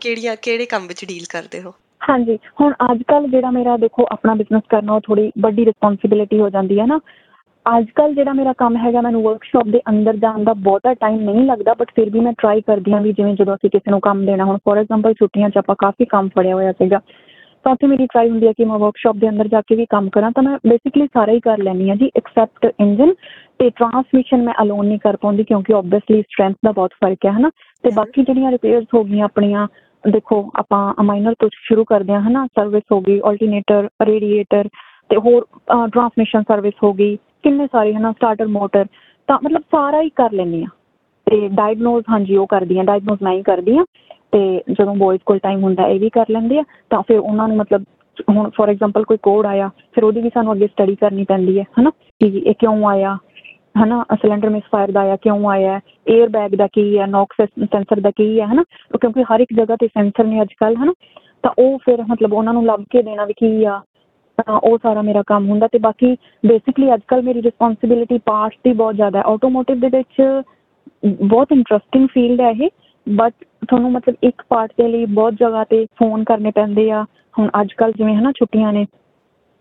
ਕਿਹੜੀਆਂ 0.01 0.37
ਕਿਹੜੇ 0.43 0.67
ਕੰਮ 0.67 0.87
ਵਿੱਚ 0.87 1.05
ਡੀਲ 1.05 1.25
ਕਰਦੇ 1.31 1.63
ਹੋ? 1.63 1.75
ਹਾਂਜੀ। 2.11 2.39
ਹੁਣ 2.61 2.75
ਅੱਜ 2.93 3.03
ਕੱਲ 3.03 3.27
ਜਿਹੜਾ 3.31 3.51
ਮੇਰਾ 3.51 3.77
ਦੇਖੋ 3.77 4.07
ਆਪਣਾ 4.13 4.35
ਬਿਜ਼ਨਸ 4.35 4.63
ਕਰਨਾ 4.69 4.93
ਉਹ 4.93 5.01
ਥੋੜੀ 5.01 5.33
ਵੱਡੀ 5.41 5.65
ਰਿਸਪੌਂਸਿਬਿਲਿਟੀ 5.65 6.41
ਹੋ 6.41 6.51
ਜਾਂਦੀ 6.51 6.81
ਹੈ 6.81 6.87
ਨਾ। 6.87 7.01
ਅੱਜ 7.67 7.87
ਕੱਲ 7.95 8.15
ਜਿਹੜਾ 8.15 8.33
ਮੇਰਾ 8.33 8.53
ਕੰਮ 8.53 8.77
ਹੈਗਾ 8.77 9.01
ਮੈਨੂੰ 9.01 9.23
ਵਰਕਸ਼ਾਪ 9.23 9.67
ਦੇ 9.69 9.81
ਅੰਦਰ 9.89 10.17
ਜਾਣ 10.17 10.45
ਦਾ 10.45 10.53
ਬਹੁਤਾ 10.59 10.93
ਟਾਈਮ 10.95 11.21
ਨਹੀਂ 11.21 11.45
ਲੱਗਦਾ 11.47 11.75
ਬਟ 11.75 11.91
ਫਿਰ 11.97 12.11
ਵੀ 12.11 12.21
ਮੈਂ 12.21 12.33
ਟਰਾਈ 12.33 12.61
ਕਰਦੀ 12.61 12.93
ਹਾਂ 12.93 13.01
ਵੀ 13.01 13.13
ਜਿਵੇਂ 13.13 13.35
ਜਦੋਂ 13.35 13.55
ਅਸੀਂ 13.55 13.71
ਕਿਸੇ 13.71 13.91
ਨੂੰ 13.91 14.01
ਕੰਮ 14.01 14.25
ਦੇਣਾ 14.27 14.45
ਹੁਣ 14.45 14.59
ਫੋਰ 14.59 14.79
ਐਗਜ਼ਾਮਪਲ 14.79 15.15
ਛੁੱਟੀਆਂ 15.15 15.51
'ਚ 15.51 15.59
ਆਪਾਂ 15.59 15.75
ਕਾਫੀ 15.79 16.05
ਕੰਮ 16.05 16.29
ਫੜਿਆ 16.29 16.55
ਹੋਇਆ 16.55 16.73
ਸੀਗਾ 16.73 17.01
ਤਾਂ 17.65 17.73
ਉੱਥੇ 17.73 17.87
ਮੇਰੀ 17.87 18.07
ਟਰਾਈ 18.07 18.31
ਹੁੰਦੀ 18.31 18.47
ਹੈ 18.47 18.53
ਕਿ 18.53 18.65
ਮੈਂ 18.65 18.79
ਵਰਕਸ਼ਾਪ 18.79 19.17
ਦੇ 19.17 19.29
ਅੰਦਰ 19.29 19.49
ਜਾ 19.49 19.61
ਕੇ 19.61 19.77
ਵੀ 19.77 19.87
ਕੰਮ 19.87 20.09
ਕਰਾਂ 20.09 20.31
ਤਾਂ 20.31 20.43
ਮੈਂ 20.43 20.57
ਬੇਸਿਕਲੀ 20.69 21.07
ਸਾਰਾ 21.07 21.33
ਹੀ 21.33 21.41
ਕਰ 21.41 21.59
ਲੈਂਦੀ 21.59 21.89
ਹਾਂ 21.89 21.97
ਜੀ 21.97 22.11
ਐਕਸੈਪਟ 22.17 22.73
ਇੰਜਨ 22.81 23.13
ਤੇ 23.59 23.71
ਟਰਾਂਸਮਿਸ਼ਨ 23.71 24.43
ਮੈਂ 24.43 24.55
ਅਲੋਨ 24.63 24.87
ਨਹੀਂ 24.87 24.99
ਕਰ 24.99 25.17
ਪਾਉਂਦੀ 25.17 25.45
ਕਿਉਂਕਿ 25.45 25.75
ਆਬਵੀਅਸਲੀ 25.75 26.23
ਸਟਰੈਂਥ 26.23 26.57
ਦਾ 26.65 26.73
ਬਹੁਤ 26.73 26.93
ਫ਼ਰਕ 26.95 27.27
ਹੈ 27.27 27.31
ਹਨਾ? 27.33 27.51
ਤੇ 27.85 27.91
ਬਾਕੀ 27.95 28.23
ਜਿਹੜੀਆਂ 28.23 28.51
ਰਿਪੇਅਰਸ 28.51 28.87
ਹੋ 28.95 29.05
ਗਈਆਂ 29.05 29.25
ਆਪਣੀਆਂ 29.25 29.67
ਦੇਖੋ 30.05 30.41
ਆਪਾਂ 30.57 31.05
ਮਾਈਨਰ 31.05 31.35
ਤੋਂ 31.39 31.49
ਸ਼ੁਰੂ 31.55 31.85
ਕਰਦੇ 31.85 32.13
ਹਾਂ 32.13 32.21
ਹਨਾ? 32.21 32.47
ਸਰਵਿਸ 32.47 32.83
ਹੋ 32.93 33.01
ਗਈ 33.01 33.21
ਆਲਟਰਨੇਟਰ 33.25 33.89
ਰੇਡੀਏਟਰ 34.07 34.69
ਤੇ 35.11 35.17
ਹੋਰ 35.17 35.47
ਟਰਾਂਸਮਿਸ਼ਨ 35.89 36.43
ਸਰਵਿਸ 36.43 36.75
ਹੋ 36.83 36.93
ਗਈ 36.93 37.17
ਕਿੰਨੇ 37.43 37.67
ਸਾਰੇ 37.67 37.95
ਹਨਾ 37.95 38.13
ਸਟਾਰਟਰ 38.13 38.47
ਮੋਟਰ 38.47 38.87
ਤਾਂ 39.27 39.39
ਮਤਲਬ 39.45 39.61
ਸਾਰਾ 39.61 40.01
ਹੀ 40.01 40.09
ਕਰ 40.09 40.33
ਲੈਂਦੀ 40.33 40.63
ਹਾਂ। 40.63 40.71
ਤੇ 41.27 41.49
ਡਾਇਗਨੋਜ਼ 41.49 42.05
ਹਾਂਜੀ 42.11 42.37
ਉਹ 42.37 42.47
ਕਰਦੀ 42.47 42.79
ਹਾਂ 42.79 42.85
ਡਾਇਗਨੋਜ਼ 42.85 43.23
ਮੈਂ 43.23 43.33
ਹੀ 43.33 43.43
ਕਰਦੀ 43.43 43.79
ਹਾਂ। 43.79 43.85
ਤੇ 44.33 44.63
ਜਦੋਂ 44.73 44.95
ਬॉयਜ਼ 44.95 45.23
ਕੋਲ 45.27 45.39
ਟਾਈਮ 45.39 45.63
ਹੁੰਦਾ 45.63 45.87
ਇਹ 45.87 46.01
ਵੀ 46.01 46.11
ਕਰ 46.11 46.25
ਲੈਂਦੇ 46.31 46.59
ਆ। 46.59 46.63
ਤਾਂ 46.91 47.03
ਫਿਰ 47.03 47.19
ਉਹਨਾਂ 47.19 47.49
ਨੂੰ 47.49 47.57
ਮਤਲਬ 47.57 47.85
ਹੁਣ 48.31 48.51
ਫੋਰ 48.51 48.69
ਐਗਜ਼ਾਮਪਲ 48.69 49.05
ਕੋਈ 49.05 49.17
ਕੋਡ 49.23 49.47
ਆਇਆ, 49.47 49.71
ਫਿਰ 49.93 50.05
ਉਹਦੀ 50.05 50.21
ਵੀ 50.21 50.31
ਸਾਨੂੰ 50.35 50.53
ਅੱਗੇ 50.53 50.67
ਸਟੱਡੀ 50.67 50.95
ਕਰਨੀ 50.95 51.25
ਪੈਂਦੀ 51.25 51.59
ਹੈ, 51.59 51.65
ਹਨਾ? 51.81 51.91
ਕਿ 51.91 52.27
ਇਹ 52.47 52.55
ਕਿਉਂ 52.59 52.89
ਆਇਆ, 52.89 53.19
ਹਨਾ? 53.85 54.05
ਸਿਲੰਡਰ 54.15 54.49
ਮਿਸਫਾਇਰ 54.49 54.91
ਦਾ 54.91 55.01
ਆਇਆ, 55.01 55.17
ਕਿਉਂ 55.17 55.51
ਆਇਆ? 55.51 55.81
에ਅਰ 56.11 56.29
ਬੈਗ 56.29 56.55
ਦਾ 56.55 56.67
ਕੀ 56.67 56.99
ਹੈ? 56.99 57.07
ਨੌਕਸ 57.07 57.49
ਸੈਂਸਰ 57.65 58.01
ਦਾ 58.01 58.11
ਕੀ 58.11 58.41
ਹੈ, 58.41 58.47
ਹਨਾ? 58.47 58.65
ਉਹ 58.95 58.99
ਕਿਉਂਕਿ 58.99 59.23
ਹਰ 59.23 59.41
ਇੱਕ 59.41 59.55
ਜਗ੍ਹਾ 59.57 59.77
ਤੇ 59.77 59.89
ਸੈਂਸਰ 59.89 60.25
ਨੇ 60.25 60.43
ਅੱਜ 60.43 60.53
ਕੱਲ 60.53 60.77
ਹਨਾ? 60.77 60.93
ਤਾਂ 61.43 61.51
ਉਹ 61.59 61.79
ਫਿਰ 61.79 62.03
ਮਤਲਬ 62.09 62.33
ਉਹਨਾਂ 62.33 62.53
ਨੂੰ 62.53 62.67
ਲੱਭ 62.67 62.85
ਕੇ 62.91 63.03
ਦੇਣਾ 63.03 63.25
ਵੀ 63.25 63.33
ਕੀ 63.33 63.65
ਆ। 63.65 63.83
ਤਾਂ 64.39 64.59
ਉਹ 64.59 64.79
ਸਾਰਾ 64.79 65.03
ਮੇਰਾ 65.03 65.23
ਕੰਮ 65.27 65.49
ਹੁੰਦਾ 65.49 65.67
ਤੇ 65.67 65.79
ਬਾਕੀ 65.79 66.15
ਬੇਸਿਕਲੀ 66.47 66.93
ਅੱਜ 66.95 67.01
ਕੱਲ 67.09 67.23
ਮੇਰੀ 67.23 67.43
ਰਿਸਪੌਂਸਿਬਿਲਿਟੀ 67.43 68.19
ਪਾਰਟਸ 68.19 68.57
ਦੀ 68.65 68.73
ਬਹੁਤ 68.73 68.95
ਜ਼ਿਆਦਾ 68.95 69.19
ਹੈ। 69.19 69.25
ਆਟੋਮੋਟਿਵ 69.27 69.81
ਦੇ 69.81 69.89
ਵਿੱਚ 69.89 70.23
ਬਹੁਤ 71.23 71.53
ਇੰਟਰਸਟਿੰਗ 71.53 72.09
ਫੀਲਡ 72.09 72.41
ਹੈ 72.41 72.51
ਇਹ 72.51 72.69
ਬਟ 73.07 73.33
ਤੁਹਾਨੂੰ 73.69 73.93
ਮਤਲਬ 73.93 74.15
ਇੱਕ 74.23 74.43
ਪਾਰਟ 74.49 74.73
ਦੇ 74.79 74.89
ਲਈ 74.89 75.05
ਬਹੁਤ 75.05 75.35
ਜਗ੍ਹਾ 75.35 75.65
ਤੇ 75.65 75.85
ਫੋਨ 75.99 76.25
ਕਰਨੇ 76.25 76.51
ਪੈਂਦੇ 76.51 76.91
ਆ। 76.91 77.05
ਹੁਣ 77.39 77.49
ਅੱਜ 77.61 77.73
ਕੱਲ 77.73 77.93
ਜਿਵੇਂ 77.93 78.17
ਹਨਾ 78.17 78.33
ਛੁੱਟੀਆਂ 78.33 78.73
ਨੇ 78.73 78.87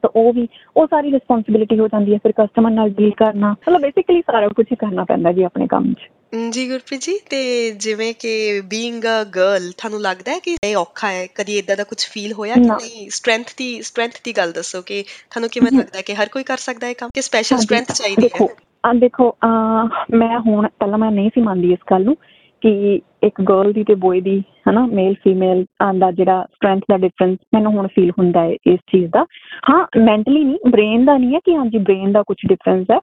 ਤਾਂ 0.03 0.09
ਉਹ 0.15 0.31
ਵੀ 0.33 0.47
ਉਹ 0.77 0.87
ਸਾਰੀ 0.87 1.11
ਰਿਸਪੌਂਸਿਬਿਲਿਟੀ 1.11 1.79
ਹੋ 1.79 1.87
ਜਾਂਦੀ 1.87 2.13
ਹੈ 2.13 2.17
ਫਿਰ 2.23 2.31
ਕਸਟਮਰ 2.31 2.71
ਨਾਲ 2.71 2.89
ਡੀਲ 2.89 3.11
ਕਰਨਾ। 3.17 3.51
ਮਤਲਬ 3.51 3.81
ਬੇਸਿਕਲੀ 3.81 4.21
ਸਾਰਾ 4.21 4.47
ਕੁਝ 4.47 4.65
ਹੀ 4.71 4.75
ਕਰਨਾ 4.75 5.03
ਪੈਂਦਾ 5.03 5.31
ਜੀ 5.31 5.43
ਆਪਣੇ 5.43 5.67
ਕੰਮ 5.67 5.93
'ਚ। 5.93 6.09
ਜੀ 6.51 6.67
ਗੁਰਪ੍ਰੀਤ 6.69 7.01
ਜੀ 7.01 7.17
ਤੇ 7.29 7.39
ਜਿਵੇਂ 7.71 8.13
ਕਿ 8.19 8.61
ਬੀਇੰਗ 8.61 9.03
ਅ 9.03 9.23
ਗਰਲ 9.35 9.71
ਤੁਹਾਨੂੰ 9.77 10.01
ਲੱਗਦਾ 10.01 10.31
ਹੈ 10.31 10.39
ਕਿ 10.39 10.55
ਇਹ 10.63 10.75
ਔਖਾ 10.75 11.11
ਹੈ? 11.11 11.25
ਕਦੀ 11.35 11.57
ਇਦਾਂ 11.57 11.77
ਦਾ 11.77 11.83
ਕੁਝ 11.83 11.97
ਫੀਲ 12.05 12.33
ਹੋਇਆ 12.33 12.53
ਕਿ। 12.53 12.59
ਨਹੀਂ 12.61 13.09
ਸਟਰੈਂਥ 13.09 13.51
ਦੀ 13.57 13.81
ਸਟਰੈਂਥ 13.81 14.11
ਦੀ 14.23 14.33
ਗੱਲ 14.37 14.51
ਦੱਸੋ 14.51 14.81
ਕਿ 14.81 15.03
ਤੁਹਾਨੂੰ 15.03 15.49
ਕਿਵੇਂ। 15.49 15.71
ਲੱਗਦਾ 15.71 15.97
ਹੈ 15.97 16.01
ਕਿ 16.01 16.15
ਹਰ 16.15 16.29
ਕੋਈ 16.29 16.43
ਕਰ 16.43 16.57
ਸਕਦਾ 16.57 16.87
ਹੈ 16.87 16.93
ਕੰਮ? 16.93 17.09
ਕਿ 17.15 17.21
ਸਪੈਸ਼ਲ 17.21 17.57
ਸਟਰੈਂਥ 17.57 17.91
ਚਾਹੀਦੀ 17.91 18.29
ਹੈ? 18.35 18.47
ਆ 18.85 18.93
ਦੇਖੋ 18.93 19.35
ਮੈਂ 20.13 20.39
ਹੁਣ 20.39 20.67
ਪਹਿਲਾਂ 20.79 20.97
ਮੈਂ 20.97 21.11
ਨਹੀਂ 21.11 21.29
ਸੀ 21.29 21.41
ਮੰਨਦੀ 21.41 21.71
ਇਸ 21.73 21.79
ਗੱਲ 21.91 22.03
ਨੂੰ 22.03 22.15
ਕਿ 22.61 23.01
ਇੱਕ 23.23 23.41
ਗਰਲ 23.41 23.71
ਦੀ 23.73 23.83
ਤੇ 23.83 23.95
ਬੋਏ 23.95 24.21
ਦੀ, 24.21 24.43
ਹਨਾ 24.69 24.85
ਮੇਲ 24.85 25.13
ਫੀਮੇਲ 25.13 25.65
ਦਾ 25.99 26.11
ਜਿਹੜਾ 26.11 26.45
ਸਟਰੈਂਥ 26.53 26.83
ਦਾ 26.89 26.97
ਡਿਫਰੈਂਸ 26.97 27.37
ਮੈਨੂੰ 27.53 27.71
ਹੁਣ 27.71 27.87
ਫੀਲ 27.87 28.11
ਹੁੰਦਾ 28.19 28.41
ਹੈ 28.41 28.55
ਇਸ 28.67 28.79
ਚੀਜ਼ 28.91 29.11
ਦਾ। 29.11 29.25
ਹਾਂ 29.69 29.85
ਮੈਂਟਲੀ 29.99 30.43
ਨਹੀਂ 30.43 30.69
ਬ੍ਰੇਨ 30.69 31.05
ਦਾ 31.05 31.17
ਨਹੀਂ 31.17 31.33
ਹੈ 31.35 31.39
ਕਿ 31.45 31.55
ਹਾਂਜੀ 31.55 31.77
ਬ੍ਰੇਨ 31.77 32.11
ਦਾ 32.11 32.23
ਕੁਝ 32.23 32.37
ਡਿਫਰੈਂਸ 32.47 32.91
ਹੈ। 32.91 32.99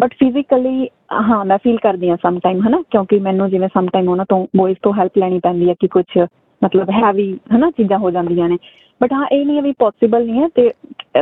ਬਟ 0.00 0.14
ਫਿਜ਼ੀਕਲੀ 0.14 0.88
ਹਾਂ, 1.12 1.44
ਮੈਂ 1.44 1.58
ਫੀਲ 1.58 1.76
ਕਰਦੀ 1.76 2.10
ਹਾਂ 2.10 2.16
ਸਮ 2.16 2.38
ਟਾਈਮ 2.38 2.60
ਹਨਾ, 2.68 2.82
ਕਿਉਂਕਿ 2.90 3.18
ਮੈਨੂੰ 3.18 3.50
ਜਿਵੇਂ 3.50 3.68
ਸਮ 3.68 3.86
ਟਾਈਮ 3.86 4.08
ਉਹਨਾਂ 4.08 4.24
ਤੋਂ 4.28 4.46
ਬੋਇਜ਼ 4.56 4.78
ਤੋਂ 4.82 4.92
ਹੈਲਪ 4.92 5.18
ਲੈਣੀ 5.18 5.38
ਪੈਂਦੀ 5.38 5.68
ਹੈ 5.68 5.74
ਕਿ 5.80 5.88
ਕੁਝ 5.88 6.04
ਮਤਲਬ 6.62 6.90
ਹੈਵੀ 6.90 7.32
ਹਨਾ, 7.56 7.70
ਚੀਜ਼ਾਂ 7.70 7.98
ਹੋ 7.98 8.10
ਜਾਂਦੀਆਂ 8.10 8.48
ਨੇ। 8.48 8.56
ਬਟ 9.00 9.12
ਹਾਂ, 9.12 9.26
ਇਹ 9.32 9.46
ਨਹੀਂ 9.46 9.62
ਵੀ 9.62 9.72
ਪੋਸੀਬਲ 9.78 10.26
ਨਹੀਂ 10.26 10.42
ਹੈ 10.42 10.48
ਤੇ 10.48 10.70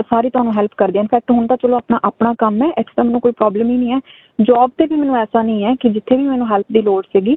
ਸਾਰੇ 0.00 0.30
ਤੁਹਾਨੂੰ 0.30 0.52
ਹੈਲਪ 0.56 0.70
ਕਰਦੇ 0.76 0.98
ਆ 0.98 1.02
ਇਨਫੈਕਟ 1.02 1.30
ਹੁਣ 1.30 1.46
ਤਾਂ 1.46 1.56
ਚਲੋ 1.56 1.76
ਆਪਣਾ 1.76 1.98
ਆਪਣਾ 2.04 2.34
ਕੰਮ 2.38 2.62
ਹੈ, 2.62 2.68
ਇੱਥੇ 2.78 3.02
ਮੈਨੂੰ 3.02 3.20
ਕੋਈ 3.20 3.32
ਪ੍ਰੋਬਲਮ 3.32 3.70
ਹੀ 3.70 3.76
ਨਹੀਂ 3.76 3.92
ਹੈ। 3.92 3.98
ਜੌਬ 4.40 4.70
ਤੇ 4.78 4.86
ਵੀ 4.86 4.96
ਮੈਨੂੰ 4.96 5.16
ਐਸਾ 5.16 5.42
ਨਹੀਂ 5.42 5.64
ਹੈ 5.64 5.74
ਕਿ 5.80 5.88
ਜਿੱਥੇ 5.88 6.16
ਵੀ 6.16 6.22
ਮੈਨੂੰ 6.22 6.46
ਹੈਲਪ 6.52 6.66
ਦੀ 6.72 6.82
ਲੋੜ 6.82 7.04
ਸੀਗੀ 7.06 7.36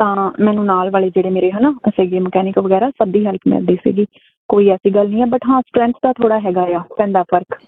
ਤਾਂ 0.00 0.30
ਮੈਨੂੰ 0.40 0.64
ਨਾਲ 0.66 0.90
ਵਾਲੇ 0.90 1.10
ਜਿਹੜੇ 1.10 1.30
ਮੇਰੇ 1.30 1.50
ਹਨਾ 1.50 1.72
ਸੀਗੇ 1.88 2.18
ਮਕੈਨਿਕ 2.20 2.58
ਵਗੈਰਾ 2.58 2.90
ਸਭ 2.90 3.12
ਦੀ 3.12 3.24
ਹੈਲਪ 3.26 3.48
ਮਿਲਦੀ 3.48 3.76
ਸੀਗੀ। 3.76 4.06
ਕੋਈ 4.50 4.68
ਐਸੀ 4.70 4.94
ਗੱਲ 4.94 5.08
ਨਹੀਂ 5.08 5.20
ਹੈ 5.20 5.26
ਬਟ 5.26 5.46
ਹਾਂ 5.48 5.60
ਸਟਰੈਂਥ 5.60 5.94
ਦਾ 6.02 6.12
ਥੋੜਾ 6.12 6.38
ਹੈਗਾ 6.40 6.62
ਆ 6.76 6.82
ਪੈਂਦਾ 6.96 7.22
ਫ਼ਰਕ। 7.22 7.58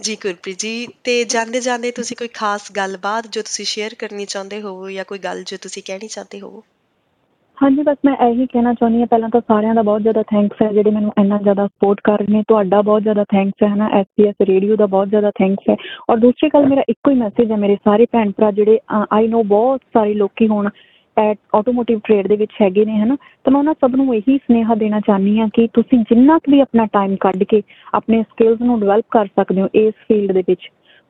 ਜੀ 0.00 0.16
ਗੁਰਪ੍ਰੀਤ 0.16 0.58
ਜੀ 0.58 0.86
ਤੇ 1.04 1.22
ਜਾਂਦੇ 1.24 1.60
ਜਾਂਦੇ 1.60 1.90
ਤੁਸੀਂ 1.90 2.16
ਕੋਈ 2.16 2.28
ਖਾਸ 2.34 2.70
ਗੱਲਬਾਤ 2.76 3.26
ਜੋ 3.26 3.42
ਤੁਸੀਂ 3.42 3.64
ਸ਼ੇਅਰ 3.64 3.94
ਕਰਨੀ 3.98 4.24
ਚਾਹੁੰਦੇ 4.24 4.60
ਹੋ 4.62 4.90
ਜਾਂ 4.90 5.04
ਕੋਈ 5.04 5.18
ਗੱਲ 5.18 5.42
ਜੋ 5.46 5.56
ਤੁਸੀਂ 5.62 5.82
ਕਹਿਣੀ 5.86 6.08
ਚਾਹਦੇ 6.08 6.40
ਹੋ 6.40 6.62
ਹਾਂਜੀ 7.58 7.82
ਬਸ 7.82 7.96
ਮੈਂ 8.04 8.14
ਇਹੀ 8.26 8.46
ਕਹਿਣਾ 8.46 8.72
ਚਾਹੁੰਦੀ 8.74 9.00
ਹਾਂ 9.00 9.06
ਪਹਿਲਾਂ 9.06 9.28
ਤਾਂ 9.28 9.40
ਸਾਰਿਆਂ 9.40 9.74
ਦਾ 9.74 9.82
ਬਹੁਤ 9.82 10.02
ਜ਼ਿਆਦਾ 10.02 10.22
ਥੈਂਕਸ 10.22 10.62
ਹੈ 10.62 10.70
ਜਿਹੜੇ 10.72 10.90
ਮੈਨੂੰ 10.90 11.12
ਇੰਨਾ 11.20 11.38
ਜ਼ਿਆਦਾ 11.38 11.66
ਸਪੋਰਟ 11.66 12.00
ਕਰ 12.04 12.18
ਰਹੇ 12.18 12.32
ਨੇ 12.32 12.42
ਤੁਹਾਡਾ 12.48 12.80
ਬਹੁਤ 12.82 13.02
ਜ਼ਿਆਦਾ 13.02 13.24
ਥੈਂਕਸ 13.24 13.62
ਹੈ 13.62 13.68
ਹਨਾ 13.68 13.88
ਐਸਪੀਐਸ 13.98 14.46
ਰੇਡੀਓ 14.48 14.76
ਦਾ 14.76 14.86
ਬਹੁਤ 14.86 15.08
ਜ਼ਿਆਦਾ 15.08 15.30
ਥੈਂਕਸ 15.30 15.68
ਹੈ। 15.70 15.76
ਔਰ 16.10 16.18
ਦੂਸਰੀ 16.18 16.48
ਗੱਲ 16.54 16.66
ਮੇਰਾ 16.66 16.82
ਇੱਕੋ 16.88 17.10
ਹੀ 17.10 17.16
ਮੈਸੇਜ 17.16 17.50
ਹੈ 17.52 17.56
ਮੇਰੇ 17.56 17.76
ਸਾਰੇ 17.84 18.06
ਭੈਣ 18.12 18.30
ਭਰਾ 18.30 18.50
ਜਿਹੜੇ 18.50 18.78
ਆਈ 19.10 19.28
ਨੋ 19.28 19.42
ਬਹੁਤ 19.52 19.80
ਸਾਰੇ 19.94 20.14
ਲੋਕੀ 20.14 20.48
ਹੁਣ 20.48 20.68
ਆਟੋਮੋਟਿਵ 21.18 21.98
ਟ੍ਰੇਡ 22.04 22.26
ਦੇ 22.26 22.36
ਵਿੱਚ 22.36 22.52
ਹੈਗੇ 22.62 22.84
ਨੇ, 22.84 22.98
ਹਨਾ? 22.98 23.16
ਤਾਂ 23.44 23.52
ਮੈਂ 23.52 23.58
ਉਹਨਾਂ 23.58 23.74
ਸਭ 23.74 23.94
ਨੂੰ 23.96 24.14
ਇਹੀ 24.14 24.36
ਸੁਨੇਹਾ 24.38 24.74
ਦੇਣਾ 24.74 25.00
ਚਾਹਨੀ 25.00 25.38
ਹਾਂ 25.38 25.48
ਕਿ 25.54 25.66
ਤੁਸੀਂ 25.72 25.98
ਜਿੰਨਾ 26.10 26.38
ਕੁ 26.38 26.52
ਵੀ 26.52 26.60
ਆਪਣਾ 26.60 26.86
ਟਾਈਮ 26.92 27.16
ਕੱਢ 27.20 27.42
ਕੇ 27.44 27.62
ਆਪਣੇ 27.94 28.22
ਸਕਿੱਲਸ 28.22 28.60
ਨੂੰ 28.60 28.80
ਡਿਵੈਲਪ 28.80 29.04
ਕਰ 29.10 29.26
ਸਕਦੇ 29.26 29.60
ਹੋ 29.62 29.68
ਇਸ 29.74 29.94
ਫੀਲਡ 30.08 30.32
ਦੇ 30.32 30.42
ਵਿੱਚ, 30.48 30.60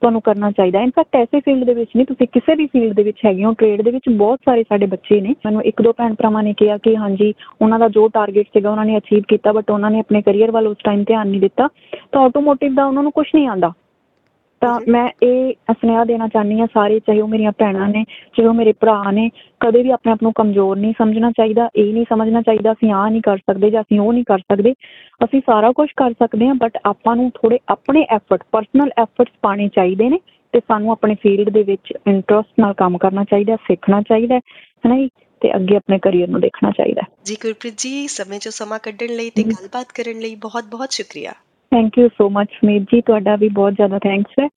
ਤੁਹਾਨੂੰ 0.02 0.20
ਕਰਨਾ 0.20 0.50
ਚਾਹੀਦਾ 0.50 0.80
ਇਨਫੈਕਟ 0.80 1.16
ਐਸੇ 1.16 1.40
ਫੀਲਡ 1.40 1.64
ਦੇ 1.64 1.74
ਵਿੱਚ 1.74 1.90
ਨਹੀਂ, 1.96 2.06
ਤੁਸੀਂ 2.06 2.26
ਕਿਸੇ 2.32 2.54
ਵੀ 2.54 2.66
ਫੀਲਡ 2.66 2.94
ਦੇ 2.96 3.02
ਵਿੱਚ 3.02 3.18
ਹੈਗੇ 3.26 3.44
ਹੋ। 3.44 3.52
ਟ੍ਰੇਡ 3.52 3.82
ਦੇ 3.82 3.90
ਵਿੱਚ 3.90 4.08
ਬਹੁਤ 4.08 4.40
ਸਾਰੇ 4.44 4.62
ਸਾਡੇ 4.62 4.86
ਬੱਚੇ 4.86 5.20
ਨੇ। 5.20 5.34
ਮੈਨੂੰ 5.46 5.62
ਇੱਕ 5.62 5.82
ਦੋ 5.82 5.92
ਭੈਣ 5.92 6.14
ਭਰਾਵਾਂ 6.14 6.42
ਨੇ 6.42 6.52
ਕਿਹਾ 6.52 6.78
ਕਿ 6.78 6.96
ਹਾਂਜੀ, 6.96 7.32
ਉਹਨਾਂ 7.62 7.78
ਦਾ 7.78 7.88
ਜੋ 7.88 8.08
ਟਾਰਗੇਟ 8.08 8.46
ਸੀਗਾ 8.46 8.70
ਉਹਨਾਂ 8.70 8.84
ਨੇ 8.84 8.96
ਅਚੀਵ 8.96 9.22
ਕੀਤਾ 9.28 9.52
ਬਟ 9.52 9.70
ਉਹਨਾਂ 9.70 9.90
ਨੇ 9.90 10.00
ਆਪਣੇ 10.00 10.22
ਕੈਰੀਅਰ 10.22 10.50
ਵੱਲ 10.50 10.66
ਉਸ 10.66 10.76
ਟਾਈਮ 10.84 11.04
ਧਿਆਨ 11.04 11.28
ਨਹੀਂ 11.28 11.40
ਦਿੱਤਾ। 11.40 11.68
ਤਾਂ 12.12 12.22
ਆਟੋਮੋਟਿਵ 12.22 12.74
ਦਾ 12.74 12.86
ਉਹਨਾਂ 12.86 13.02
ਨੂੰ 13.02 13.12
ਕੁਝ 13.12 13.26
ਨਹੀਂ 13.34 13.48
ਆਂਦਾ 13.48 13.72
ਤਾਂ। 14.60 14.80
ਮੈਂ 14.88 15.08
ਇਹ 15.22 15.52
ਸੁਨੇਹਾ 15.72 16.04
ਦੇਣਾ 16.04 16.28
ਚਾਹੁੰਦੀ 16.28 16.60
ਹਾਂ 16.60 16.66
ਸਾਰੇ 16.66 17.00
ਚਾਹੇ 17.00 17.20
ਉਹ 17.20 17.28
ਮੇਰੀਆਂ 17.28 17.52
ਭੈਣਾਂ 17.52 17.88
ਨੇ 17.88 18.04
ਚਾਹੇ 18.04 18.48
ਉਹ 18.48 18.54
ਮੇਰੇ 18.54 18.72
ਭਰਾ 18.72 19.10
ਨੇ 19.10 19.30
ਕਦੇ 19.60 19.82
ਵੀ 19.82 19.90
ਆਪਣੇ 19.90 20.12
ਆਪ 20.12 20.18
ਨੂੰ 20.22 20.32
ਕਮਜ਼ੋਰ 20.34 20.76
ਨਹੀਂ 20.76 20.94
ਸਮਝਣਾ 20.98 21.30
ਚਾਹੀਦਾ 21.30 21.68
ਇਹ 21.76 21.92
ਨਹੀਂ 21.92 22.04
ਸਮਝਣਾ 22.10 22.42
ਚਾਹੀਦਾ 22.42 22.72
ਅਸੀਂ 22.72 22.92
ਆਹ 22.92 23.10
ਨਹੀਂ 23.10 23.22
ਕਰ 23.22 23.36
ਸਕਦੇ 23.38 23.70
ਜਾਂ 23.70 23.82
ਅਸੀਂ 23.82 24.00
ਉਹ 24.00 24.12
ਨਹੀਂ 24.12 24.24
ਕਰ 24.24 24.38
ਸਕਦੇ 24.38 24.72
ਅਸੀਂ 25.24 25.40
ਸਾਰਾ 25.40 25.72
ਕੁਝ 25.72 25.88
ਕਰ 25.96 26.12
ਸਕਦੇ 26.12 26.46
ਹਾਂ 26.46 26.54
ਬਟ 26.54 26.78
ਆਪਾਂ 26.86 27.16
ਨੂੰ 27.16 27.30
ਥੋੜੇ 27.34 27.58
ਆਪਣੇ 27.68 28.06
ਐਫਰਟ 28.10 28.42
ਪਰਸਨਲ 28.52 28.90
ਐਫਰਟਸ 28.98 29.32
ਪਾਣੇ 29.42 29.68
ਚਾਹੀਦੇ 29.68 30.08
ਨੇ 30.08 30.18
ਤੇ 30.52 30.60
ਸਾਨੂੰ 30.60 30.92
ਆਪਣੇ 30.92 31.14
ਫੀਲਡ 31.14 31.50
ਦੇ 31.50 31.62
ਵਿੱਚ 31.62 31.92
ਇੰਟਰਸਟ 32.08 32.60
ਨਾਲ 32.60 32.74
ਕੰਮ 32.74 32.98
ਕਰਨਾ 32.98 33.24
ਚਾਹੀਦਾ 33.24 33.56
ਸਿੱਖਣਾ 33.56 34.02
ਚਾਹੀਦਾ 34.02 34.34
ਹੈ 34.34 34.40
ਨਾ 34.88 34.96
ਜੀ 34.96 35.08
ਤੇ 35.42 35.56
ਅੱਗੇ 35.56 35.76
ਆਪਣੇ 35.76 35.98
ਕੈਰੀਅਰ 35.98 36.28
ਨੂੰ 36.28 36.40
ਦੇਖਣਾ 36.40 36.70
ਚਾਹੀਦਾ 36.70 37.02
ਜੀ 37.24 37.36
ਗੁਰਪ੍ਰੀਤ 37.42 37.74
ਜੀ 37.78 38.08
ਸਮੇਂ 38.08 38.38
ਚੋਂ 38.38 38.52
ਸਮਾਂ 38.52 38.78
ਕੱਢਣ 38.78 39.06
ਲਈ 39.06 39.30
ਤੇ। 39.30 39.42
ਗੱਲਬਾਤ 39.42 39.86
ਕਰਨ 39.94 40.18
ਲਈ 40.20 40.34
ਬਹੁਤ-ਬਹੁਤ 40.34 40.90
ਸ਼ੁਕਰੀਆ 40.90 41.32
thank 41.74 41.98
you 41.98 42.08
so 42.08 42.28
much 42.30 42.48
Samir 42.50 42.80
ji 42.82 43.00
ਤੁਹਾਡਾ 43.00 43.36
ਵੀ 43.36 43.48
ਬਹੁਤ 43.48 43.72
ਜ਼ਿਆਦਾ 43.72 43.98
ਥੈਂਕਸ 43.98 44.32
ਹੈ। 44.40 44.48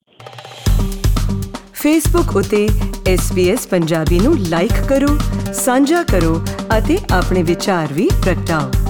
ਫੇਸਬੁੱਕ 1.72 2.36
ਉਤੇ 2.36 2.68
SBS 3.14 3.68
ਪੰਜਾਬੀ 3.70 4.20
ਨੂੰ 4.24 4.34
ਲਾਈਕ 4.50 4.72
ਕਰੋ, 4.88 5.16
ਸਾਂਝਾ 5.52 6.02
ਕਰੋ 6.02 6.44
ਅਤੇ 6.78 6.96
ਆਪਣੇ 7.14 7.42
ਵਿਚਾਰ 7.42 7.86
ਵੀ 7.92 8.08
ਪ੍ਰਗਟਾਓ। 8.24 8.83